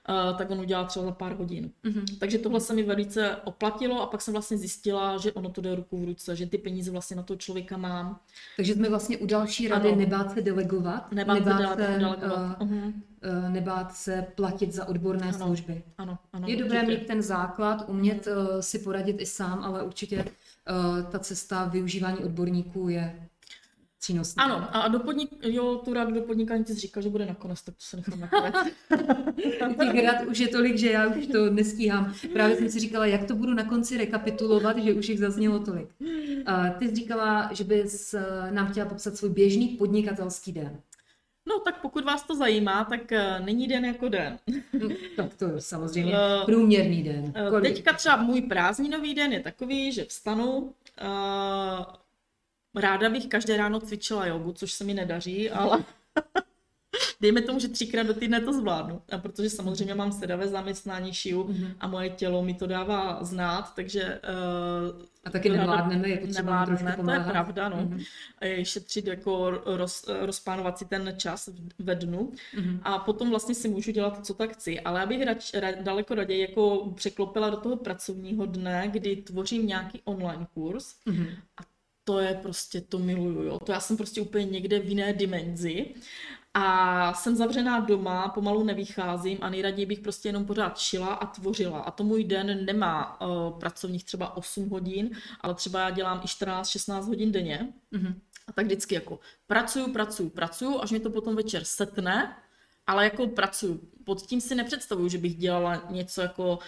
Uh, 0.10 0.38
tak 0.38 0.52
on 0.52 0.60
udělal 0.60 0.86
třeba 0.86 1.06
za 1.06 1.12
pár 1.12 1.36
hodin. 1.36 1.72
Mm-hmm. 1.84 2.18
Takže 2.20 2.38
tohle 2.38 2.60
se 2.60 2.74
mi 2.74 2.84
velice 2.84 3.36
oplatilo 3.36 4.02
a 4.02 4.08
pak 4.08 4.22
jsem 4.22 4.34
vlastně 4.34 4.58
zjistila, 4.58 5.18
že 5.18 5.32
ono 5.32 5.50
to 5.50 5.62
jde 5.62 5.76
ruku 5.76 6.02
v 6.02 6.06
ruce, 6.06 6.36
že 6.36 6.46
ty 6.46 6.58
peníze 6.58 6.92
vlastně 6.92 7.16
na 7.16 7.24
toho 7.24 7.38
člověka 7.38 7.78
mám. 7.78 8.20
Takže 8.56 8.74
jsme 8.74 8.90
vlastně 8.90 9.18
u 9.18 9.26
další 9.26 9.68
rady 9.68 9.90
ano. 9.90 9.98
nebát 9.98 10.34
se 10.34 10.42
delegovat, 10.42 11.12
nebát, 11.12 11.34
nebát 11.34 11.76
se, 11.76 11.88
delegovat. 12.00 12.62
Uh, 12.62 12.68
uh-huh. 12.68 12.94
nebát 13.52 13.96
se 13.96 14.28
platit 14.36 14.74
za 14.74 14.88
odborné 14.88 15.28
ano. 15.28 15.46
služby. 15.46 15.84
Ano, 15.98 16.18
ano, 16.34 16.48
Je 16.48 16.58
dobré 16.58 16.84
mít 16.84 17.08
ten 17.08 17.22
základ, 17.22 17.86
umět 17.88 18.28
uh, 18.28 18.60
si 18.60 18.80
poradit 18.80 19.22
i 19.22 19.26
sám, 19.26 19.64
ale 19.64 19.84
určitě 19.84 20.26
uh, 20.26 21.12
ta 21.12 21.20
cesta 21.20 21.66
využívání 21.66 22.18
odborníků 22.18 22.90
je 22.90 23.30
přínosný. 24.04 24.44
Ano, 24.44 24.68
a 24.72 24.88
do 24.88 25.00
podnik, 25.00 25.30
jo, 25.44 25.82
tu 25.86 25.94
radu 25.94 26.14
do 26.14 26.22
podnikání 26.22 26.66
jsi 26.66 26.74
říkal, 26.74 27.04
že 27.04 27.10
bude 27.10 27.26
nakonec, 27.26 27.62
tak 27.62 27.76
to 27.76 27.82
se 27.82 27.98
nechám 27.98 28.20
nakonec. 28.20 28.56
Těch 29.94 30.06
rad 30.06 30.28
už 30.28 30.40
je 30.40 30.48
tolik, 30.48 30.78
že 30.78 30.92
já 30.92 31.08
už 31.08 31.28
to 31.28 31.50
nestíhám. 31.50 32.14
Právě 32.34 32.58
jsem 32.58 32.70
si 32.70 32.80
říkala, 32.80 33.06
jak 33.06 33.24
to 33.24 33.36
budu 33.36 33.54
na 33.54 33.64
konci 33.64 33.98
rekapitulovat, 33.98 34.78
že 34.78 34.94
už 34.94 35.10
jich 35.10 35.20
zaznělo 35.20 35.60
tolik. 35.60 35.88
Ty 36.80 36.90
jsi 36.90 36.96
říkala, 36.96 37.50
že 37.54 37.64
bys 37.64 38.14
eh, 38.14 38.52
nám 38.52 38.68
chtěla 38.68 38.90
popsat 38.90 39.18
svůj 39.18 39.30
běžný 39.30 39.68
podnikatelský 39.68 40.52
den. 40.52 40.80
No 41.48 41.60
tak 41.60 41.82
pokud 41.82 42.06
vás 42.06 42.24
to 42.24 42.36
zajímá, 42.36 42.84
tak 42.84 43.02
uh, 43.12 43.46
není 43.46 43.68
den 43.68 43.86
jako 43.86 44.10
den. 44.10 44.40
Hm, 44.74 44.90
tak 45.16 45.34
to 45.36 45.46
je 45.46 45.62
samozřejmě 45.62 46.14
uh, 46.14 46.46
průměrný 46.46 47.04
den. 47.04 47.34
Kolik? 47.50 47.74
Teďka 47.74 47.94
třeba 47.94 48.16
můj 48.16 48.42
prázdninový 48.42 49.14
den 49.14 49.34
je 49.34 49.40
takový, 49.40 49.92
že 49.92 50.06
vstanu, 50.06 50.58
uh, 50.58 50.74
Ráda 52.76 53.10
bych 53.10 53.28
každé 53.28 53.58
ráno 53.58 53.80
cvičila 53.80 54.26
jogu, 54.26 54.52
což 54.52 54.72
se 54.72 54.84
mi 54.84 54.94
nedaří, 54.94 55.50
ale 55.50 55.84
dejme 57.22 57.42
tomu, 57.42 57.60
že 57.60 57.68
třikrát 57.68 58.04
do 58.04 58.14
týdne 58.14 58.42
to 58.42 58.54
zvládnu. 58.54 59.02
A 59.12 59.18
protože 59.18 59.50
samozřejmě 59.50 59.96
mám 59.96 60.12
sedavé 60.12 60.48
zaměstnání, 60.48 61.14
šiju 61.14 61.44
mm-hmm. 61.44 61.76
a 61.80 61.88
moje 61.88 62.10
tělo 62.10 62.44
mi 62.44 62.54
to 62.54 62.68
dává 62.68 63.24
znát, 63.24 63.76
takže... 63.76 64.22
Uh, 64.94 65.02
a 65.26 65.30
taky 65.30 65.50
nevládneme, 65.50 66.10
je 66.10 66.18
potřeba 66.18 66.66
trošku 66.66 66.86
pomáhat. 66.96 67.24
To 67.24 67.28
je 67.28 67.32
pravda, 67.32 67.70
no. 67.70 67.78
Mm-hmm. 67.78 68.64
Šetřit 68.64 69.08
jako 69.08 69.62
roz, 69.66 70.06
rozplánovat 70.20 70.78
si 70.78 70.86
ten 70.86 71.14
čas 71.18 71.50
ve 71.80 71.96
dnu 71.96 72.32
mm-hmm. 72.58 72.80
a 72.84 73.00
potom 73.00 73.30
vlastně 73.30 73.56
si 73.56 73.70
můžu 73.70 73.92
dělat, 73.92 74.26
co 74.26 74.34
tak 74.34 74.54
chci. 74.54 74.80
Ale 74.80 75.00
já 75.00 75.06
bych 75.06 75.24
rač, 75.24 75.54
ra, 75.54 75.72
daleko 75.72 76.16
raději 76.16 76.42
jako 76.42 76.92
překlopila 76.96 77.50
do 77.50 77.58
toho 77.58 77.76
pracovního 77.76 78.46
dne, 78.46 78.88
kdy 78.92 79.16
tvořím 79.16 79.68
nějaký 79.68 80.02
online 80.06 80.48
kurz 80.54 80.96
mm-hmm. 81.08 81.28
a 81.58 81.73
to 82.04 82.20
je 82.20 82.34
prostě, 82.34 82.82
to 82.82 83.00
miluju, 83.00 83.44
jo. 83.44 83.60
To 83.60 83.72
já 83.72 83.80
jsem 83.80 83.98
prostě 83.98 84.22
úplně 84.22 84.46
někde 84.46 84.80
v 84.80 84.90
jiné 84.90 85.14
dimenzi. 85.14 85.96
A 86.54 87.14
jsem 87.14 87.36
zavřená 87.36 87.80
doma, 87.80 88.30
pomalu 88.30 88.64
nevycházím 88.64 89.38
a 89.42 89.50
nejraději 89.50 89.86
bych 89.86 90.00
prostě 90.00 90.30
jenom 90.30 90.46
pořád 90.46 90.80
šila 90.80 91.08
a 91.14 91.26
tvořila. 91.26 91.80
A 91.80 91.92
to 91.92 92.04
můj 92.04 92.24
den 92.24 92.66
nemá 92.66 93.22
uh, 93.22 93.60
pracovních 93.60 94.04
třeba 94.04 94.38
8 94.38 94.70
hodin, 94.70 95.10
ale 95.42 95.56
třeba 95.56 95.80
já 95.80 95.90
dělám 95.90 96.22
i 96.24 96.26
14-16 96.26 97.08
hodin 97.08 97.32
denně. 97.32 97.74
Mm-hmm. 97.94 98.16
A 98.48 98.52
tak 98.52 98.66
vždycky 98.66 98.96
jako 98.96 99.20
pracuju, 99.48 99.94
pracuju, 99.94 100.30
pracuju, 100.30 100.82
až 100.82 100.92
mi 100.92 101.00
to 101.00 101.10
potom 101.10 101.36
večer 101.36 101.64
setne, 101.64 102.36
ale 102.88 103.04
jako 103.04 103.28
pracuju. 103.28 103.82
Pod 104.04 104.22
tím 104.22 104.42
si 104.42 104.56
nepředstavuju, 104.56 105.10
že 105.10 105.18
bych 105.18 105.36
dělala 105.36 105.84
něco 105.90 106.22
jako 106.22 106.60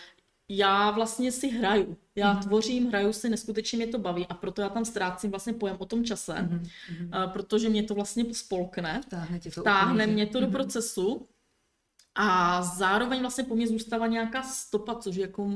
já 0.49 0.91
vlastně 0.91 1.31
si 1.31 1.49
hraju. 1.49 1.97
Já 2.15 2.33
mm. 2.33 2.39
tvořím, 2.39 2.87
hraju 2.87 3.13
si, 3.13 3.29
neskutečně 3.29 3.77
mě 3.77 3.87
to 3.87 3.99
baví 3.99 4.25
a 4.29 4.33
proto 4.33 4.61
já 4.61 4.69
tam 4.69 4.85
ztrácím 4.85 5.29
vlastně 5.29 5.53
pojem 5.53 5.75
o 5.79 5.85
tom 5.85 6.03
čase, 6.03 6.41
mm. 6.41 6.63
protože 7.33 7.69
mě 7.69 7.83
to 7.83 7.95
vlastně 7.95 8.25
spolkne, 8.33 9.01
Táhne, 9.09 9.39
to 9.55 9.63
táhne 9.63 10.07
mě 10.07 10.25
to 10.25 10.39
do 10.39 10.47
procesu 10.47 11.27
a 12.17 12.61
zároveň 12.61 13.21
vlastně 13.21 13.43
po 13.43 13.55
mně 13.55 13.67
zůstává 13.67 14.07
nějaká 14.07 14.43
stopa, 14.43 14.95
což 14.95 15.15
jako, 15.15 15.49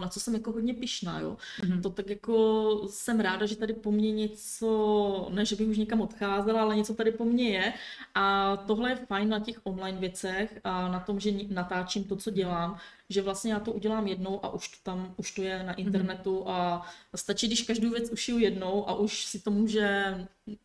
na 0.00 0.08
co 0.08 0.20
jsem 0.20 0.34
jako 0.34 0.52
hodně 0.52 0.74
pišná, 0.74 1.20
jo. 1.20 1.36
Mm-hmm. 1.60 1.82
To 1.82 1.90
tak 1.90 2.10
jako 2.10 2.86
jsem 2.90 3.20
ráda, 3.20 3.46
že 3.46 3.56
tady 3.56 3.72
po 3.72 3.92
mně 3.92 4.12
něco, 4.12 5.28
ne, 5.30 5.44
že 5.44 5.56
bych 5.56 5.68
už 5.68 5.78
někam 5.78 6.00
odcházela, 6.00 6.62
ale 6.62 6.76
něco 6.76 6.94
tady 6.94 7.12
po 7.12 7.24
mně 7.24 7.48
je. 7.50 7.72
A 8.14 8.56
tohle 8.56 8.90
je 8.90 8.96
fajn 8.96 9.28
na 9.28 9.40
těch 9.40 9.60
online 9.62 9.98
věcech 9.98 10.60
a 10.64 10.88
na 10.88 11.00
tom, 11.00 11.20
že 11.20 11.30
natáčím 11.48 12.04
to, 12.04 12.16
co 12.16 12.30
dělám, 12.30 12.78
že 13.10 13.22
vlastně 13.22 13.52
já 13.52 13.60
to 13.60 13.72
udělám 13.72 14.06
jednou 14.06 14.44
a 14.44 14.52
už 14.52 14.68
to 14.68 14.76
tam, 14.82 15.14
už 15.16 15.34
to 15.34 15.42
je 15.42 15.58
na 15.58 15.72
mhm. 15.72 15.86
internetu 15.86 16.48
a 16.48 16.86
stačí, 17.14 17.46
když 17.46 17.62
každou 17.62 17.90
věc 17.90 18.10
ušiju 18.10 18.38
jednou 18.38 18.88
a 18.88 18.94
už 18.94 19.24
si 19.24 19.40
to 19.40 19.50
může 19.50 20.16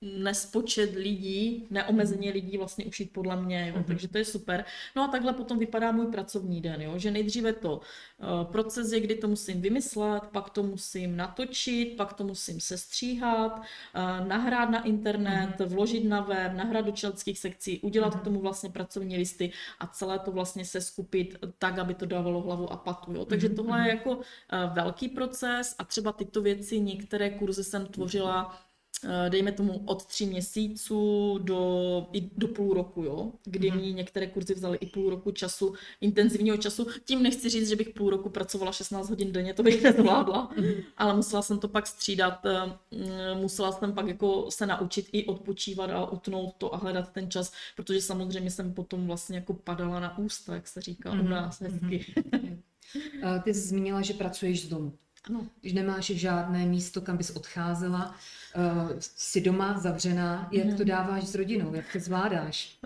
nespočet 0.01 0.95
lidí, 0.95 1.67
neomezeně 1.69 2.31
lidí 2.31 2.57
vlastně 2.57 2.85
ušít 2.85 3.13
podle 3.13 3.35
mě, 3.41 3.67
jo? 3.67 3.75
Mm-hmm. 3.75 3.83
takže 3.83 4.07
to 4.07 4.17
je 4.17 4.25
super. 4.25 4.65
No 4.95 5.03
a 5.03 5.07
takhle 5.07 5.33
potom 5.33 5.59
vypadá 5.59 5.91
můj 5.91 6.07
pracovní 6.07 6.61
den, 6.61 6.81
jo? 6.81 6.97
že 6.97 7.11
nejdříve 7.11 7.53
to 7.53 7.77
uh, 7.77 8.43
proces 8.51 8.91
je, 8.91 8.99
kdy 8.99 9.15
to 9.15 9.27
musím 9.27 9.61
vymyslet, 9.61 10.23
pak 10.31 10.49
to 10.49 10.63
musím 10.63 11.17
natočit, 11.17 11.97
pak 11.97 12.13
to 12.13 12.23
musím 12.23 12.59
sestříhat, 12.59 13.57
uh, 13.59 14.27
nahrát 14.27 14.69
na 14.69 14.83
internet, 14.83 15.59
vložit 15.65 16.05
na 16.05 16.21
web, 16.21 16.53
nahrát 16.53 16.85
do 16.85 16.91
členských 16.91 17.39
sekcí, 17.39 17.79
udělat 17.79 18.15
k 18.15 18.23
tomu 18.23 18.39
vlastně 18.39 18.69
pracovní 18.69 19.17
listy 19.17 19.51
a 19.79 19.87
celé 19.87 20.19
to 20.19 20.31
vlastně 20.31 20.65
se 20.65 20.81
skupit 20.81 21.37
tak, 21.59 21.79
aby 21.79 21.93
to 21.93 22.05
dávalo 22.05 22.34
hlavu 22.41 22.71
a 22.73 22.77
patu. 22.77 23.13
Jo? 23.13 23.25
Takže 23.25 23.49
mm-hmm. 23.49 23.55
tohle 23.55 23.81
je 23.81 23.89
jako 23.89 24.11
uh, 24.11 24.23
velký 24.73 25.09
proces 25.09 25.75
a 25.77 25.83
třeba 25.83 26.11
tyto 26.11 26.41
věci, 26.41 26.79
některé 26.79 27.29
kurzy 27.29 27.63
jsem 27.63 27.86
tvořila 27.86 28.36
Eh, 28.45 28.74
dejme 29.30 29.51
tomu 29.51 29.82
od 29.86 30.06
tří 30.06 30.26
měsíců 30.26 31.38
do, 31.43 32.08
i 32.14 32.30
do 32.38 32.47
půl 32.47 32.74
roku, 32.74 33.03
jo, 33.03 33.32
kdy 33.43 33.72
mm. 33.72 33.78
mi 33.78 33.93
některé 33.93 34.28
kurzy 34.28 34.53
vzaly 34.53 34.78
i 34.82 34.86
půl 34.86 35.10
roku 35.10 35.32
času, 35.32 35.74
intenzivního 36.01 36.58
času. 36.58 36.88
Tím 37.06 37.24
nechci 37.24 37.49
říct, 37.49 37.70
že 37.70 37.76
bych 37.76 37.89
půl 37.89 38.10
roku 38.10 38.30
pracovala 38.30 38.72
16 38.72 39.10
hodin 39.10 39.32
denně, 39.32 39.53
to 39.53 39.64
bych 39.64 39.84
nezvládla, 39.84 40.49
mm. 40.58 40.74
ale 40.97 41.16
musela 41.16 41.41
jsem 41.41 41.60
to 41.60 41.68
pak 41.68 41.88
střídat, 41.88 42.45
eh, 42.45 42.66
mm, 42.91 43.41
musela 43.41 43.72
jsem 43.72 43.93
pak 43.93 44.08
jako 44.08 44.51
se 44.51 44.66
naučit 44.66 45.10
i 45.12 45.26
odpočívat 45.26 45.89
a 45.89 46.12
utnout 46.12 46.56
to 46.58 46.74
a 46.74 46.78
hledat 46.78 47.12
ten 47.12 47.32
čas, 47.32 47.53
protože 47.76 48.01
samozřejmě 48.01 48.51
jsem 48.51 48.74
potom 48.74 49.08
vlastně 49.08 49.38
jako 49.38 49.53
padala 49.53 49.99
na 49.99 50.18
ústa, 50.18 50.56
jak 50.56 50.68
se 50.68 50.82
říká 50.82 51.14
mm. 51.14 51.20
u 51.20 51.24
nás 51.24 51.62
hezky. 51.62 52.06
Mm. 52.34 52.62
Ty 53.43 53.53
jsi 53.53 53.60
zmínila, 53.60 54.01
že 54.01 54.14
pracuješ 54.14 54.66
z 54.66 54.70
domu. 54.70 54.93
Ano. 55.30 55.47
Když 55.61 55.73
nemáš 55.73 56.05
žádné 56.05 56.65
místo, 56.65 57.01
kam 57.01 57.17
bys 57.17 57.30
odcházela, 57.30 58.15
uh, 58.55 58.91
jsi 58.99 59.41
doma 59.41 59.78
zavřená, 59.80 60.49
jak 60.51 60.65
to 60.65 60.71
mhm. 60.71 60.86
dáváš 60.86 61.23
s 61.23 61.36
rodinou, 61.36 61.76
jak 61.76 61.86
to 61.93 61.99
zvládáš? 61.99 62.78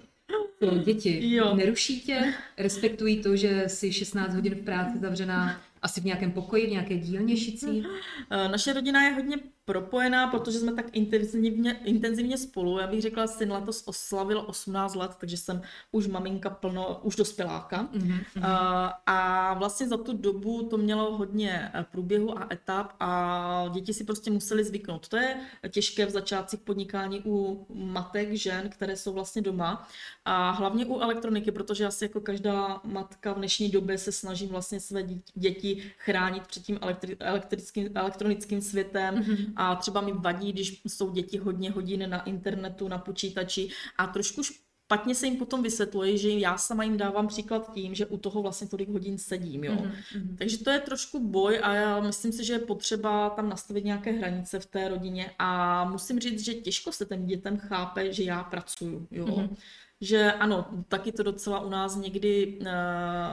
Pro 0.60 0.78
děti 0.78 1.36
jo. 1.36 1.56
neruší 1.56 2.02
tě, 2.02 2.34
respektují 2.58 3.22
to, 3.22 3.36
že 3.36 3.64
jsi 3.68 3.94
16 3.94 4.34
hodin 4.34 4.56
v 4.56 4.64
práci 4.64 5.00
zavřená 5.00 5.62
asi 5.82 6.02
v 6.02 6.06
nějakém 6.06 6.32
pokoji, 6.32 6.68
v 6.68 6.72
nějaké 6.72 6.98
dílně 6.98 7.38
šicí? 7.38 7.84
Eh, 8.32 8.48
naše 8.48 8.74
rodina 8.74 9.04
je 9.04 9.14
hodně 9.14 9.38
propojená, 9.70 10.28
protože 10.28 10.60
jsme 10.60 10.74
tak 10.74 10.86
intenzivně, 10.94 11.80
intenzivně 11.86 12.38
spolu. 12.38 12.80
Já 12.80 12.88
bych 12.88 13.02
řekla, 13.02 13.28
syn 13.28 13.52
letos 13.52 13.84
oslavil 13.86 14.44
18 14.48 14.96
let, 14.96 15.12
takže 15.20 15.38
jsem 15.38 15.62
už 15.92 16.08
maminka 16.08 16.50
plno, 16.50 17.00
už 17.04 17.16
dospěláka. 17.16 17.90
Mm-hmm. 17.94 18.94
A 19.06 19.54
vlastně 19.54 19.88
za 19.88 19.98
tu 19.98 20.18
dobu 20.18 20.64
to 20.64 20.78
mělo 20.78 21.18
hodně 21.18 21.72
eh, 21.74 21.86
průběhu 21.92 22.40
a 22.40 22.48
etap 22.52 22.94
a 23.00 23.66
děti 23.74 23.94
si 23.94 24.04
prostě 24.04 24.32
museli 24.32 24.64
zvyknout. 24.64 25.08
To 25.08 25.18
je 25.18 25.38
těžké 25.70 26.06
v 26.06 26.10
začátcích 26.10 26.60
podnikání 26.60 27.22
u 27.26 27.66
matek, 27.74 28.34
žen, 28.34 28.70
které 28.70 28.96
jsou 28.96 29.14
vlastně 29.14 29.42
doma 29.42 29.88
a 30.26 30.52
hlavně 30.52 30.86
u 30.86 31.00
elektroniky, 31.00 31.52
protože 31.52 31.86
asi 31.86 32.06
jako 32.06 32.22
každá 32.22 32.82
matka 32.84 33.34
v 33.34 33.38
dnešní 33.38 33.70
době 33.70 33.98
se 33.98 34.12
snažím 34.12 34.50
vlastně 34.50 34.80
své 34.80 35.04
děti 35.36 35.92
chránit 35.98 36.48
před 36.48 36.64
tím 36.64 36.78
elektri- 36.78 37.18
elektrickým, 37.20 37.90
elektronickým 37.96 38.62
světem 38.62 39.16
mm-hmm 39.16 39.59
a 39.60 39.76
třeba 39.76 40.02
mi 40.02 40.14
vadí, 40.14 40.54
když 40.54 40.82
jsou 40.88 41.12
děti 41.12 41.38
hodně 41.38 41.72
hodin 41.72 42.10
na 42.10 42.24
internetu, 42.24 42.88
na 42.88 42.98
počítači 42.98 43.70
a 43.98 44.08
trošku 44.08 44.44
špatně 44.44 45.16
se 45.16 45.26
jim 45.26 45.38
potom 45.38 45.64
vysvětluje, 45.64 46.18
že 46.18 46.30
já 46.30 46.58
sama 46.58 46.84
jim 46.84 46.98
dávám 46.98 47.28
příklad 47.28 47.74
tím, 47.74 47.96
že 47.96 48.06
u 48.06 48.18
toho 48.18 48.42
vlastně 48.42 48.68
tolik 48.68 48.90
hodin 48.90 49.18
sedím. 49.18 49.64
Jo? 49.64 49.74
Mm-hmm. 49.74 50.38
Takže 50.38 50.64
to 50.64 50.70
je 50.70 50.80
trošku 50.80 51.30
boj 51.30 51.60
a 51.64 51.74
já 51.74 52.00
myslím 52.00 52.32
si, 52.32 52.46
že 52.46 52.54
je 52.54 52.60
potřeba 52.60 53.30
tam 53.30 53.50
nastavit 53.50 53.86
nějaké 53.86 54.12
hranice 54.12 54.60
v 54.60 54.66
té 54.66 54.90
rodině 54.90 55.32
a 55.40 55.84
musím 55.86 56.20
říct, 56.20 56.46
že 56.46 56.54
těžko 56.54 56.92
se 56.92 57.06
ten 57.06 57.26
dětem 57.26 57.58
chápe, 57.58 58.14
že 58.14 58.24
já 58.24 58.44
pracuju. 58.44 59.08
Jo? 59.12 59.26
Mm-hmm 59.26 59.56
že 60.02 60.32
ano, 60.32 60.66
taky 60.88 61.12
to 61.12 61.24
docela 61.24 61.60
u 61.60 61.70
nás 61.70 61.96
někdy 61.96 62.60
uh, 62.62 62.68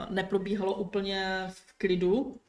neprobíhalo 0.09 0.75
úplně 0.75 1.47
v 1.49 1.77
klidu, 1.77 2.39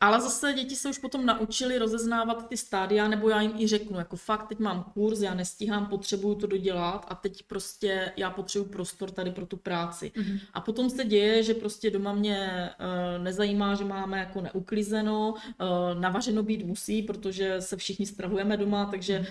ale 0.00 0.20
zase 0.20 0.52
děti 0.52 0.76
se 0.76 0.88
už 0.88 0.98
potom 0.98 1.26
naučili 1.26 1.78
rozeznávat 1.78 2.48
ty 2.48 2.56
stádia, 2.56 3.08
nebo 3.08 3.28
já 3.28 3.40
jim 3.40 3.52
i 3.56 3.66
řeknu, 3.66 3.98
jako 3.98 4.16
fakt, 4.16 4.48
teď 4.48 4.58
mám 4.58 4.84
kurz, 4.94 5.20
já 5.20 5.34
nestíhám, 5.34 5.86
potřebuju 5.86 6.34
to 6.34 6.46
dodělat 6.46 7.06
a 7.08 7.14
teď 7.14 7.42
prostě 7.42 8.12
já 8.16 8.30
potřebuju 8.30 8.70
prostor 8.70 9.10
tady 9.10 9.30
pro 9.30 9.46
tu 9.46 9.56
práci. 9.56 10.12
Mm-hmm. 10.14 10.40
A 10.54 10.60
potom 10.60 10.90
se 10.90 11.04
děje, 11.04 11.42
že 11.42 11.54
prostě 11.54 11.90
doma 11.90 12.12
mě 12.12 12.70
uh, 13.16 13.24
nezajímá, 13.24 13.74
že 13.74 13.84
máme 13.84 14.18
jako 14.18 14.40
neuklizeno, 14.40 15.30
uh, 15.30 16.00
navařeno 16.00 16.42
být 16.42 16.66
musí, 16.66 17.02
protože 17.02 17.60
se 17.60 17.76
všichni 17.76 18.06
strahujeme 18.06 18.56
doma, 18.56 18.86
takže 18.86 19.18
uh, 19.18 19.26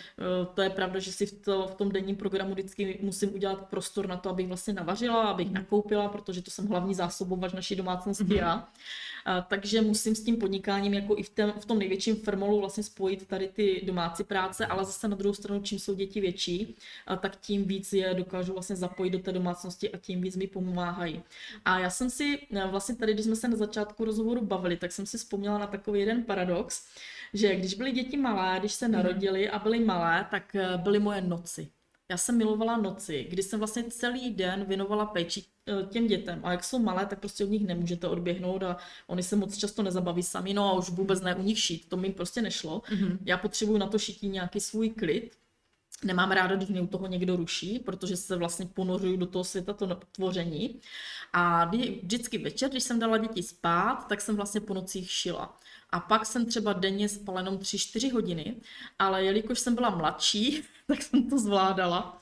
to 0.53 0.61
je 0.61 0.70
pravda, 0.70 0.99
že 0.99 1.11
si 1.11 1.26
v, 1.26 1.34
to, 1.34 1.68
v 1.68 1.76
tom 1.76 1.91
denním 1.91 2.15
programu 2.15 2.53
vždycky 2.53 2.99
musím 3.01 3.34
udělat 3.34 3.70
prostor 3.70 4.07
na 4.07 4.18
to, 4.18 4.30
abych 4.30 4.47
vlastně 4.47 4.74
navařila, 4.74 5.24
abych 5.24 5.47
mm-hmm. 5.47 5.53
nakoupila, 5.53 6.09
protože 6.09 6.41
to 6.41 6.51
jsem 6.51 6.68
hlavní 6.68 6.95
zásobovač 6.95 7.53
naší 7.53 7.76
domácnosti 7.76 8.24
mm-hmm. 8.24 8.38
já. 8.38 8.68
Uh, 9.28 9.43
takže 9.47 9.82
musím 9.82 10.15
s 10.15 10.23
tím 10.23 10.38
podnikáním 10.38 10.93
jako 10.93 11.17
i 11.17 11.23
v, 11.23 11.30
tém, 11.30 11.53
v 11.59 11.65
tom 11.65 11.80
největším 11.80 12.15
firmolu 12.15 12.59
vlastně 12.59 12.84
spojit 12.84 13.28
tady 13.28 13.47
ty 13.47 13.82
domácí 13.86 14.23
práce, 14.23 14.65
ale 14.65 14.86
zase 14.86 15.07
na 15.07 15.15
druhou 15.15 15.34
stranu, 15.34 15.61
čím 15.61 15.80
jsou 15.80 15.95
děti 15.95 16.21
větší, 16.21 16.75
tak 17.19 17.36
tím 17.36 17.65
víc 17.65 17.93
je 17.93 18.13
dokážu 18.13 18.53
vlastně 18.53 18.75
zapojit 18.75 19.09
do 19.09 19.19
té 19.19 19.32
domácnosti 19.32 19.91
a 19.91 19.97
tím 19.97 20.21
víc 20.21 20.36
mi 20.36 20.47
pomáhají. 20.47 21.23
A 21.65 21.80
já 21.80 21.89
jsem 21.89 22.09
si 22.09 22.39
e, 22.51 22.67
vlastně 22.67 22.95
tady, 22.95 23.13
když 23.13 23.25
jsme 23.25 23.36
se 23.36 23.47
na 23.47 23.57
začátku 23.57 24.05
rozhovoru 24.05 24.45
bavili, 24.45 24.78
tak 24.78 24.91
jsem 24.91 25.05
si 25.05 25.17
vzpomněla 25.17 25.57
na 25.57 25.67
takový 25.67 25.99
jeden 25.99 26.23
paradox, 26.23 26.88
že 27.34 27.55
když 27.55 27.73
byly 27.73 27.91
děti 27.91 28.17
malé, 28.17 28.59
když 28.59 28.73
se 28.73 28.88
mhm. 28.88 28.97
narodili 28.97 29.49
a 29.49 29.59
byly 29.59 29.80
malé, 29.80 30.28
tak 30.32 30.55
e, 30.55 30.78
byly 30.78 30.99
moje 30.99 31.21
noci. 31.21 31.67
Já 32.10 32.18
jsem 32.18 32.38
milovala 32.38 32.78
noci, 32.78 33.28
kdy 33.30 33.43
jsem 33.43 33.60
vlastně 33.60 33.84
celý 33.84 34.34
den 34.34 34.66
věnovala 34.66 35.05
péči 35.05 35.43
e, 35.68 35.86
těm 35.86 36.08
dětem. 36.08 36.39
A 36.43 36.51
jak 36.51 36.64
jsou 36.64 36.80
malé, 36.80 37.05
tak 37.05 37.20
prostě 37.20 37.43
od 37.43 37.49
nich 37.49 37.68
nemůžete 37.68 38.08
odběhnout 38.08 38.64
a 38.64 38.78
oni 39.08 39.24
se 39.24 39.36
moc 39.36 39.58
často 39.58 39.84
nezabaví 39.84 40.24
sami, 40.24 40.53
no 40.53 40.70
a 40.70 40.74
už 40.74 40.89
vůbec 40.89 41.22
ne 41.22 41.36
u 41.36 41.41
nich 41.41 41.60
šít, 41.60 41.89
to 41.89 41.97
mi 41.97 42.12
prostě 42.12 42.41
nešlo. 42.41 42.80
Mm-hmm. 42.80 43.18
Já 43.26 43.38
potřebuju 43.38 43.78
na 43.78 43.88
to 43.88 43.99
šití 43.99 44.28
nějaký 44.30 44.60
svůj 44.60 44.89
klid. 44.89 45.38
Nemám 46.03 46.32
ráda, 46.32 46.55
když 46.55 46.70
mě 46.70 46.82
u 46.82 46.88
toho 46.88 47.08
někdo 47.08 47.36
ruší, 47.36 47.80
protože 47.80 48.18
se 48.18 48.36
vlastně 48.36 48.66
ponořuju 48.66 49.18
do 49.18 49.26
toho 49.26 49.43
světa 49.43 49.74
to 49.74 49.99
tvoření. 50.12 50.80
A 51.34 51.66
vždycky 52.03 52.38
večer, 52.38 52.70
když 52.70 52.84
jsem 52.84 52.99
dala 52.99 53.18
děti 53.18 53.43
spát, 53.43 54.08
tak 54.10 54.22
jsem 54.22 54.36
vlastně 54.36 54.62
po 54.62 54.74
nocích 54.74 55.12
šila. 55.12 55.58
A 55.89 55.99
pak 55.99 56.26
jsem 56.26 56.45
třeba 56.45 56.74
denně 56.74 57.10
spala 57.10 57.39
jenom 57.39 57.58
3-4 57.58 58.14
hodiny, 58.14 58.55
ale 58.99 59.24
jelikož 59.24 59.60
jsem 59.60 59.76
byla 59.76 59.89
mladší, 59.89 60.64
tak 60.88 61.01
jsem 61.01 61.29
to 61.29 61.39
zvládala. 61.39 62.21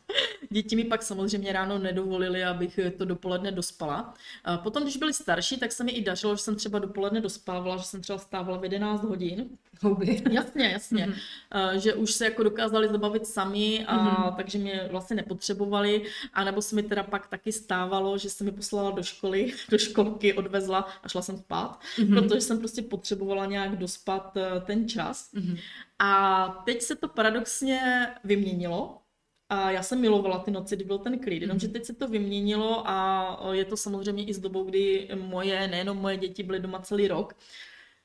Děti 0.49 0.75
mi 0.75 0.83
pak 0.83 1.03
samozřejmě 1.03 1.53
ráno 1.53 1.79
nedovolili, 1.79 2.43
abych 2.43 2.79
to 2.97 3.05
dopoledne 3.05 3.51
dospala. 3.51 4.13
A 4.43 4.57
potom, 4.57 4.83
když 4.83 4.97
byli 4.97 5.13
starší, 5.13 5.57
tak 5.57 5.71
se 5.71 5.83
mi 5.83 5.91
i 5.91 6.03
dařilo, 6.03 6.35
že 6.35 6.43
jsem 6.43 6.55
třeba 6.55 6.79
dopoledne 6.79 7.21
dospávala, 7.21 7.77
že 7.77 7.83
jsem 7.83 8.01
třeba 8.01 8.19
stávala 8.19 8.57
v 8.57 8.63
11 8.63 9.03
hodin. 9.03 9.49
Houby. 9.81 10.23
Jasně, 10.31 10.65
jasně. 10.65 11.07
Mm-hmm. 11.07 11.19
A, 11.51 11.77
že 11.77 11.93
už 11.93 12.11
se 12.11 12.25
jako 12.25 12.43
dokázali 12.43 12.87
zabavit 12.87 13.27
sami, 13.27 13.85
a 13.85 13.97
mm-hmm. 13.97 14.35
takže 14.35 14.57
mě 14.57 14.87
vlastně 14.91 15.15
nepotřebovali. 15.15 16.05
A 16.33 16.43
nebo 16.43 16.61
se 16.61 16.75
mi 16.75 16.83
teda 16.83 17.03
pak 17.03 17.27
taky 17.27 17.51
stávalo, 17.51 18.17
že 18.17 18.29
se 18.29 18.43
mi 18.43 18.51
poslala 18.51 18.91
do 18.91 19.03
školy, 19.03 19.53
do 19.69 19.77
školky, 19.77 20.33
odvezla 20.33 20.87
a 21.03 21.07
šla 21.07 21.21
jsem 21.21 21.37
spát, 21.37 21.79
mm-hmm. 21.97 22.27
protože 22.27 22.41
jsem 22.41 22.59
prostě 22.59 22.81
potřebovala 22.81 23.45
nějak 23.45 23.75
dospat 23.75 24.37
eh, 24.37 24.61
ten 24.65 24.89
čas. 24.89 25.33
Mm-hmm. 25.33 25.59
A 25.99 26.47
teď 26.65 26.81
se 26.81 26.95
to 26.95 27.07
paradoxně 27.07 28.07
vyměnilo, 28.23 29.01
a 29.49 29.71
já 29.71 29.83
jsem 29.83 30.01
milovala 30.01 30.39
ty 30.39 30.51
noci, 30.51 30.75
kdy 30.75 30.85
byl 30.85 30.97
ten 30.97 31.19
klid, 31.19 31.41
jenomže 31.41 31.67
mhm. 31.67 31.73
teď 31.73 31.85
se 31.85 31.93
to 31.93 32.07
vyměnilo 32.07 32.89
a 32.89 33.37
je 33.51 33.65
to 33.65 33.77
samozřejmě 33.77 34.25
i 34.25 34.33
s 34.33 34.39
dobou, 34.39 34.63
kdy 34.63 35.09
moje, 35.15 35.67
nejenom 35.67 35.97
moje 35.97 36.17
děti 36.17 36.43
byly 36.43 36.59
doma 36.59 36.79
celý 36.79 37.07
rok, 37.07 37.35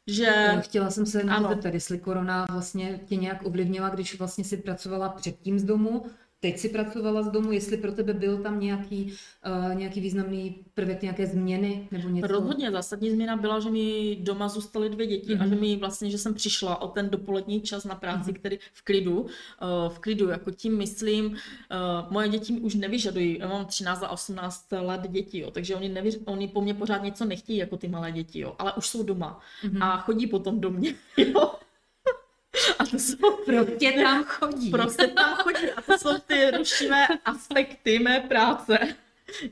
že... 0.06 0.58
Chtěla 0.60 0.90
jsem 0.90 1.06
se 1.06 1.24
na 1.24 1.48
zeptat, 1.48 1.74
jestli 1.74 1.98
korona 1.98 2.46
vlastně 2.50 3.00
tě 3.06 3.16
nějak 3.16 3.46
ovlivnila, 3.46 3.88
když 3.88 4.18
vlastně 4.18 4.44
si 4.44 4.56
pracovala 4.56 5.08
předtím 5.08 5.58
z 5.58 5.64
domu 5.64 6.06
teď 6.40 6.58
si 6.58 6.68
pracovala 6.68 7.22
z 7.22 7.30
domu, 7.30 7.52
jestli 7.52 7.76
pro 7.76 7.92
tebe 7.92 8.14
byl 8.14 8.38
tam 8.38 8.60
nějaký, 8.60 9.12
uh, 9.46 9.74
nějaký 9.74 10.00
významný 10.00 10.56
prvek, 10.74 11.02
nějaké 11.02 11.26
změny 11.26 11.88
nebo 11.90 12.08
něco? 12.08 12.26
Rozhodně 12.26 12.70
zásadní 12.70 13.10
změna 13.10 13.36
byla, 13.36 13.60
že 13.60 13.70
mi 13.70 14.16
doma 14.20 14.48
zůstaly 14.48 14.88
dvě 14.88 15.06
děti 15.06 15.34
mm-hmm. 15.34 15.42
a 15.42 15.46
že 15.46 15.54
mhm. 15.54 15.60
mi 15.60 15.76
vlastně, 15.76 16.10
že 16.10 16.18
jsem 16.18 16.34
přišla 16.34 16.82
o 16.82 16.88
ten 16.88 17.10
dopolední 17.10 17.60
čas 17.60 17.84
na 17.84 17.94
práci, 17.94 18.30
mm-hmm. 18.30 18.38
který 18.38 18.58
v 18.72 18.84
klidu, 18.84 19.20
uh, 19.20 19.28
v 19.88 19.98
klidu, 19.98 20.28
jako 20.28 20.50
tím 20.50 20.78
myslím, 20.78 21.26
uh, 21.26 21.36
moje 22.10 22.28
děti 22.28 22.52
už 22.52 22.74
nevyžadují, 22.74 23.38
já 23.38 23.48
mám 23.48 23.66
13 23.66 24.02
a 24.02 24.08
18 24.08 24.66
let 24.72 25.00
děti, 25.08 25.38
jo, 25.38 25.50
takže 25.50 25.76
oni, 25.76 25.88
nevyř, 25.88 26.18
oni 26.24 26.48
po 26.48 26.60
mně 26.60 26.74
pořád 26.74 27.02
něco 27.02 27.24
nechtějí, 27.24 27.58
jako 27.58 27.76
ty 27.76 27.88
malé 27.88 28.12
děti, 28.12 28.40
jo, 28.40 28.54
ale 28.58 28.72
už 28.72 28.88
jsou 28.88 29.02
doma 29.02 29.40
mm-hmm. 29.64 29.84
a 29.84 29.96
chodí 29.96 30.26
potom 30.26 30.60
do 30.60 30.70
mě, 30.70 30.94
jo. 31.16 31.52
A 32.78 32.86
to 32.86 32.98
jsou... 32.98 33.30
Prostě 33.46 33.92
tam 33.92 34.24
chodí. 34.24 34.70
Prostě 34.70 35.06
tam 35.06 35.34
chodí. 35.34 35.70
A 35.76 35.82
to 35.82 35.98
jsou 35.98 36.18
ty 36.26 36.50
rušivé 36.50 37.06
aspekty 37.24 37.98
mé 37.98 38.20
práce. 38.20 38.78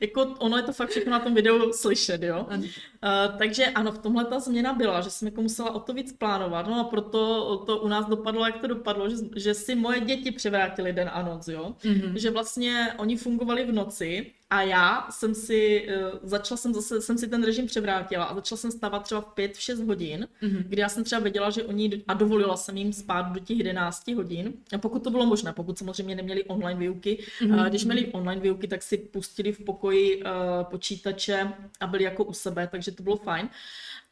jako 0.01 0.21
ono 0.21 0.57
je 0.57 0.63
to 0.63 0.73
fakt 0.73 0.89
všechno 0.89 1.11
na 1.11 1.19
tom 1.19 1.33
videu 1.33 1.73
slyšet, 1.73 2.23
jo. 2.23 2.47
Uh, 2.49 3.37
takže 3.37 3.65
ano, 3.65 3.91
v 3.91 3.97
tomhle 3.97 4.25
ta 4.25 4.39
změna 4.39 4.73
byla, 4.73 5.01
že 5.01 5.09
jsem 5.09 5.27
jako 5.27 5.41
musela 5.41 5.71
o 5.71 5.79
to 5.79 5.93
víc 5.93 6.13
plánovat, 6.13 6.67
no 6.67 6.79
a 6.79 6.83
proto 6.83 7.57
to 7.65 7.77
u 7.77 7.87
nás 7.87 8.05
dopadlo, 8.05 8.45
jak 8.45 8.57
to 8.57 8.67
dopadlo, 8.67 9.09
že, 9.09 9.15
že 9.35 9.53
si 9.53 9.75
moje 9.75 9.99
děti 9.99 10.31
převrátili 10.31 10.93
den 10.93 11.09
a 11.13 11.21
noc, 11.21 11.47
jo. 11.47 11.75
Mm-hmm. 11.81 12.13
Že 12.13 12.31
vlastně 12.31 12.93
oni 12.97 13.17
fungovali 13.17 13.65
v 13.65 13.71
noci 13.71 14.31
a 14.49 14.61
já 14.61 15.07
jsem 15.09 15.35
si, 15.35 15.87
uh, 15.87 16.19
začala 16.23 16.57
jsem 16.57 16.73
zase, 16.73 17.01
jsem 17.01 17.17
si 17.17 17.27
ten 17.27 17.43
režim 17.43 17.65
převrátila 17.65 18.25
a 18.25 18.35
začala 18.35 18.57
jsem 18.57 18.71
stávat 18.71 19.03
třeba 19.03 19.21
v 19.21 19.25
5, 19.25 19.55
v 19.55 19.61
6 19.61 19.79
hodin, 19.79 20.27
mm-hmm. 20.43 20.63
kdy 20.67 20.81
já 20.81 20.89
jsem 20.89 21.03
třeba 21.03 21.21
věděla, 21.21 21.49
že 21.49 21.63
oni, 21.63 22.03
a 22.07 22.13
dovolila 22.13 22.57
jsem 22.57 22.77
jim 22.77 22.93
spát 22.93 23.21
do 23.21 23.39
těch 23.39 23.57
11 23.57 24.07
hodin, 24.07 24.53
a 24.75 24.77
pokud 24.77 25.03
to 25.03 25.09
bylo 25.09 25.25
možné, 25.25 25.53
pokud 25.53 25.77
samozřejmě 25.77 26.15
neměli 26.15 26.43
online 26.43 26.79
výuky, 26.79 27.23
mm-hmm. 27.41 27.69
když 27.69 27.85
měli 27.85 28.07
online 28.07 28.41
výuky, 28.41 28.67
tak 28.67 28.83
si 28.83 28.97
pustili 28.97 29.51
v 29.51 29.63
pokoji 29.63 30.23
uh, 30.23 30.29
počítače 30.63 31.53
a 31.79 31.87
byli 31.87 32.03
jako 32.03 32.23
u 32.23 32.33
sebe, 32.33 32.67
takže 32.71 32.91
to 32.91 33.03
bylo 33.03 33.15
fajn. 33.15 33.49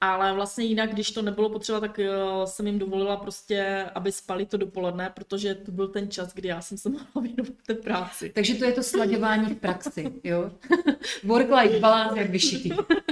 Ale 0.02 0.34
vlastně 0.34 0.66
jinak, 0.66 0.94
když 0.94 1.12
to 1.12 1.22
nebylo 1.22 1.50
potřeba, 1.50 1.80
tak 1.80 2.00
uh, 2.00 2.46
jsem 2.46 2.68
jim 2.68 2.80
dovolila 2.80 3.18
prostě, 3.18 3.86
aby 3.96 4.12
spali 4.12 4.46
to 4.46 4.58
dopoledne, 4.58 5.12
protože 5.16 5.56
to 5.56 5.72
byl 5.72 5.88
ten 5.88 6.12
čas, 6.12 6.34
kdy 6.34 6.48
já 6.48 6.62
jsem 6.62 6.78
se 6.78 6.90
mohla 7.16 7.22
věnovat 7.22 7.54
té 7.66 7.74
práci. 7.74 8.32
Takže 8.36 8.56
to 8.56 8.66
je 8.66 8.72
to 8.72 8.84
sladěvání 8.84 9.56
v 9.56 9.58
praxi, 9.58 10.14
jo? 10.24 10.52
Work-life 11.24 11.80
balance 11.80 12.20
jak 12.20 12.30
vyšitý. 12.30 12.70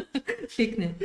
Pěkně. 0.56 0.96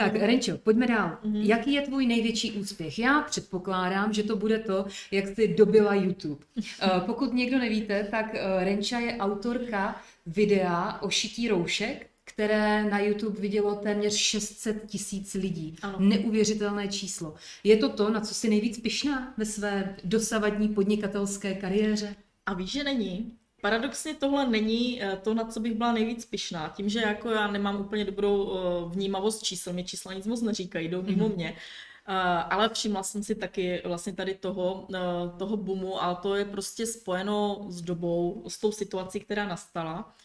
Tak, 0.00 0.16
Renčo, 0.16 0.58
pojďme 0.58 0.86
dál. 0.86 1.18
Mm-hmm. 1.24 1.46
Jaký 1.46 1.72
je 1.72 1.82
tvůj 1.82 2.06
největší 2.06 2.52
úspěch? 2.52 2.98
Já 2.98 3.20
předpokládám, 3.20 4.12
že 4.12 4.22
to 4.22 4.36
bude 4.36 4.58
to, 4.58 4.86
jak 5.10 5.26
jsi 5.26 5.48
dobila 5.48 5.94
YouTube. 5.94 6.44
Uh, 6.56 7.00
pokud 7.06 7.34
někdo 7.34 7.58
nevíte, 7.58 8.04
tak 8.04 8.26
uh, 8.34 8.64
Renča 8.64 8.98
je 8.98 9.16
autorka 9.16 10.00
videa 10.26 10.98
o 11.02 11.10
šití 11.10 11.48
roušek, 11.48 12.09
které 12.32 12.84
na 12.84 13.00
YouTube 13.00 13.40
vidělo 13.40 13.74
téměř 13.74 14.14
600 14.14 14.86
tisíc 14.86 15.34
lidí. 15.34 15.76
Ano. 15.82 15.96
Neuvěřitelné 16.00 16.88
číslo. 16.88 17.34
Je 17.64 17.76
to 17.76 17.88
to, 17.88 18.10
na 18.10 18.20
co 18.20 18.34
si 18.34 18.48
nejvíc 18.48 18.80
pyšná 18.80 19.34
ve 19.36 19.44
své 19.44 19.96
dosavadní 20.04 20.68
podnikatelské 20.68 21.54
kariéře? 21.54 22.16
A 22.46 22.54
víš, 22.54 22.72
že 22.72 22.84
není. 22.84 23.32
Paradoxně 23.60 24.14
tohle 24.14 24.48
není 24.48 25.02
eh, 25.02 25.16
to, 25.22 25.34
na 25.34 25.44
co 25.44 25.60
bych 25.60 25.74
byla 25.74 25.92
nejvíc 25.92 26.24
pyšná. 26.24 26.68
Tím, 26.68 26.88
že 26.88 27.00
jako 27.00 27.30
já 27.30 27.50
nemám 27.50 27.80
úplně 27.80 28.04
dobrou 28.04 28.52
eh, 28.52 28.94
vnímavost 28.94 29.42
čísel, 29.42 29.72
mě 29.72 29.84
čísla 29.84 30.14
nic 30.14 30.26
moc 30.26 30.42
neříkají, 30.42 30.88
jdou 30.88 31.02
mimo 31.02 31.28
mm-hmm. 31.28 31.36
mě. 31.36 31.56
Uh, 32.08 32.16
ale 32.50 32.68
všimla 32.68 33.02
jsem 33.02 33.22
si 33.22 33.34
taky 33.34 33.82
vlastně 33.84 34.12
tady 34.12 34.34
toho, 34.34 34.88
toho 35.38 35.56
boomu 35.56 36.02
a 36.02 36.14
to 36.14 36.34
je 36.34 36.44
prostě 36.44 36.86
spojeno 36.86 37.66
s 37.68 37.82
dobou, 37.82 38.44
s 38.48 38.58
tou 38.60 38.72
situací, 38.72 39.20
která 39.20 39.46
nastala. 39.46 40.16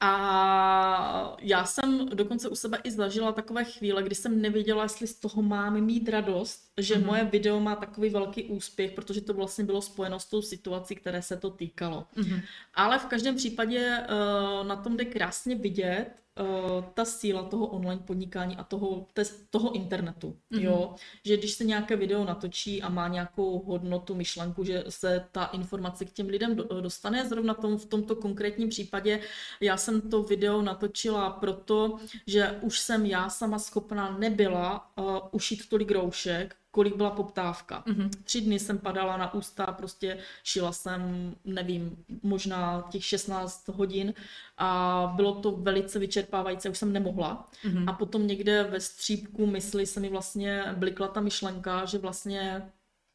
A 0.00 1.36
já 1.40 1.64
jsem 1.64 2.08
dokonce 2.08 2.48
u 2.48 2.54
sebe 2.56 2.78
i 2.84 2.90
zažila 2.90 3.32
takové 3.32 3.64
chvíle, 3.64 4.02
kdy 4.02 4.14
jsem 4.14 4.42
nevěděla, 4.42 4.82
jestli 4.82 5.06
z 5.06 5.20
toho 5.20 5.42
mám 5.42 5.80
mít 5.80 6.08
radost, 6.08 6.67
že 6.78 6.94
mm-hmm. 6.94 7.06
moje 7.06 7.24
video 7.24 7.60
má 7.60 7.76
takový 7.76 8.10
velký 8.10 8.44
úspěch, 8.44 8.92
protože 8.92 9.20
to 9.20 9.34
vlastně 9.34 9.64
bylo 9.64 9.82
spojeno 9.82 10.20
s 10.20 10.26
tou 10.26 10.42
situací, 10.42 10.94
které 10.94 11.22
se 11.22 11.36
to 11.36 11.50
týkalo. 11.50 12.06
Mm-hmm. 12.16 12.42
Ale 12.74 12.98
v 12.98 13.06
každém 13.06 13.36
případě 13.36 13.98
uh, 13.98 14.66
na 14.66 14.76
tom 14.76 14.96
jde 14.96 15.04
krásně 15.04 15.54
vidět, 15.54 16.10
uh, 16.40 16.84
ta 16.94 17.04
síla 17.04 17.42
toho 17.42 17.66
online 17.66 18.00
podnikání 18.04 18.56
a 18.56 18.64
toho, 18.64 19.06
te, 19.12 19.22
toho 19.50 19.72
internetu. 19.72 20.36
Mm-hmm. 20.52 20.62
Jo? 20.62 20.94
Že 21.24 21.36
když 21.36 21.52
se 21.52 21.64
nějaké 21.64 21.96
video 21.96 22.24
natočí 22.24 22.82
a 22.82 22.88
má 22.88 23.08
nějakou 23.08 23.58
hodnotu, 23.58 24.14
myšlenku, 24.14 24.64
že 24.64 24.84
se 24.88 25.24
ta 25.32 25.44
informace 25.44 26.04
k 26.04 26.12
těm 26.12 26.28
lidem 26.28 26.56
do, 26.56 26.80
dostane, 26.80 27.28
zrovna 27.28 27.54
tom, 27.54 27.78
v 27.78 27.86
tomto 27.86 28.16
konkrétním 28.16 28.68
případě, 28.68 29.20
já 29.60 29.76
jsem 29.76 30.00
to 30.00 30.22
video 30.22 30.62
natočila 30.62 31.30
proto, 31.30 31.98
že 32.26 32.58
už 32.60 32.78
jsem 32.78 33.06
já 33.06 33.28
sama 33.28 33.58
schopná 33.58 34.18
nebyla 34.18 34.90
uh, 34.96 35.18
ušít 35.32 35.68
tolik 35.68 35.90
roušek, 35.90 36.56
kolik 36.78 36.96
byla 36.96 37.10
poptávka. 37.10 37.82
Mm-hmm. 37.86 38.10
Tři 38.24 38.40
dny 38.40 38.58
jsem 38.58 38.78
padala 38.78 39.16
na 39.16 39.34
ústa, 39.34 39.66
prostě 39.66 40.18
šila 40.44 40.72
jsem, 40.72 41.34
nevím, 41.44 42.04
možná 42.22 42.88
těch 42.90 43.04
16 43.04 43.68
hodin 43.68 44.14
a 44.58 45.12
bylo 45.16 45.34
to 45.34 45.50
velice 45.50 45.98
vyčerpávající, 45.98 46.68
už 46.68 46.78
jsem 46.78 46.92
nemohla. 46.92 47.48
Mm-hmm. 47.64 47.84
A 47.86 47.92
potom 47.92 48.26
někde 48.26 48.62
ve 48.62 48.80
střípku 48.80 49.46
mysli 49.46 49.86
se 49.86 50.00
mi 50.00 50.08
vlastně 50.08 50.64
blikla 50.76 51.08
ta 51.08 51.20
myšlenka, 51.20 51.84
že 51.84 51.98
vlastně 51.98 52.62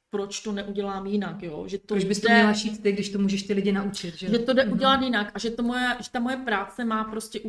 proč 0.10 0.40
to 0.40 0.52
neudělám 0.52 1.06
jinak, 1.06 1.44
jo? 1.44 1.64
Že 1.68 1.78
to 1.78 1.86
proč 1.88 2.04
bys 2.04 2.20
to 2.20 2.30
měla 2.30 2.54
šít 2.54 2.84
ty, 2.84 2.92
když 2.92 3.10
to 3.10 3.20
můžeš 3.20 3.44
ty 3.44 3.54
lidi 3.54 3.72
naučit, 3.72 4.16
že? 4.16 4.30
Že 4.30 4.40
to 4.40 4.54
jde 4.54 4.64
mm-hmm. 4.64 4.74
udělat 4.74 5.02
jinak 5.02 5.32
a 5.36 5.40
že, 5.40 5.50
to 5.50 5.64
moje, 5.64 5.96
že 6.02 6.10
ta 6.12 6.20
moje 6.20 6.38
práce 6.38 6.86
má 6.86 7.04
prostě 7.04 7.40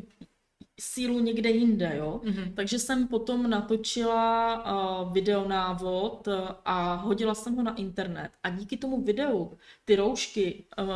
sílu 0.80 1.20
někde 1.20 1.50
jinde, 1.50 1.92
jo. 1.96 2.20
Mm-hmm. 2.24 2.54
Takže 2.54 2.78
jsem 2.78 3.08
potom 3.08 3.50
natočila 3.50 4.56
uh, 5.02 5.12
videonávod 5.12 6.26
uh, 6.28 6.34
a 6.64 6.94
hodila 6.94 7.34
jsem 7.34 7.56
ho 7.56 7.62
na 7.62 7.74
internet. 7.74 8.30
A 8.42 8.50
díky 8.50 8.76
tomu 8.76 9.02
videu 9.02 9.52
ty 9.84 9.96
roušky 9.96 10.64
uh, 10.78 10.86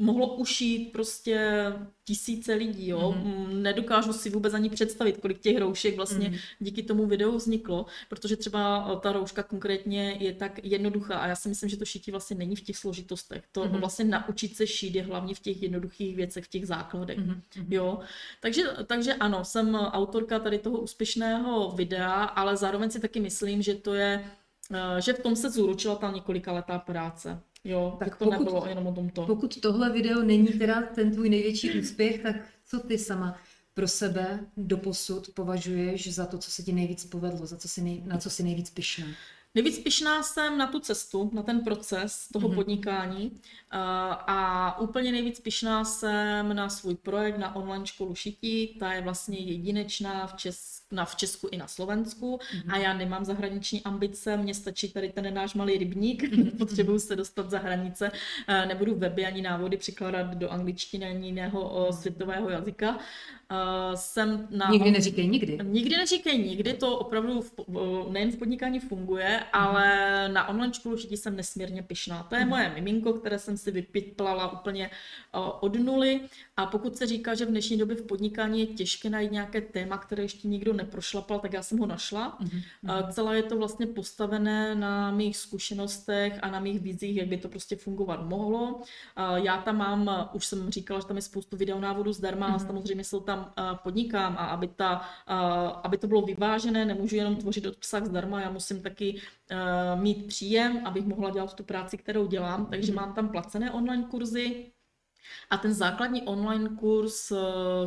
mohlo 0.00 0.34
ušít 0.34 0.92
prostě 0.92 1.64
tisíce 2.04 2.54
lidí, 2.54 2.88
jo. 2.88 3.14
Mm-hmm. 3.16 3.62
Nedokážu 3.62 4.12
si 4.12 4.30
vůbec 4.30 4.54
ani 4.54 4.70
představit, 4.70 5.16
kolik 5.16 5.40
těch 5.40 5.58
roušek 5.58 5.96
vlastně 5.96 6.28
mm-hmm. 6.28 6.40
díky 6.58 6.82
tomu 6.82 7.06
videu 7.06 7.36
vzniklo, 7.36 7.86
protože 8.08 8.36
třeba 8.36 8.94
ta 9.02 9.12
rouška 9.12 9.42
konkrétně 9.42 10.16
je 10.20 10.34
tak 10.34 10.64
jednoduchá 10.64 11.18
a 11.18 11.26
já 11.26 11.36
si 11.36 11.48
myslím, 11.48 11.68
že 11.68 11.76
to 11.76 11.84
šití 11.84 12.10
vlastně 12.10 12.36
není 12.36 12.56
v 12.56 12.60
těch 12.60 12.76
složitostech. 12.76 13.44
To 13.52 13.64
mm-hmm. 13.64 13.80
vlastně 13.80 14.04
naučit 14.04 14.56
se 14.56 14.66
šít 14.66 14.94
je 14.94 15.02
hlavně 15.02 15.34
v 15.34 15.40
těch 15.40 15.62
jednoduchých 15.62 16.16
věcech, 16.16 16.44
v 16.44 16.50
těch 16.50 16.66
základech, 16.66 17.18
mm-hmm. 17.18 17.66
jo. 17.68 17.98
Takže, 18.40 18.62
takže 18.86 19.14
ano, 19.14 19.44
jsem 19.44 19.74
autorka 19.74 20.38
tady 20.38 20.58
toho 20.58 20.80
úspěšného 20.80 21.70
videa, 21.70 22.24
ale 22.24 22.56
zároveň 22.56 22.90
si 22.90 23.00
taky 23.00 23.20
myslím, 23.20 23.62
že 23.62 23.74
to 23.74 23.94
je 23.94 24.24
eh, 24.74 25.00
že 25.00 25.12
v 25.12 25.22
tom 25.22 25.36
se 25.36 25.50
zúročila 25.50 25.96
ta 25.96 26.10
několika 26.10 26.52
letá 26.52 26.78
práce. 26.78 27.42
Jo, 27.64 27.96
tak 27.98 28.16
to 28.16 28.24
pokud, 28.24 28.38
nebylo 28.38 28.66
jenom 28.66 28.86
o 28.86 28.92
tomto. 28.92 29.26
Pokud 29.26 29.60
tohle 29.60 29.92
video 29.92 30.22
není 30.22 30.46
teda 30.46 30.82
ten 30.82 31.12
tvůj 31.12 31.28
největší 31.28 31.80
úspěch, 31.80 32.22
tak 32.22 32.36
co 32.64 32.80
ty 32.80 32.98
sama 32.98 33.38
pro 33.74 33.88
sebe 33.88 34.46
doposud 34.56 35.34
považuješ 35.34 36.14
za 36.14 36.26
to, 36.26 36.38
co 36.38 36.50
se 36.50 36.62
ti 36.62 36.72
nejvíc 36.72 37.04
povedlo, 37.04 37.46
za 37.46 37.56
co 37.56 37.68
si 37.68 37.80
nej, 37.80 38.02
na 38.06 38.18
co 38.18 38.30
si 38.30 38.42
nejvíc 38.42 38.70
pyšná? 38.70 39.06
Nejvíc 39.54 39.78
pišná 39.78 40.22
jsem 40.22 40.58
na 40.58 40.66
tu 40.66 40.80
cestu, 40.80 41.30
na 41.32 41.42
ten 41.42 41.60
proces 41.60 42.28
toho 42.32 42.48
mm-hmm. 42.48 42.54
podnikání 42.54 43.40
a, 43.70 44.12
a 44.12 44.80
úplně 44.80 45.12
nejvíc 45.12 45.40
pišná 45.40 45.84
jsem 45.84 46.56
na 46.56 46.68
svůj 46.68 46.94
projekt 46.94 47.38
na 47.38 47.56
online 47.56 47.86
školu 47.86 48.14
šití. 48.14 48.76
Ta 48.80 48.92
je 48.92 49.00
vlastně 49.00 49.38
jedinečná 49.38 50.26
v, 50.26 50.34
Čes, 50.34 50.82
na, 50.92 51.04
v 51.04 51.16
Česku 51.16 51.48
i 51.50 51.56
na 51.56 51.66
Slovensku 51.66 52.36
mm-hmm. 52.36 52.74
a 52.74 52.76
já 52.76 52.94
nemám 52.94 53.24
zahraniční 53.24 53.82
ambice, 53.82 54.36
mně 54.36 54.54
stačí 54.54 54.92
tady 54.92 55.08
ten 55.08 55.34
náš 55.34 55.54
malý 55.54 55.78
rybník, 55.78 56.22
mm-hmm. 56.22 56.56
potřebuju 56.58 56.98
se 56.98 57.16
dostat 57.16 57.50
za 57.50 57.58
hranice, 57.58 58.10
nebudu 58.68 58.94
weby 58.94 59.26
ani 59.26 59.42
návody 59.42 59.76
překládat 59.76 60.34
do 60.34 60.50
angličtiny 60.50 61.06
ani 61.06 61.26
jiného 61.26 61.88
světového 61.90 62.50
jazyka. 62.50 62.98
Jsem 63.94 64.48
na... 64.50 64.68
Nikdy 64.70 64.90
neříkej 64.90 65.28
nikdy. 65.28 65.58
Nikdy 65.62 65.96
neříkej 65.96 66.38
nikdy, 66.38 66.74
to 66.74 66.98
opravdu 66.98 67.40
v, 67.40 67.52
nejen 68.10 68.32
v 68.32 68.36
podnikání 68.36 68.80
funguje, 68.80 69.39
ale 69.52 70.28
na 70.28 70.48
online 70.48 70.74
školu 70.74 70.96
šití 70.96 71.16
jsem 71.16 71.36
nesmírně 71.36 71.82
pyšná. 71.82 72.22
To 72.22 72.34
je 72.34 72.44
mm. 72.44 72.48
moje 72.48 72.72
miminko, 72.74 73.12
které 73.12 73.38
jsem 73.38 73.56
si 73.56 73.70
vypitlala 73.70 74.52
úplně 74.52 74.90
od 75.60 75.78
nuly 75.78 76.20
a 76.56 76.66
pokud 76.66 76.96
se 76.96 77.06
říká, 77.06 77.34
že 77.34 77.46
v 77.46 77.48
dnešní 77.48 77.78
době 77.78 77.96
v 77.96 78.02
podnikání 78.02 78.60
je 78.60 78.66
těžké 78.66 79.10
najít 79.10 79.32
nějaké 79.32 79.60
téma, 79.60 79.98
které 79.98 80.22
ještě 80.22 80.48
nikdo 80.48 80.72
neprošlapal, 80.72 81.38
tak 81.38 81.52
já 81.52 81.62
jsem 81.62 81.78
ho 81.78 81.86
našla. 81.86 82.38
Mm. 82.40 82.48
Uh, 82.82 83.10
celé 83.10 83.36
je 83.36 83.42
to 83.42 83.56
vlastně 83.56 83.86
postavené 83.86 84.74
na 84.74 85.10
mých 85.10 85.36
zkušenostech 85.36 86.38
a 86.42 86.50
na 86.50 86.60
mých 86.60 86.80
vizích, 86.80 87.16
jak 87.16 87.28
by 87.28 87.36
to 87.36 87.48
prostě 87.48 87.76
fungovat 87.76 88.28
mohlo. 88.28 88.82
Já 89.34 89.56
tam 89.56 89.76
mám, 89.76 90.30
už 90.32 90.46
jsem 90.46 90.70
říkala, 90.70 91.00
že 91.00 91.06
tam 91.06 91.16
je 91.16 91.22
spoustu 91.22 91.56
videonávodů 91.56 92.12
zdarma, 92.12 92.48
mm. 92.48 92.58
samozřejmě 92.58 93.04
jsou 93.04 93.20
tam 93.20 93.52
podnikám 93.82 94.36
a 94.38 94.46
aby, 94.46 94.68
ta, 94.68 94.94
aby 95.82 95.98
to 95.98 96.06
bylo 96.06 96.22
vyvážené, 96.22 96.84
nemůžu 96.84 97.16
jenom 97.16 97.36
tvořit 97.36 97.66
obsah 97.66 98.04
zdarma, 98.04 98.40
já 98.40 98.50
musím 98.50 98.82
taky 98.82 99.20
uh, 99.50 100.00
mít 100.02 100.26
příjem, 100.26 100.86
abych 100.86 101.06
mohla 101.06 101.30
dělat 101.30 101.54
tu 101.54 101.64
práci, 101.64 101.98
kterou 101.98 102.26
dělám, 102.26 102.66
takže 102.66 102.92
Mhm. 102.92 103.00
mám 103.00 103.14
tam 103.14 103.28
placené 103.28 103.72
online 103.72 104.04
kurzy, 104.10 104.66
a 105.50 105.56
ten 105.56 105.74
základní 105.74 106.22
online 106.22 106.68
kurz, 106.68 107.30
eh, 107.32 107.36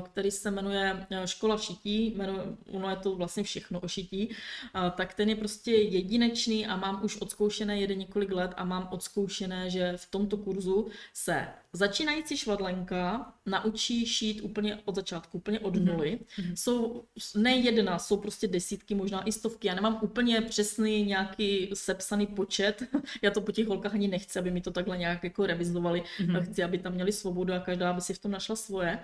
který 0.06 0.32
se 0.32 0.52
jmenuje 0.52 1.08
eh, 1.12 1.28
Škola 1.28 1.58
šití, 1.58 2.14
jmenuje, 2.16 2.44
ono 2.72 2.90
je 2.90 2.96
to 2.96 3.16
vlastně 3.16 3.44
všechno 3.44 3.80
o 3.80 3.88
šití, 3.88 4.30
eh, 4.76 4.92
tak 4.98 5.14
ten 5.14 5.30
je 5.30 5.36
prostě 5.36 5.72
jedinečný 5.72 6.68
a 6.68 6.76
mám 6.76 7.04
už 7.04 7.22
odzkoušené 7.22 7.80
jeden 7.80 8.00
několik 8.00 8.32
let 8.32 8.52
a 8.58 8.64
mám 8.64 8.88
odzkoušené, 8.92 9.70
že 9.70 9.94
v 9.98 10.12
tomto 10.12 10.38
kurzu 10.38 10.88
se 11.14 11.48
začínající 11.74 12.38
švadlenka 12.38 13.34
naučí 13.46 14.06
šít 14.06 14.42
úplně 14.42 14.80
od 14.86 14.96
začátku, 14.96 15.38
úplně 15.38 15.60
od 15.60 15.76
Mhm. 15.76 15.86
nuly. 15.86 16.20
Jsou 16.56 17.04
ne 17.36 17.56
jedna, 17.56 18.00
jsou 18.00 18.18
prostě 18.18 18.48
desítky, 18.48 18.96
možná 18.96 19.24
i 19.24 19.32
stovky. 19.32 19.68
Já 19.68 19.76
nemám 19.76 20.00
úplně 20.02 20.42
přesný 20.42 21.04
nějaký 21.04 21.70
sepsaný 21.74 22.28
počet. 22.28 22.84
Já 23.22 23.32
to 23.32 23.42
po 23.42 23.52
těch 23.52 23.68
holkách 23.68 23.94
ani 23.94 24.08
nechci, 24.08 24.40
aby 24.40 24.52
mi 24.52 24.62
to 24.62 24.72
takhle 24.72 24.98
nějak 24.98 25.24
jako 25.24 25.46
revizovali. 25.46 26.04
Mhm. 26.20 26.46
Chci, 26.46 26.64
aby 26.64 26.78
tam 26.78 26.94
měli 26.94 27.12
svobodu 27.12 27.54
a 27.54 27.60
každá 27.60 27.94
by 27.94 28.02
si 28.02 28.14
v 28.14 28.20
tom 28.20 28.32
našla 28.32 28.56
svoje. 28.56 29.00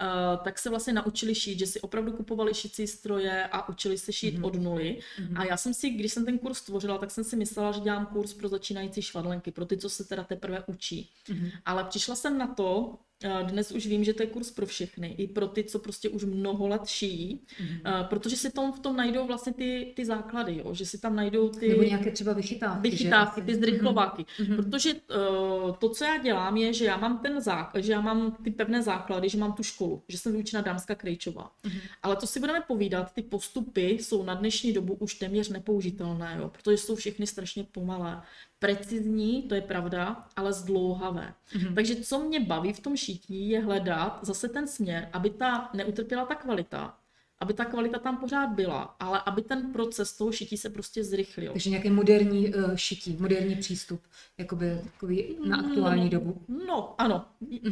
Uh, 0.00 0.44
tak 0.44 0.58
se 0.58 0.70
vlastně 0.70 0.92
naučili 0.92 1.34
šít, 1.34 1.58
že 1.58 1.66
si 1.66 1.80
opravdu 1.80 2.12
kupovali 2.12 2.54
šicí 2.54 2.86
stroje 2.86 3.46
a 3.46 3.68
učili 3.68 3.98
se 3.98 4.12
šít 4.12 4.34
Mhm. 4.34 4.44
od 4.44 4.54
nuly. 4.54 4.98
Mhm. 5.20 5.36
A 5.38 5.44
já 5.44 5.56
jsem 5.56 5.74
si, 5.74 5.90
když 5.90 6.12
jsem 6.12 6.24
ten 6.24 6.38
kurz 6.38 6.60
tvořila, 6.62 6.98
tak 6.98 7.10
jsem 7.10 7.24
si 7.24 7.36
myslela, 7.36 7.72
že 7.72 7.80
dělám 7.80 8.06
kurz 8.06 8.34
pro 8.34 8.48
začínající 8.48 9.02
švadlenky, 9.02 9.50
pro 9.50 9.66
ty, 9.66 9.76
co 9.76 9.88
se 9.90 10.04
teda 10.04 10.24
teprve 10.24 10.64
učí. 10.66 11.10
Mhm. 11.28 11.50
Ale 11.66 11.84
přišla 11.84 12.13
jsem 12.14 12.38
na 12.38 12.46
to, 12.46 12.94
eh, 12.94 12.98
dnes 13.42 13.72
už 13.72 13.86
vím, 13.86 14.04
že 14.04 14.12
to 14.14 14.22
je 14.22 14.26
kurz 14.26 14.50
pro 14.50 14.66
všechny, 14.66 15.14
i 15.18 15.28
pro 15.28 15.48
ty, 15.48 15.64
co 15.64 15.78
prostě 15.78 16.08
už 16.08 16.24
mnoho 16.24 16.68
let 16.68 16.86
šijí, 16.86 17.40
Mhm. 17.60 17.80
eh, 17.86 18.04
protože 18.10 18.36
si 18.36 18.50
tom, 18.52 18.72
v 18.72 18.80
tom 18.80 18.96
najdou 18.96 19.26
vlastně 19.26 19.52
ty, 19.52 19.92
ty 19.96 20.04
základy, 20.04 20.56
jo? 20.64 20.74
že 20.74 20.86
si 20.86 20.98
tam 20.98 21.16
najdou 21.16 21.48
ty 21.48 21.68
Nebo 21.68 21.82
nějaké 21.82 22.10
třeba 22.10 22.32
vychytávky. 22.32 22.90
vychytávky, 22.90 23.42
ty 23.42 23.54
zrychlováky. 23.54 24.24
Mhm. 24.40 24.56
Protože 24.56 24.94
uh, 24.94 25.76
to, 25.76 25.88
co 25.88 26.04
já 26.04 26.18
dělám, 26.22 26.56
je, 26.56 26.72
že 26.72 26.84
já 26.84 26.96
mám 26.96 27.18
ten 27.18 27.40
základ, 27.40 27.80
že 27.84 27.92
já 27.92 28.00
mám 28.00 28.36
ty 28.44 28.50
pevné 28.50 28.82
základy, 28.82 29.28
že 29.28 29.38
mám 29.38 29.52
tu 29.52 29.62
školu, 29.62 30.02
že 30.08 30.18
jsem 30.18 30.32
vyučena 30.32 30.62
dámská 30.62 30.94
krejčová. 30.94 31.50
Mhm. 31.64 31.78
Ale 32.02 32.16
to 32.16 32.26
si 32.26 32.40
budeme 32.40 32.60
povídat, 32.68 33.12
ty 33.14 33.22
postupy 33.22 33.86
jsou 33.90 34.22
na 34.24 34.34
dnešní 34.34 34.72
dobu 34.72 34.94
už 34.94 35.14
téměř 35.14 35.48
nepoužitelné, 35.48 36.36
jo? 36.38 36.48
protože 36.48 36.76
jsou 36.78 36.94
všechny 36.96 37.26
strašně 37.26 37.64
pomalé. 37.64 38.22
Precizní, 38.58 39.42
to 39.42 39.54
je 39.54 39.60
pravda, 39.60 40.26
ale 40.36 40.52
zdlouhavé. 40.52 41.34
Mhm. 41.54 41.74
Takže 41.74 41.96
co 41.96 42.18
mě 42.18 42.40
baví 42.40 42.72
v 42.72 42.80
tom 42.80 42.96
šití, 43.04 43.48
je 43.48 43.60
hledat 43.60 44.18
zase 44.22 44.48
ten 44.48 44.68
směr, 44.68 45.08
aby 45.12 45.30
ta 45.30 45.70
neutrpěla 45.74 46.24
ta 46.24 46.34
kvalita, 46.34 46.98
aby 47.40 47.54
ta 47.54 47.64
kvalita 47.64 47.98
tam 47.98 48.16
pořád 48.16 48.46
byla, 48.46 48.96
ale 49.00 49.20
aby 49.26 49.42
ten 49.42 49.72
proces 49.72 50.12
toho 50.12 50.32
šití 50.32 50.56
se 50.56 50.70
prostě 50.70 51.04
zrychlil. 51.04 51.52
Takže 51.52 51.70
nějaké 51.70 51.90
moderní 51.90 52.54
uh, 52.54 52.74
šití, 52.74 53.16
moderní 53.20 53.56
přístup, 53.56 54.00
jakoby 54.38 54.80
takový 54.84 55.36
na 55.46 55.56
aktuální 55.56 56.10
dobu. 56.10 56.42
No, 56.66 56.94
ano. 56.98 57.24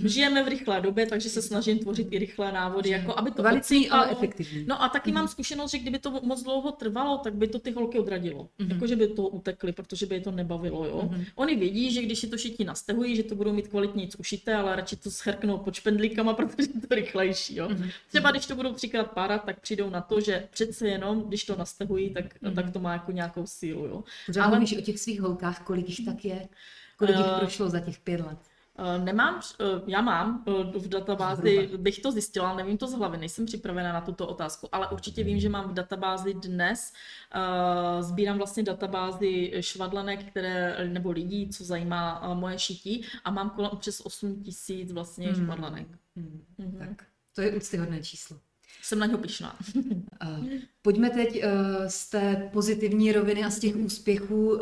Žijeme 0.05 0.45
v 0.45 0.49
rychlé 0.49 0.81
době, 0.81 1.07
takže 1.07 1.29
se 1.29 1.43
snažím 1.43 1.79
tvořit 1.79 2.09
i 2.11 2.19
rychlé 2.19 2.53
návody, 2.53 2.91
jako 2.91 3.19
aby 3.19 3.31
to 3.31 3.43
Kvalitní, 3.43 3.91
ale 3.91 4.11
efektivní. 4.11 4.65
No 4.69 4.83
a 4.83 4.89
taky 4.89 5.13
mám 5.13 5.29
zkušenost, 5.29 5.71
že 5.71 5.79
kdyby 5.79 5.99
to 5.99 6.11
moc 6.11 6.43
dlouho 6.43 6.73
trvalo, 6.73 7.19
tak 7.19 7.35
by 7.35 7.49
to 7.49 7.59
ty 7.59 7.71
holky 7.71 7.99
odradilo. 7.99 8.49
Mhm. 8.59 8.71
Jako, 8.71 8.87
že 8.87 8.97
by 8.97 9.09
to 9.09 9.29
utekly, 9.29 9.73
protože 9.73 10.07
by 10.07 10.15
je 10.15 10.21
to 10.21 10.31
nebavilo, 10.31 10.87
jo. 10.87 11.09
Mhm. 11.11 11.25
Oni 11.35 11.57
vědí, 11.57 11.93
že 11.93 12.03
když 12.03 12.19
si 12.19 12.27
to 12.27 12.39
šití 12.39 12.65
nastehují, 12.65 13.17
že 13.17 13.23
to 13.23 13.35
budou 13.35 13.53
mít 13.53 13.69
kvalitně 13.69 14.09
ušité, 14.19 14.55
ale 14.55 14.77
radši 14.77 14.97
to 14.97 15.11
schrknou 15.11 15.59
pod 15.59 15.75
špendlíkama, 15.75 16.35
protože 16.39 16.69
je 16.75 16.81
to 16.89 16.95
rychlejší, 16.95 17.57
jo. 17.57 17.69
Mhm. 17.69 17.89
Třeba 18.09 18.31
když 18.31 18.47
to 18.47 18.55
budou 18.55 18.73
třikrát 18.73 19.11
párat, 19.11 19.45
tak 19.55 19.61
přijdou 19.62 19.90
na 19.90 20.00
to, 20.00 20.20
že 20.20 20.48
přece 20.50 20.88
jenom, 20.88 21.22
když 21.22 21.44
to 21.44 21.57
nastehují, 21.57 22.11
tak, 22.14 22.42
Mhm. 22.42 22.55
tak 22.55 22.70
to 22.72 22.80
má 22.80 22.92
jako 22.92 23.12
nějakou 23.12 23.46
sílu, 23.46 23.86
jo. 23.86 24.05
Ale- 24.40 24.48
mluvíš 24.50 24.78
o 24.78 24.80
těch 24.80 24.98
svých 25.00 25.20
holkách, 25.20 25.62
kolik 25.64 25.88
jich 25.88 26.05
tak 26.05 26.24
je? 26.24 26.48
Kolik 26.96 27.16
jich 27.16 27.26
Eh, 27.36 27.38
prošlo 27.40 27.68
za 27.70 27.80
těch 27.80 27.98
pět 27.98 28.20
let? 28.20 28.38
Uh, 28.78 29.05
Nemám, 29.05 29.34
uh, 29.61 29.88
já 29.90 30.00
mám 30.00 30.44
uh, 30.46 30.55
v 30.82 30.88
databázi, 30.88 31.70
bych 31.76 31.98
to 32.00 32.12
zjistila, 32.12 32.57
nevím 32.57 32.78
to 32.78 32.86
z 32.86 32.92
hlavy, 32.92 33.18
nejsem 33.18 33.46
připravena 33.46 33.92
na 33.92 34.00
tuto 34.00 34.26
otázku, 34.28 34.68
ale 34.72 34.88
určitě 34.88 35.24
vím, 35.24 35.40
že 35.40 35.48
mám 35.48 35.68
v 35.70 35.74
databázi 35.74 36.34
dnes, 36.34 36.92
uh, 37.36 38.03
sbírám 38.03 38.38
vlastně 38.38 38.62
databázi 38.62 39.53
švadlenek, 39.61 40.24
které, 40.30 40.88
nebo 40.88 41.11
lidí, 41.11 41.48
co 41.48 41.64
zajímá 41.64 42.28
uh, 42.28 42.34
moje 42.38 42.59
šití 42.59 43.05
a 43.24 43.30
mám 43.30 43.50
kolem 43.50 43.70
přes 43.78 44.00
8 44.00 44.42
tisíc 44.42 44.92
vlastně 44.92 45.28
Hmm. 45.32 45.44
švadlenek. 45.44 45.86
Hmm. 46.16 46.44
Mhm. 46.59 46.78
Tak, 46.78 47.07
to 47.34 47.42
je 47.42 47.57
úctyhodné 47.57 48.03
číslo. 48.03 48.36
Jsem 48.83 48.99
na 48.99 49.07
něho 49.07 49.18
pišná. 49.18 49.57
Uh, 49.74 50.45
pojďme 50.83 51.11
teď 51.11 51.45
uh, 51.45 51.51
z 51.87 52.11
té 52.11 52.51
pozitivní 52.53 53.12
roviny 53.12 53.45
a 53.45 53.51
z 53.51 53.59
těch 53.59 53.76
úspěchů 53.76 54.51
uh, 54.51 54.61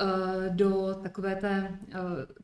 do 0.49 0.95
takové 1.03 1.37
té, 1.37 1.79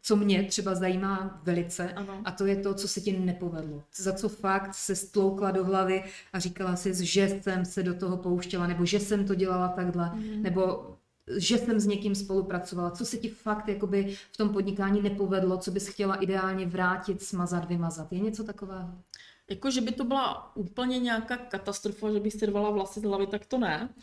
co 0.02 0.16
mě 0.16 0.42
třeba 0.44 0.74
zajímá 0.74 1.40
velice, 1.44 1.92
Ano. 1.92 2.20
a 2.24 2.30
to 2.30 2.46
je 2.46 2.56
to, 2.56 2.74
co 2.74 2.88
se 2.88 3.00
ti 3.00 3.12
nepovedlo. 3.18 3.82
Za 3.96 4.12
co 4.12 4.28
fakt 4.28 4.74
se 4.74 4.96
stloukla 4.96 5.50
do 5.50 5.64
hlavy 5.64 6.04
a 6.32 6.38
říkala 6.38 6.76
si, 6.76 7.04
že 7.06 7.40
jsem 7.42 7.64
se 7.64 7.82
do 7.82 7.94
toho 7.94 8.16
pouštěla, 8.16 8.66
nebo 8.66 8.84
že 8.84 9.00
jsem 9.00 9.24
to 9.26 9.34
dělala 9.34 9.68
takhle, 9.68 10.10
Mhm. 10.14 10.42
nebo 10.42 10.92
že 11.36 11.58
jsem 11.58 11.80
s 11.80 11.86
někým 11.86 12.14
spolupracovala. 12.14 12.90
Co 12.90 13.04
se 13.04 13.16
ti 13.16 13.28
fakt 13.28 13.68
jakoby 13.68 14.16
v 14.32 14.36
tom 14.36 14.48
podnikání 14.48 15.02
nepovedlo, 15.02 15.58
co 15.58 15.70
bys 15.70 15.88
chtěla 15.88 16.14
ideálně 16.14 16.66
vrátit, 16.66 17.22
smazat, 17.22 17.68
vymazat? 17.68 18.12
Je 18.12 18.18
něco 18.20 18.44
takového? 18.44 18.88
Jako, 19.50 19.70
že 19.70 19.80
by 19.80 19.92
to 19.92 20.04
byla 20.04 20.56
úplně 20.56 20.98
nějaká 20.98 21.36
katastrofa, 21.36 22.12
že 22.12 22.20
bych 22.20 22.32
si 22.32 22.46
rvala 22.46 22.70
vlasy 22.70 23.00
z 23.00 23.02
hlavy, 23.02 23.26
tak 23.26 23.46
to 23.46 23.58
ne. 23.58 23.94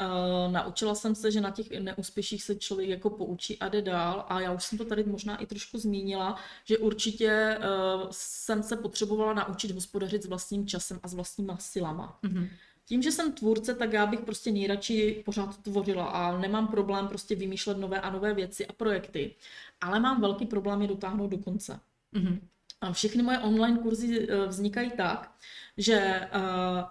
Uh, 0.00 0.52
naučila 0.52 0.94
jsem 0.94 1.14
se, 1.14 1.30
že 1.30 1.40
na 1.40 1.50
těch 1.50 1.70
neúspěších 1.70 2.42
se 2.42 2.56
člověk 2.56 2.88
jako 2.88 3.10
poučí 3.10 3.58
a 3.58 3.68
jde 3.68 3.82
dál 3.82 4.24
a 4.28 4.40
já 4.40 4.52
už 4.52 4.64
jsem 4.64 4.78
to 4.78 4.84
tady 4.84 5.04
možná 5.04 5.36
i 5.36 5.46
trošku 5.46 5.78
zmínila, 5.78 6.36
že 6.64 6.78
určitě 6.78 7.58
uh, 7.58 8.06
jsem 8.10 8.62
se 8.62 8.76
potřebovala 8.76 9.32
naučit 9.32 9.70
hospodařit 9.70 10.22
s 10.22 10.26
vlastním 10.26 10.66
časem 10.66 11.00
a 11.02 11.08
s 11.08 11.14
vlastníma 11.14 11.56
silama. 11.56 12.18
Mhm. 12.22 12.48
Tím, 12.84 13.02
že 13.02 13.12
jsem 13.12 13.32
tvůrce, 13.32 13.74
tak 13.74 13.92
já 13.92 14.06
bych 14.06 14.20
prostě 14.20 14.52
nejradši 14.52 15.22
pořád 15.24 15.62
tvořila 15.62 16.04
a 16.06 16.38
nemám 16.38 16.68
problém 16.68 17.08
prostě 17.08 17.34
vymýšlet 17.34 17.78
nové 17.78 18.00
a 18.00 18.10
nové 18.10 18.34
věci 18.34 18.66
a 18.66 18.72
projekty, 18.72 19.34
ale 19.80 20.00
mám 20.00 20.20
velký 20.20 20.46
problém 20.46 20.82
je 20.82 20.88
dotáhnout 20.88 21.28
do 21.28 21.38
konce. 21.38 21.80
Mhm. 22.12 22.48
A 22.80 22.92
všechny 22.92 23.22
moje 23.22 23.38
online 23.38 23.78
kurzy 23.78 24.28
eh, 24.30 24.46
vznikají 24.46 24.90
tak, 24.90 25.30
že 25.76 25.94
eh, 25.94 26.28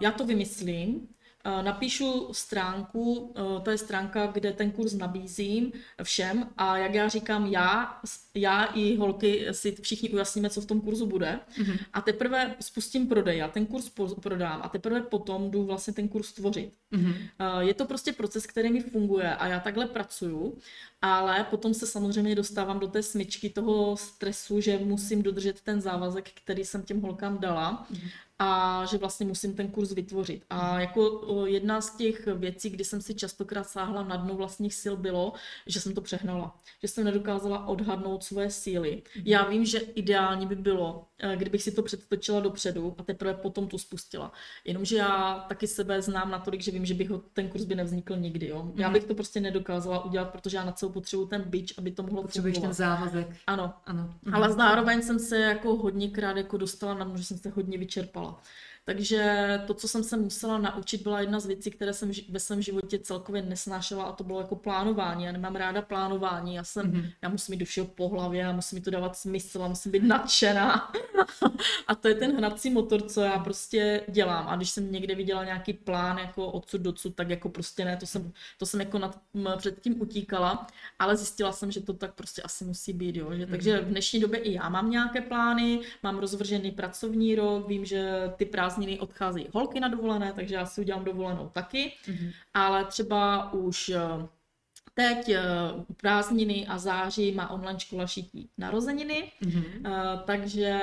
já 0.00 0.10
to 0.10 0.26
vymyslím, 0.26 1.08
eh, 1.44 1.62
napíšu 1.62 2.28
stránku, 2.32 3.34
to 3.64 3.70
je 3.70 3.78
stránka, 3.78 4.26
kde 4.26 4.52
ten 4.52 4.70
kurz 4.70 4.94
nabízím 4.94 5.72
všem 6.02 6.48
a 6.56 6.78
jak 6.78 6.94
já 6.94 7.08
říkám, 7.08 7.46
já, 7.46 8.00
já 8.34 8.64
i 8.64 8.96
holky 8.96 9.46
si 9.52 9.76
všichni 9.82 10.08
ujasníme, 10.10 10.50
co 10.50 10.60
v 10.60 10.66
tom 10.66 10.80
kurzu 10.80 11.06
bude 11.06 11.40
Mhm. 11.58 11.76
a 11.92 12.00
teprve 12.00 12.54
spustím 12.60 13.06
prodej, 13.08 13.38
já 13.38 13.48
ten 13.48 13.66
kurz 13.66 13.90
prodám 14.22 14.60
a 14.64 14.68
teprve 14.68 15.00
potom 15.02 15.50
jdu 15.50 15.64
vlastně 15.64 15.92
ten 15.92 16.08
kurz 16.08 16.32
tvořit. 16.32 16.72
Mhm. 16.90 17.14
Eh, 17.38 17.64
Je 17.64 17.74
to 17.74 17.84
prostě 17.86 18.12
proces, 18.12 18.46
který 18.46 18.70
mi 18.72 18.80
funguje 18.80 19.34
a 19.36 19.46
já 19.46 19.60
takhle 19.60 19.86
pracuju, 19.86 20.58
ale 21.02 21.44
potom 21.44 21.74
se 21.74 21.86
samozřejmě 21.86 22.34
dostávám 22.34 22.78
do 22.80 22.88
té 22.88 23.02
smyčky 23.02 23.50
toho 23.50 23.96
stresu, 23.96 24.60
že 24.60 24.78
musím 24.78 25.22
dodržet 25.22 25.60
ten 25.60 25.80
závazek, 25.80 26.30
který 26.44 26.64
jsem 26.64 26.82
těm 26.82 27.00
holkám 27.00 27.38
dala 27.38 27.86
a 28.40 28.82
že 28.90 28.98
vlastně 28.98 29.26
musím 29.26 29.54
ten 29.54 29.68
kurz 29.68 29.92
vytvořit. 29.92 30.44
A 30.50 30.80
jako 30.80 31.22
jedna 31.46 31.80
z 31.80 31.96
těch 31.96 32.26
věcí, 32.26 32.70
kdy 32.70 32.84
jsem 32.84 33.02
si 33.02 33.14
častokrát 33.14 33.68
sáhla 33.68 34.02
na 34.04 34.16
dno 34.16 34.34
vlastních 34.34 34.74
sil, 34.82 34.94
bylo, 34.96 35.32
že 35.66 35.80
jsem 35.80 35.94
to 35.94 36.00
přehnala. 36.00 36.56
Že 36.82 36.88
jsem 36.88 37.04
nedokázala 37.04 37.66
odhadnout 37.66 38.24
svoje 38.24 38.50
síly. 38.50 39.02
Já 39.24 39.48
vím, 39.48 39.64
že 39.64 39.78
ideálně 39.78 40.46
by 40.46 40.56
bylo, 40.56 41.06
eh, 41.18 41.36
kdybych 41.36 41.62
si 41.62 41.72
to 41.72 41.82
předtočila 41.82 42.40
dopředu 42.40 42.94
a 42.98 43.02
teprve 43.02 43.34
potom 43.34 43.68
to 43.68 43.78
spustila. 43.78 44.32
Jenomže 44.64 44.96
já 44.96 45.44
taky 45.48 45.66
sebe 45.66 46.02
znám 46.02 46.30
natolik, 46.30 46.60
že 46.62 46.70
vím, 46.70 46.86
že 46.86 46.94
bych 46.94 47.10
ho, 47.10 47.18
ten 47.32 47.48
kurz 47.48 47.64
by 47.64 47.74
nevznikl 47.74 48.16
nikdy. 48.16 48.48
Jo? 48.48 48.72
Já 48.76 48.86
Mhm. 48.88 48.92
bych 48.94 49.04
to 49.04 49.14
prostě 49.14 49.40
nedokázala 49.40 50.04
udělat, 50.04 50.30
protože 50.30 50.56
já 50.56 50.64
na 50.64 50.72
celou 50.72 50.87
potřebuji 50.88 51.26
ten 51.26 51.42
bič, 51.42 51.74
aby 51.78 51.90
to 51.90 52.02
mohlo 52.02 52.22
Potřebuješ 52.22 52.54
ten 52.54 52.60
fungovat. 52.60 52.76
závazek. 52.76 53.28
Ano, 53.46 53.74
Ano. 53.86 54.14
Mhm. 54.22 54.34
ale 54.34 54.52
zároveň 54.52 55.02
jsem 55.02 55.18
se 55.18 55.38
jako 55.38 55.74
hodněkrát 55.76 56.36
jako 56.36 56.56
dostala 56.56 56.94
na 56.94 57.04
dno, 57.04 57.16
že 57.16 57.24
jsem 57.24 57.38
se 57.38 57.48
hodně 57.50 57.78
vyčerpala. 57.78 58.40
Takže 58.88 59.60
to, 59.66 59.74
co 59.74 59.88
jsem 59.88 60.04
se 60.04 60.16
musela 60.16 60.58
naučit, 60.58 61.02
byla 61.02 61.20
jedna 61.20 61.40
z 61.40 61.46
věcí, 61.46 61.70
které 61.70 61.92
jsem 61.92 62.10
ve 62.28 62.40
svém 62.40 62.62
životě 62.62 62.98
celkově 62.98 63.42
nesnášela 63.42 64.04
a 64.04 64.12
to 64.12 64.24
bylo 64.24 64.40
jako 64.40 64.56
plánování. 64.56 65.24
Já 65.24 65.32
nemám 65.32 65.56
ráda 65.56 65.82
plánování, 65.82 66.54
já 66.54 66.64
jsem, 66.64 66.86
Mhm. 66.86 67.04
já 67.22 67.28
musím 67.28 67.52
mít 67.52 67.58
do 67.58 67.64
všeho 67.66 67.86
po 67.86 68.08
hlavě, 68.08 68.40
já 68.40 68.52
musím 68.52 68.78
mi 68.78 68.82
to 68.84 68.90
dávat 68.90 69.16
smysl, 69.16 69.58
já 69.60 69.68
musím 69.68 69.92
být 69.92 70.02
nadšená. 70.02 70.92
a 71.86 71.94
to 71.94 72.08
je 72.08 72.14
ten 72.14 72.36
hnací 72.36 72.70
motor, 72.70 73.02
co 73.02 73.20
já 73.20 73.38
prostě 73.38 74.02
dělám. 74.08 74.48
A 74.48 74.56
když 74.56 74.70
jsem 74.70 74.92
někde 74.92 75.14
viděla 75.14 75.44
nějaký 75.44 75.72
plán 75.72 76.18
jako 76.18 76.46
odsud 76.46 76.80
docud, 76.80 77.14
tak 77.14 77.30
jako 77.30 77.48
prostě 77.48 77.84
ne, 77.84 77.96
to 77.96 78.06
jsem, 78.06 78.32
to 78.58 78.66
jsem 78.66 78.80
jako 78.80 78.98
nad, 78.98 79.18
m, 79.34 79.48
předtím 79.56 80.00
utíkala, 80.00 80.66
ale 80.98 81.16
zjistila 81.16 81.52
jsem, 81.52 81.70
že 81.70 81.80
to 81.80 81.92
tak 81.92 82.14
prostě 82.14 82.42
asi 82.42 82.64
musí 82.64 82.92
být, 82.92 83.16
jo. 83.16 83.34
Že, 83.34 83.46
takže 83.46 83.80
v 83.80 83.88
dnešní 83.88 84.20
době 84.20 84.38
i 84.40 84.52
já 84.52 84.68
mám 84.68 84.90
nějaké 84.90 85.20
plány, 85.20 85.80
mám 86.02 86.18
rozvržený 86.18 86.70
pracovní 86.70 87.34
rok, 87.34 87.68
vím, 87.68 87.84
že 87.84 88.32
ty 88.36 88.44
prázdniny 88.44 88.77
odcházejí 89.00 89.46
holky 89.54 89.80
na 89.80 89.88
dovolené, 89.88 90.32
takže 90.32 90.54
já 90.54 90.66
si 90.66 90.80
udělám 90.80 91.04
dovolenou 91.04 91.48
taky, 91.48 91.92
Mhm. 92.08 92.30
ale 92.54 92.84
třeba 92.84 93.52
už 93.52 93.88
eh, 93.88 93.98
teď 94.94 95.28
uh, 95.28 95.84
prázdniny 95.96 96.66
a 96.66 96.78
září 96.78 97.32
má 97.32 97.50
online 97.50 97.80
škola 97.80 98.06
šití 98.06 98.50
narozeniny, 98.58 99.32
mm-hmm. 99.42 100.22
takže 100.24 100.80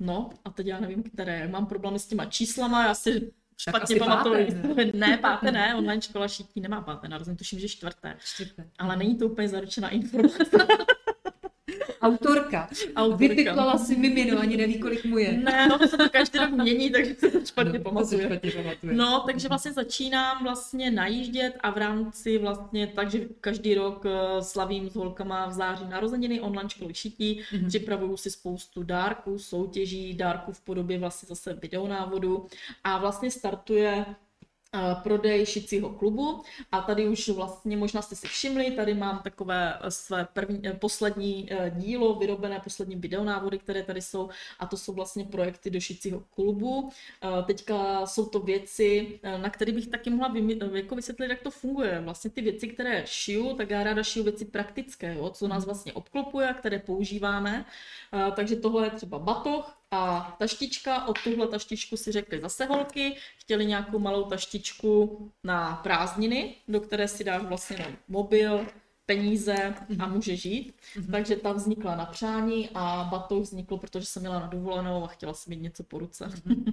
no 0.00 0.30
a 0.44 0.50
teď 0.50 0.66
já 0.66 0.80
nevím, 0.80 1.02
které, 1.02 1.48
mám 1.48 1.66
problémy 1.66 1.98
s 1.98 2.06
těma 2.06 2.24
číslama, 2.24 2.86
já 2.86 2.94
si 2.94 3.32
špatně 3.58 3.96
pamatuju. 3.96 4.46
Ne? 4.76 4.84
ne, 4.94 5.18
páté 5.18 5.52
ne, 5.52 5.74
online 5.74 6.02
škola 6.02 6.28
šití 6.28 6.60
nemá 6.60 6.80
páté 6.80 7.08
narozeniny, 7.08 7.38
tuším, 7.38 7.58
že 7.58 7.68
čtvrté. 7.68 8.16
čtvrté. 8.24 8.70
Ale 8.78 8.96
není 8.96 9.18
to 9.18 9.26
úplně 9.26 9.48
zaručená 9.48 9.88
informace. 10.00 10.66
Autorka. 12.04 12.68
Autorka. 12.96 13.16
Vypiklala 13.16 13.78
si 13.78 13.96
mimino, 13.96 14.40
ani 14.40 14.56
neví, 14.56 14.78
kolik 14.78 15.04
mu 15.04 15.18
je. 15.18 15.32
Ne, 15.32 15.68
no 15.68 15.78
to 15.78 15.88
se 15.88 15.96
to 15.96 16.08
každý 16.10 16.38
rok 16.38 16.50
mění, 16.50 16.90
takže 16.90 17.14
se 17.14 17.30
to 17.30 17.46
špatně 17.46 17.78
no, 17.78 17.84
pamatuje. 17.84 18.24
špatně 18.26 18.50
pamatuje. 18.50 18.94
No, 18.94 19.22
takže 19.26 19.48
vlastně 19.48 19.72
začínám 19.72 20.42
vlastně 20.42 20.90
najíždět 20.90 21.56
a 21.60 21.70
v 21.70 21.76
rámci 21.76 22.38
vlastně, 22.38 22.86
takže 22.86 23.20
každý 23.40 23.74
rok 23.74 24.06
eh, 24.06 24.42
slavím 24.42 24.90
s 24.90 24.94
holkama 24.94 25.46
v 25.46 25.52
září 25.52 25.84
narozeniny 25.88 26.40
online 26.40 26.70
školy 26.70 26.94
šití, 26.94 27.40
mm-hmm. 27.40 27.68
připravuju 27.68 28.16
si 28.16 28.30
spoustu 28.30 28.82
dárků, 28.82 29.38
soutěží, 29.38 30.14
dárků 30.14 30.52
v 30.52 30.60
podobě 30.60 30.98
vlastně 30.98 31.26
zase 31.26 31.54
videonávodu 31.54 32.46
a 32.84 32.98
vlastně 32.98 33.30
startuje 33.30 34.04
prodej 35.02 35.46
šicího 35.46 35.90
klubu 35.90 36.42
a 36.72 36.80
tady 36.80 37.08
už 37.08 37.28
vlastně 37.28 37.76
možná 37.76 38.02
jste 38.02 38.16
si 38.16 38.26
všimli, 38.26 38.70
tady 38.70 38.94
mám 38.94 39.18
takové 39.18 39.78
eh, 39.80 39.90
své 39.90 40.28
první, 40.32 40.68
eh, 40.68 40.72
poslední 40.72 41.52
eh, 41.52 41.72
dílo, 41.76 42.14
vyrobené 42.14 42.60
poslední 42.64 42.96
videonávody, 42.96 43.58
které 43.58 43.82
tady 43.82 44.02
jsou 44.02 44.28
a 44.58 44.66
to 44.66 44.76
jsou 44.76 44.92
vlastně 44.92 45.24
projekty 45.24 45.70
do 45.70 45.80
šicího 45.80 46.22
klubu. 46.34 46.90
Teďka 47.46 48.06
jsou 48.06 48.26
to 48.26 48.40
věci, 48.40 49.20
na 49.36 49.50
které 49.50 49.72
bych 49.72 49.86
taky 49.88 50.10
mohla 50.10 50.34
jako 50.74 50.94
vysvětlit, 50.94 51.28
jak 51.28 51.42
to 51.42 51.50
funguje. 51.50 52.00
Vlastně 52.00 52.30
ty 52.30 52.42
věci, 52.42 52.68
které 52.68 53.02
šiju, 53.06 53.56
tak 53.56 53.70
já 53.70 53.84
ráda 53.84 54.02
šiju 54.02 54.24
věci 54.24 54.44
praktické, 54.44 55.14
jo, 55.14 55.30
co 55.30 55.48
nás 55.48 55.64
vlastně 55.64 55.92
obklopuje, 55.92 56.54
které 56.58 56.78
používáme. 56.78 57.64
Takže 58.36 58.56
tohle 58.56 58.86
je 58.86 58.90
třeba 58.90 59.18
batoh, 59.18 59.83
a 59.90 60.36
taštička, 60.38 61.04
od 61.04 61.22
tuhle 61.22 61.48
taštičku 61.48 61.96
si 61.96 62.12
řekli 62.12 62.40
zase 62.40 62.64
holky, 62.64 63.16
chtěli 63.38 63.66
nějakou 63.66 63.98
malou 63.98 64.24
taštičku 64.24 65.32
na 65.44 65.76
prázdniny, 65.76 66.56
do 66.68 66.80
které 66.80 67.08
si 67.08 67.24
dáš 67.24 67.42
vlastně 67.42 67.98
mobil, 68.08 68.66
peníze 69.06 69.74
a 69.98 70.06
mhm. 70.06 70.14
může 70.14 70.36
žít. 70.36 70.74
Mm-hmm. 70.96 71.10
Takže 71.10 71.36
ta 71.36 71.52
vznikla 71.52 71.96
na 71.96 72.06
přání 72.06 72.70
a 72.74 73.08
batoh 73.10 73.42
vznikl, 73.42 73.76
protože 73.76 74.06
jsem 74.06 74.22
měla 74.22 74.40
na 74.40 74.46
dovolenou 74.46 75.04
a 75.04 75.06
chtěla 75.06 75.34
si 75.34 75.50
mít 75.50 75.62
něco 75.62 75.82
po 75.82 75.98
ruce. 75.98 76.26
Mm-hmm. 76.26 76.72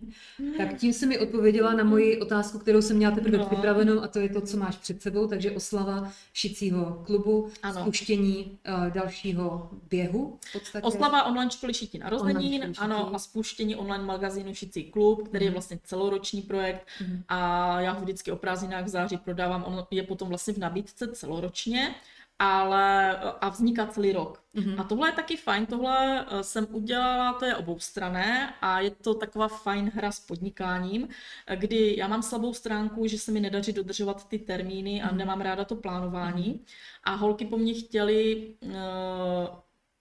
tak 0.58 0.78
tím 0.78 0.94
se 0.94 1.06
mi 1.06 1.20
odpověděla 1.20 1.74
na 1.74 1.84
moji 1.84 2.22
otázku, 2.22 2.60
kterou 2.60 2.82
jsem 2.82 2.98
měla 2.98 3.16
teprve 3.16 3.38
no. 3.38 3.46
připravenou 3.46 4.04
a 4.04 4.08
to 4.08 4.20
je 4.20 4.30
to, 4.30 4.42
co 4.42 4.58
máš 4.58 4.78
před 4.78 5.02
sebou, 5.02 5.28
takže 5.28 5.52
oslava 5.52 6.12
šicího 6.34 7.04
klubu, 7.06 7.50
ano. 7.64 7.82
spuštění 7.82 8.60
uh, 8.68 8.90
dalšího 8.90 9.70
běhu 9.90 10.40
v 10.46 10.54
podstatě. 10.54 10.88
Oslava 10.88 11.24
online 11.24 11.52
školy 11.52 11.74
šití 11.74 12.00
narozenin, 12.00 12.74
ano, 12.78 13.16
a 13.16 13.20
spuštění 13.20 13.76
online 13.76 14.04
magazínu 14.04 14.54
Šicí 14.54 14.84
klub, 14.84 15.28
který 15.28 15.32
mm-hmm. 15.32 15.46
je 15.46 15.50
mhm. 15.50 15.54
vlastně 15.54 15.80
celoroční 15.84 16.42
projekt 16.42 16.88
mm-hmm. 17.02 17.24
a 17.28 17.82
já 17.82 17.92
ho 17.92 18.02
vždycky 18.02 18.32
o 18.32 18.36
prázdninách 18.36 18.86
v 18.86 18.88
září 18.88 19.18
prodávám, 19.18 19.64
on 19.64 19.88
je 19.92 20.04
potom 20.04 20.30
vlastně 20.30 20.54
v 20.54 20.58
nabídce 20.58 21.08
celoročně 21.08 21.96
ale 22.42 23.18
a 23.18 23.50
vzniká 23.50 23.86
celý 23.88 24.12
rok. 24.12 24.44
Mm-hmm. 24.56 24.82
A 24.82 24.84
tohle 24.84 25.10
je 25.10 25.12
taky 25.12 25.38
fajn, 25.38 25.66
tohle 25.66 26.26
eh, 26.26 26.44
jsem 26.44 26.68
udělala, 26.72 27.34
to 27.34 27.46
je 27.46 27.56
oboustranné 27.56 28.54
a 28.62 28.80
je 28.80 28.92
to 28.92 29.14
taková 29.14 29.48
fajn 29.48 29.92
hra 29.96 30.12
s 30.12 30.20
podnikáním, 30.20 31.08
kdy 31.56 31.96
já 31.98 32.08
mám 32.08 32.22
slabou 32.22 32.54
stránku, 32.54 33.08
že 33.08 33.20
se 33.20 33.32
mi 33.32 33.39
nedaří 33.39 33.74
dodržovat 33.74 34.28
ty 34.28 34.39
termíny 34.39 35.02
a 35.02 35.10
mm-hmm. 35.10 35.16
nemám 35.16 35.42
ráda 35.42 35.66
to 35.66 35.76
plánování 35.76 36.54
mm-hmm. 36.54 36.66
a 37.04 37.16
holky 37.16 37.46
po 37.46 37.58
mně 37.58 37.74
chtěly 37.74 38.54
uh, 38.62 38.74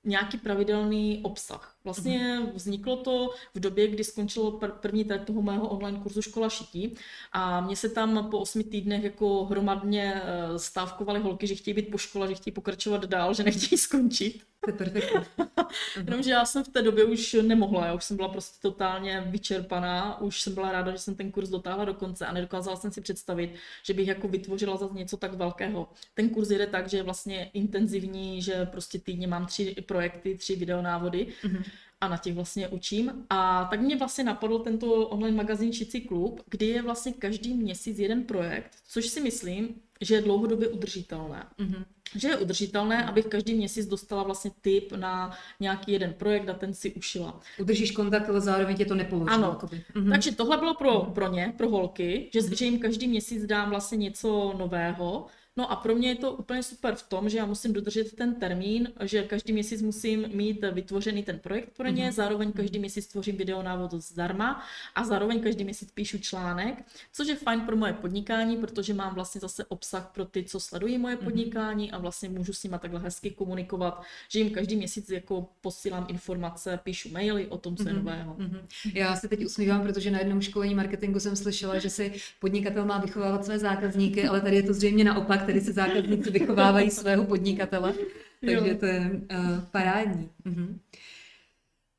nějaký 0.05 0.39
pravidelný 0.39 1.21
obsah. 1.23 1.77
Vlastně 1.85 2.41
mhm. 2.41 2.51
vzniklo 2.55 2.97
to 2.97 3.35
v 3.55 3.61
době, 3.61 3.89
kdy 3.89 4.05
skončilo 4.05 4.51
pr- 4.51 4.73
první 4.73 5.05
trať 5.05 5.27
toho 5.27 5.43
mého 5.43 5.69
online 5.69 5.99
kurzu 5.99 6.23
Škola 6.23 6.49
šití 6.49 6.95
a 7.33 7.61
mě 7.61 7.77
se 7.77 7.89
tam 7.89 8.31
po 8.31 8.39
osmi 8.39 8.65
týdnech 8.65 9.05
jako 9.05 9.45
hromadně 9.45 10.23
eh, 10.25 10.59
stávkovaly 10.59 11.21
holky, 11.21 11.47
že 11.47 11.55
chtějí 11.55 11.75
být 11.75 11.91
po 11.91 11.99
škole, 11.99 12.29
že 12.29 12.35
chtějí 12.35 12.55
pokračovat 12.55 13.05
dál, 13.05 13.35
že 13.35 13.43
nechtějí 13.43 13.79
skončit. 13.79 14.43
To 14.65 14.71
je 14.71 14.77
perfektní. 14.77 15.21
Jenomže 15.97 16.31
já 16.31 16.45
jsem 16.45 16.65
v 16.65 16.69
té 16.69 16.83
době 16.83 17.05
už 17.05 17.37
nemohla, 17.43 17.87
já 17.87 17.95
už 17.95 18.05
jsem 18.05 18.17
byla 18.17 18.29
prostě 18.29 18.59
totálně 18.63 19.21
vyčerpaná, 19.27 20.21
už 20.21 20.41
jsem 20.41 20.55
byla 20.55 20.73
ráda, 20.73 20.93
že 20.93 20.99
jsem 20.99 21.15
ten 21.15 21.33
kurz 21.33 21.49
dotáhla 21.49 21.85
do 21.85 21.95
konce 21.95 22.27
a 22.27 22.33
nedokázala 22.33 22.77
jsem 22.77 22.93
si 22.93 23.01
představit, 23.01 23.55
že 23.83 23.95
bych 23.95 24.09
jako 24.09 24.29
vytvořila 24.29 24.77
zase 24.77 24.95
něco 24.95 25.17
tak 25.17 25.35
velkého. 25.35 25.89
Ten 26.15 26.29
kurz 26.29 26.49
jde 26.49 26.67
tak, 26.67 26.89
že 26.89 26.97
je 26.97 27.03
vlastně 27.03 27.51
intenzivní, 27.53 28.43
že 28.43 28.67
prostě 28.67 28.99
týdně 28.99 29.27
mám 29.27 29.47
tři 29.47 29.77
projekty, 29.87 30.35
tři 30.35 30.57
videonávody. 30.57 31.27
Mm-hmm 31.43 31.70
a 32.01 32.09
na 32.09 32.17
těch 32.17 32.35
vlastně 32.35 32.69
učím. 32.69 33.27
A 33.31 33.65
tak 33.71 33.81
mě 33.81 33.97
vlastně 33.97 34.25
napadl 34.25 34.59
tento 34.59 35.09
online 35.09 35.37
magazín 35.37 35.73
Šici 35.73 36.01
klub, 36.01 36.43
kdy 36.51 36.67
je 36.67 36.83
vlastně 36.83 37.13
každý 37.13 37.55
měsíc 37.55 37.99
jeden 37.99 38.23
projekt, 38.25 38.71
což 38.89 39.07
si 39.07 39.21
myslím, 39.21 39.75
že 40.01 40.15
je 40.15 40.23
dlouhodobě 40.23 40.69
udržitelné. 40.69 41.47
Mm-hmm. 41.59 41.85
Že 42.15 42.29
je 42.29 42.37
udržitelné, 42.37 43.05
abych 43.05 43.27
každý 43.27 43.55
měsíc 43.55 43.87
dostala 43.87 44.23
vlastně 44.23 44.51
tip 44.61 44.93
na 44.93 45.37
nějaký 45.61 45.93
jeden 45.93 46.13
projekt 46.13 46.49
a 46.49 46.55
ten 46.55 46.75
si 46.75 46.93
ušila. 46.95 47.41
Udržíš 47.59 47.91
kontakt, 47.91 48.29
ale 48.29 48.41
zároveň 48.41 48.77
tě 48.77 48.85
to 48.85 48.95
nepoloží. 48.95 49.31
Ano, 49.31 49.59
mm-hmm. 49.63 50.11
takže 50.11 50.33
tohle 50.33 50.57
bylo 50.57 50.75
pro, 50.75 50.91
mm-hmm. 50.91 51.13
pro 51.13 51.33
ně, 51.33 51.55
pro 51.57 51.69
holky, 51.69 52.31
že, 52.33 52.41
mm-hmm. 52.41 52.57
že 52.57 52.65
jim 52.65 52.79
každý 52.79 53.09
měsíc 53.09 53.47
dám 53.47 53.71
vlastně 53.71 53.97
něco 53.97 54.55
nového 54.59 55.27
No 55.61 55.73
a 55.73 55.77
pro 55.77 55.95
mě 55.95 56.09
je 56.09 56.15
to 56.15 56.33
úplně 56.33 56.63
super 56.63 56.95
v 56.95 57.03
tom, 57.03 57.29
že 57.29 57.39
já 57.39 57.47
musím 57.47 57.73
dodržet 57.73 58.17
ten 58.17 58.35
termín, 58.35 58.93
že 59.01 59.23
každý 59.23 59.53
měsíc 59.53 59.83
musím 59.83 60.29
mít 60.35 60.65
vytvořený 60.73 61.23
ten 61.23 61.39
projekt 61.39 61.69
pro 61.77 61.89
ně, 61.89 62.09
mm-hmm. 62.09 62.13
zároveň 62.13 62.53
každý 62.53 62.79
měsíc 62.79 63.07
tvořím 63.07 63.37
videonávod 63.37 63.95
zdarma 63.95 64.65
a 64.95 65.05
zároveň 65.05 65.41
každý 65.41 65.65
měsíc 65.65 65.91
píšu 65.91 66.19
článek, 66.19 66.85
což 67.13 67.29
je 67.29 67.37
fajn 67.37 67.61
pro 67.61 67.77
moje 67.77 67.93
podnikání, 67.93 68.57
protože 68.57 68.95
mám 68.95 69.15
vlastně 69.15 69.41
zase 69.41 69.65
obsah 69.65 70.11
pro 70.15 70.25
ty, 70.25 70.45
co 70.45 70.61
sledují 70.61 70.99
moje 70.99 71.17
mm-hmm. 71.17 71.25
podnikání 71.25 71.93
a 71.93 71.99
vlastně 71.99 72.29
můžu 72.29 72.53
s 72.53 72.63
nimi 72.63 72.77
takhle 72.81 73.01
hezky 73.01 73.31
komunikovat, 73.31 74.03
že 74.29 74.39
jim 74.39 74.51
každý 74.51 74.77
měsíc 74.77 75.11
jako 75.11 75.49
posílám 75.61 76.07
informace, 76.09 76.81
píšu 76.83 77.09
maily 77.09 77.47
o 77.47 77.59
tom, 77.59 77.77
co 77.77 77.89
je 77.89 77.95
mm-hmm. 77.95 77.97
nového. 77.97 78.35
Mm-hmm. 78.35 78.93
Já 78.95 79.17
se 79.17 79.29
teď 79.29 79.45
usmívám, 79.45 79.83
protože 79.83 80.11
na 80.11 80.19
jednom 80.19 80.41
školení 80.41 80.75
marketingu 80.75 81.21
jsem 81.21 81.37
slyšela, 81.37 81.79
že 81.79 81.91
si 81.91 82.13
podnikatel 82.39 82.85
má 82.85 82.99
vychovávat 82.99 83.45
své 83.45 83.59
zákazníky, 83.59 84.29
ale 84.29 84.41
tady 84.41 84.57
je 84.57 84.63
to 84.63 84.75
zřejmě 84.75 85.05
naopak 85.05 85.47
tady 85.53 85.65
se 85.65 85.73
zákazníci 85.73 86.31
vychovávají 86.31 86.91
svého 86.91 87.25
podnikatele, 87.25 87.95
takže 88.47 88.75
to 88.75 88.87
je 88.87 89.11
uh, 89.11 89.61
parádní. 89.71 90.31
Uh-huh. 90.47 90.79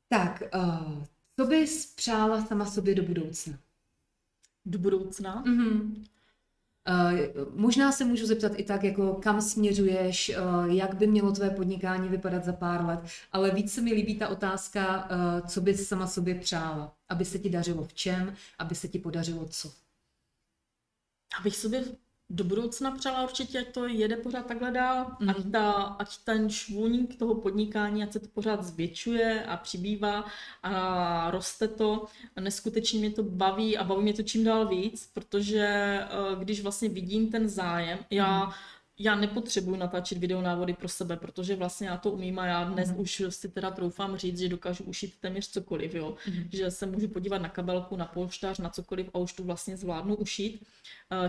Tak, 0.08 0.42
uh, 0.54 1.04
co 1.36 1.46
bys 1.46 1.86
přála 1.86 2.44
sama 2.44 2.66
sobě 2.66 2.94
do 2.94 3.02
budoucna? 3.02 3.58
Do 4.64 4.78
budoucna? 4.78 5.44
Uh-huh. 5.44 5.94
Uh, 6.88 7.50
možná 7.54 7.92
se 7.92 8.04
můžu 8.04 8.26
zeptat 8.26 8.52
i 8.56 8.64
tak, 8.64 8.84
jako 8.84 9.14
kam 9.14 9.40
směřuješ, 9.40 10.32
uh, 10.36 10.74
jak 10.74 10.94
by 10.94 11.06
mělo 11.06 11.32
tvé 11.32 11.50
podnikání 11.50 12.08
vypadat 12.08 12.44
za 12.44 12.52
pár 12.52 12.84
let, 12.84 13.00
ale 13.32 13.50
víc 13.50 13.72
se 13.72 13.80
mi 13.80 13.92
líbí 13.92 14.14
ta 14.18 14.28
otázka, 14.28 15.08
uh, 15.10 15.48
co 15.48 15.60
bys 15.60 15.88
sama 15.88 16.06
sobě 16.06 16.34
přála, 16.34 16.94
aby 17.08 17.24
se 17.24 17.38
ti 17.38 17.50
dařilo 17.50 17.84
v 17.84 17.94
čem, 17.94 18.34
aby 18.58 18.74
se 18.74 18.88
ti 18.88 18.98
podařilo 18.98 19.48
co. 19.48 19.72
Abych 21.40 21.56
sobě 21.56 21.84
do 22.30 22.44
budoucna 22.44 22.90
přála 22.90 23.22
určitě, 23.22 23.58
ať 23.58 23.68
to 23.72 23.86
jede 23.86 24.16
pořád 24.16 24.46
takhle 24.46 24.70
dál, 24.70 25.06
mm-hmm. 25.06 25.30
ať, 25.30 25.50
ta, 25.52 25.72
ať 25.72 26.18
ten 26.18 26.50
švůník 26.50 27.18
toho 27.18 27.34
podnikání, 27.34 28.02
ať 28.02 28.12
se 28.12 28.20
to 28.20 28.28
pořád 28.28 28.64
zvětšuje 28.64 29.44
a 29.44 29.56
přibývá 29.56 30.24
a 30.62 31.30
roste 31.30 31.68
to. 31.68 32.06
Neskutečně 32.40 32.98
mě 32.98 33.10
to 33.10 33.22
baví 33.22 33.78
a 33.78 33.84
baví 33.84 34.02
mě 34.02 34.14
to 34.14 34.22
čím 34.22 34.44
dál 34.44 34.68
víc, 34.68 35.10
protože 35.14 35.66
eh, 35.66 36.08
když 36.38 36.62
vlastně 36.62 36.88
vidím 36.88 37.30
ten 37.30 37.48
zájem, 37.48 37.98
já 38.10 38.46
mm-hmm 38.46 38.52
já 39.02 39.14
nepotřebuji 39.14 39.76
natáčet 39.76 40.18
videonávody 40.18 40.72
pro 40.72 40.88
sebe, 40.88 41.16
protože 41.16 41.56
vlastně 41.56 41.88
já 41.88 41.96
to 41.96 42.10
umím 42.10 42.38
a 42.38 42.46
já 42.46 42.64
dnes 42.64 42.90
mm. 42.90 43.00
už 43.00 43.22
si 43.28 43.48
teda 43.48 43.70
troufám 43.70 44.16
říct, 44.16 44.38
že 44.38 44.48
dokážu 44.48 44.84
ušít 44.84 45.14
téměř 45.20 45.48
cokoliv, 45.48 45.94
jo. 45.94 46.14
Mm. 46.28 46.44
Že 46.52 46.70
se 46.70 46.86
můžu 46.86 47.08
podívat 47.08 47.42
na 47.42 47.48
kabelku, 47.48 47.96
na 47.96 48.06
polštář, 48.06 48.58
na 48.58 48.68
cokoliv 48.68 49.10
a 49.14 49.18
už 49.18 49.32
tu 49.32 49.44
vlastně 49.44 49.76
zvládnu 49.76 50.14
ušít. 50.14 50.66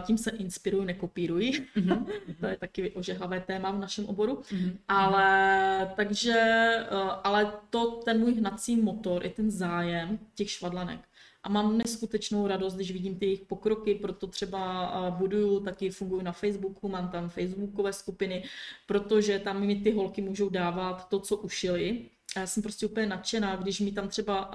Tím 0.06 0.18
se 0.18 0.32
inspiruji, 0.32 0.86
nekopíruji. 0.86 1.68
Mm. 1.76 2.06
to 2.40 2.46
je 2.46 2.58
taky 2.58 2.92
ožehavé 2.92 3.40
téma 3.40 3.72
v 3.72 3.80
našem 3.80 4.06
oboru. 4.06 4.42
Mm. 4.52 4.78
Ale 4.88 5.92
takže, 5.96 6.32
e, 6.32 6.86
ale 7.24 7.54
to, 7.70 7.92
ten 7.92 8.20
můj 8.20 8.34
hnací 8.34 8.76
motor 8.76 9.24
je 9.24 9.30
ten 9.30 9.52
zájem 9.52 10.20
těch 10.36 10.50
švadlanek 10.50 11.00
a 11.44 11.50
mám 11.50 11.78
neskutečnou 11.78 12.48
radost, 12.48 12.74
když 12.76 12.92
vidím 12.92 13.20
ty 13.20 13.26
jejich 13.26 13.42
pokroky, 13.42 13.96
proto 13.96 14.28
třeba 14.28 14.92
buduju, 15.10 15.60
taky 15.60 15.90
funguji 15.90 16.24
na 16.24 16.32
Facebooku, 16.32 16.90
mám 16.90 17.10
tam 17.10 17.30
facebookové 17.30 17.94
skupiny, 17.94 18.44
protože 18.86 19.40
tam 19.40 19.66
mi 19.66 19.76
ty 19.76 19.92
holky 19.92 20.22
můžou 20.22 20.50
dávat 20.50 21.10
to, 21.10 21.20
co 21.20 21.38
ušili 21.38 22.10
A 22.36 22.40
já 22.40 22.48
jsem 22.48 22.64
prostě 22.64 22.86
úplně 22.86 23.06
nadšená, 23.06 23.56
když 23.56 23.80
mi 23.80 23.92
tam 23.92 24.08
třeba 24.08 24.52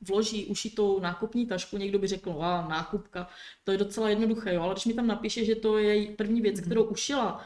vloží 0.00 0.46
ušitou 0.46 1.00
nákupní 1.00 1.46
tašku, 1.46 1.78
někdo 1.78 1.98
by 1.98 2.06
řekl, 2.06 2.30
wow, 2.30 2.68
nákupka, 2.68 3.28
to 3.64 3.72
je 3.72 3.78
docela 3.78 4.08
jednoduché, 4.08 4.54
jo, 4.54 4.62
ale 4.62 4.74
když 4.74 4.86
mi 4.86 4.94
tam 4.94 5.06
napíše, 5.06 5.44
že 5.44 5.54
to 5.54 5.78
je 5.78 6.06
první 6.16 6.40
věc, 6.40 6.60
kterou 6.60 6.84
ušila, 6.84 7.44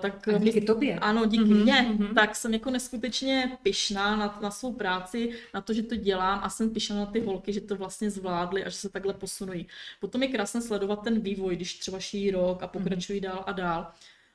tak 0.00 0.28
a 0.28 0.38
díky 0.38 0.60
tobě. 0.60 0.98
Ano, 0.98 1.26
díky 1.26 1.44
mm-hmm, 1.44 1.62
mně. 1.62 1.72
Mm-hmm. 1.72 2.14
Tak 2.14 2.36
jsem 2.36 2.52
jako 2.54 2.70
neskutečně 2.70 3.58
pyšná 3.62 4.16
na, 4.16 4.38
na 4.42 4.50
svou 4.50 4.72
práci, 4.72 5.32
na 5.54 5.60
to, 5.60 5.72
že 5.72 5.82
to 5.82 5.96
dělám 5.96 6.40
a 6.42 6.50
jsem 6.50 6.70
pyšná 6.70 6.96
na 6.96 7.06
ty 7.06 7.20
holky, 7.20 7.52
že 7.52 7.60
to 7.60 7.76
vlastně 7.76 8.10
zvládly 8.10 8.64
a 8.64 8.68
že 8.68 8.76
se 8.76 8.88
takhle 8.88 9.14
posunují. 9.14 9.66
Potom 10.00 10.22
je 10.22 10.28
krásné 10.28 10.62
sledovat 10.62 11.04
ten 11.04 11.20
vývoj, 11.20 11.56
když 11.56 11.78
třeba 11.78 12.00
šijí 12.00 12.30
rok 12.30 12.62
a 12.62 12.66
pokračují 12.66 13.20
mm-hmm. 13.20 13.24
dál 13.24 13.44
a 13.46 13.52
dál. 13.52 13.92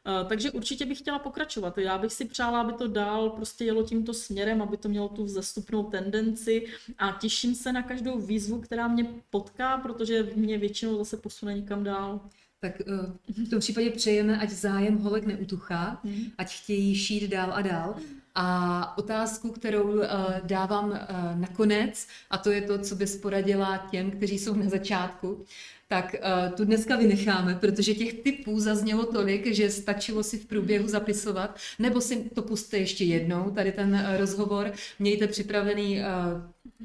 Uh, 0.08 0.28
takže 0.28 0.52
určitě 0.52 0.86
bych 0.86 0.98
chtěla 0.98 1.20
pokračovat. 1.20 1.78
Já 1.78 1.98
bych 1.98 2.14
si 2.14 2.26
přála, 2.26 2.62
aby 2.62 2.74
to 2.74 2.88
dál 2.88 3.30
prostě 3.30 3.66
jelo 3.66 3.84
tímto 3.84 4.14
směrem, 4.14 4.62
aby 4.62 4.78
to 4.78 4.90
mělo 4.90 5.10
tu 5.10 5.24
vzestupnou 5.24 5.84
tendenci 5.84 6.66
a 6.98 7.18
těším 7.22 7.56
se 7.56 7.74
na 7.74 7.84
každou 7.84 8.20
výzvu, 8.20 8.62
která 8.62 8.88
mě 8.88 9.06
potká, 9.30 9.78
protože 9.78 10.30
mě 10.36 10.58
většinou 10.58 10.98
zase 10.98 11.18
posune 11.18 11.54
někam 11.54 11.84
dál 11.84 12.22
tak 12.64 12.82
uh, 12.88 13.46
v 13.46 13.50
tom 13.50 13.60
případě 13.60 13.90
přejeme, 13.90 14.40
ať 14.40 14.50
zájem 14.50 14.98
holek 14.98 15.26
neutuchá, 15.26 16.00
mm. 16.04 16.24
ať 16.38 16.54
chtějí 16.54 16.96
šít 16.96 17.30
dál 17.30 17.54
a 17.54 17.62
dál. 17.62 17.96
A 18.36 18.98
otázku, 18.98 19.52
kterou 19.52 19.84
uh, 19.84 20.06
dávám 20.44 21.00
nakonec, 21.36 22.08
a 22.30 22.38
to 22.38 22.52
je 22.52 22.62
to, 22.62 22.80
co 22.80 22.96
bys 22.96 23.18
poradila 23.18 23.88
těm, 23.92 24.12
kteří 24.12 24.40
jsou 24.40 24.56
na 24.56 24.70
začátku, 24.70 25.46
tak 25.92 26.16
uh, 26.16 26.56
tu 26.56 26.66
dneska 26.66 26.96
vynecháme, 26.96 27.56
protože 27.56 27.94
těch 27.94 28.14
typů 28.14 28.60
zaznělo 28.60 29.06
tolik, 29.06 29.54
že 29.54 29.70
stačilo 29.70 30.24
si 30.24 30.38
v 30.38 30.46
průběhu 30.46 30.88
zapisovat, 30.88 31.58
nebo 31.80 32.02
si 32.02 32.30
to 32.36 32.42
puste 32.42 32.78
ještě 32.78 33.04
jednou, 33.04 33.52
tady 33.52 33.72
ten 33.72 33.94
uh, 33.94 34.18
rozhovor, 34.18 34.72
mějte 35.00 35.28
připravený 35.28 36.00
uh, 36.00 36.06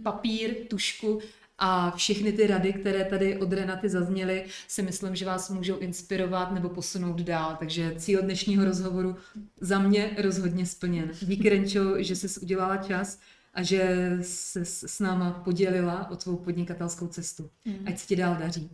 papír, 0.03 0.55
tušku 0.69 1.21
a 1.59 1.91
všechny 1.91 2.33
ty 2.33 2.47
rady, 2.47 2.73
které 2.73 3.05
tady 3.05 3.39
od 3.39 3.53
Renaty 3.53 3.89
zazněly, 3.89 4.45
si 4.69 4.83
myslím, 4.83 5.17
že 5.17 5.25
vás 5.25 5.51
můžou 5.51 5.79
inspirovat 5.79 6.53
nebo 6.53 6.69
posunout 6.69 7.21
dál. 7.21 7.57
Takže 7.59 7.95
cíl 7.99 8.23
dnešního 8.23 8.65
rozhovoru 8.65 9.17
za 9.61 9.79
mě 9.79 10.11
rozhodně 10.19 10.67
splněn. 10.67 11.11
Díky 11.21 11.49
Renčo, 11.49 12.03
že 12.03 12.17
jsi 12.17 12.41
udělala 12.41 12.77
čas 12.77 13.19
a 13.57 13.63
že 13.63 14.11
se 14.23 14.65
s 14.65 15.01
náma 15.01 15.31
podělila 15.31 16.11
o 16.11 16.17
tvou 16.17 16.37
podnikatelskou 16.37 17.07
cestu. 17.07 17.51
Mm. 17.65 17.85
Ať 17.87 17.99
se 17.99 18.07
ti 18.07 18.17
dál 18.17 18.37
daří. 18.41 18.71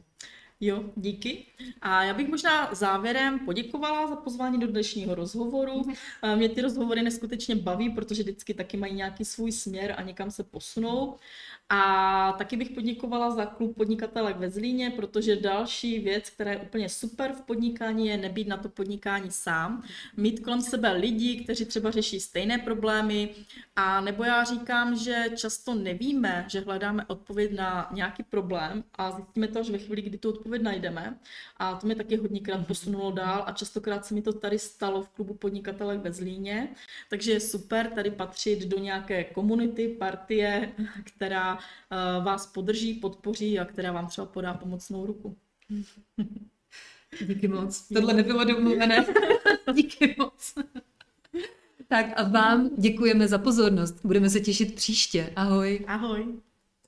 Jo, 0.65 0.85
díky. 0.97 1.47
A 1.81 2.05
já 2.05 2.15
bych 2.15 2.29
možná 2.29 2.75
závěrem 2.75 3.39
poděkovala 3.39 4.07
za 4.07 4.17
pozvání 4.17 4.61
do 4.61 4.67
dnešního 4.67 5.15
rozhovoru. 5.15 5.83
Mhm. 5.87 6.39
Mě 6.39 6.49
ty 6.49 6.61
rozhovory 6.61 7.03
neskutečně 7.03 7.57
baví, 7.57 7.91
protože 7.91 8.23
vždycky 8.23 8.55
taky 8.55 8.77
mají 8.77 8.95
nějaký 8.95 9.25
svůj 9.25 9.53
směr 9.53 9.95
a 9.97 10.03
někam 10.03 10.31
se 10.31 10.45
posunou. 10.45 11.17
A 11.69 12.35
taky 12.39 12.57
bych 12.57 12.71
poděkovala 12.71 13.31
za 13.31 13.47
klub 13.47 13.77
podnikatelek 13.77 14.37
ve 14.37 14.51
Zlíně, 14.51 14.91
protože 14.91 15.37
další 15.37 15.99
věc, 15.99 16.31
která 16.31 16.51
je 16.51 16.59
úplně 16.59 16.89
super 16.89 17.33
v 17.33 17.41
podnikání, 17.41 18.07
je 18.07 18.17
nebýt 18.17 18.49
na 18.49 18.57
to 18.57 18.69
podnikání 18.69 19.31
sám. 19.31 19.83
Mít 20.17 20.41
kolem 20.41 20.61
sebe 20.61 20.93
lidi, 20.93 21.45
kteří 21.45 21.65
třeba 21.65 21.91
řeší 21.91 22.21
stejné 22.21 22.59
problémy. 22.59 23.31
A 23.77 24.01
nebo 24.01 24.25
já 24.25 24.45
říkám, 24.45 24.97
že 24.97 25.25
často 25.37 25.75
nevíme, 25.75 26.45
že 26.49 26.61
hledáme 26.61 27.07
odpověď 27.07 27.53
na 27.53 27.89
nějaký 27.93 28.23
problém 28.23 28.85
a 28.95 29.11
zjistíme 29.11 29.49
to 29.49 29.61
až 29.61 29.71
ve 29.71 29.79
chvíli, 29.79 30.03
kdy 30.03 30.19
tu 30.19 30.29
odpověď 30.29 30.63
najdeme. 30.63 31.19
A 31.57 31.75
to 31.75 31.87
mě 31.87 31.97
taky 31.97 32.17
hodněkrát 32.17 32.67
posunulo 32.67 33.13
dál 33.13 33.45
a 33.47 33.53
častokrát 33.53 34.07
se 34.07 34.15
mi 34.15 34.23
to 34.23 34.33
tady 34.33 34.59
stalo 34.59 35.03
v 35.03 35.09
klubu 35.09 35.35
podnikatelek 35.35 36.01
ve 36.01 36.13
Zlíně. 36.13 36.69
Takže 37.11 37.33
je 37.33 37.41
super 37.41 37.91
tady 37.91 38.11
patřit 38.11 38.67
do 38.67 38.79
nějaké 38.79 39.25
komunity, 39.25 39.89
partie, 39.89 40.73
která 41.05 41.55
uh, 41.55 42.25
vás 42.25 42.47
podrží, 42.47 42.95
podpoří 42.95 43.59
a 43.59 43.65
která 43.65 43.93
vám 43.93 44.07
třeba 44.07 44.27
podá 44.27 44.55
pomocnou 44.55 45.07
ruku. 45.07 45.37
Díky 47.27 47.49
moc. 47.49 47.89
Tohle 47.95 48.15
nebylo 48.15 48.45
domluvené. 48.45 49.07
Díky 49.73 50.15
moc. 50.19 50.55
Tak 51.93 52.07
a 52.17 52.23
vám 52.23 52.71
děkujeme 52.79 53.29
za 53.29 53.39
pozornost. 53.39 54.01
Budeme 54.05 54.31
se 54.31 54.41
těšit 54.41 54.75
příště. 54.75 55.33
Ahoj. 55.37 55.85
Ahoj. 55.87 56.27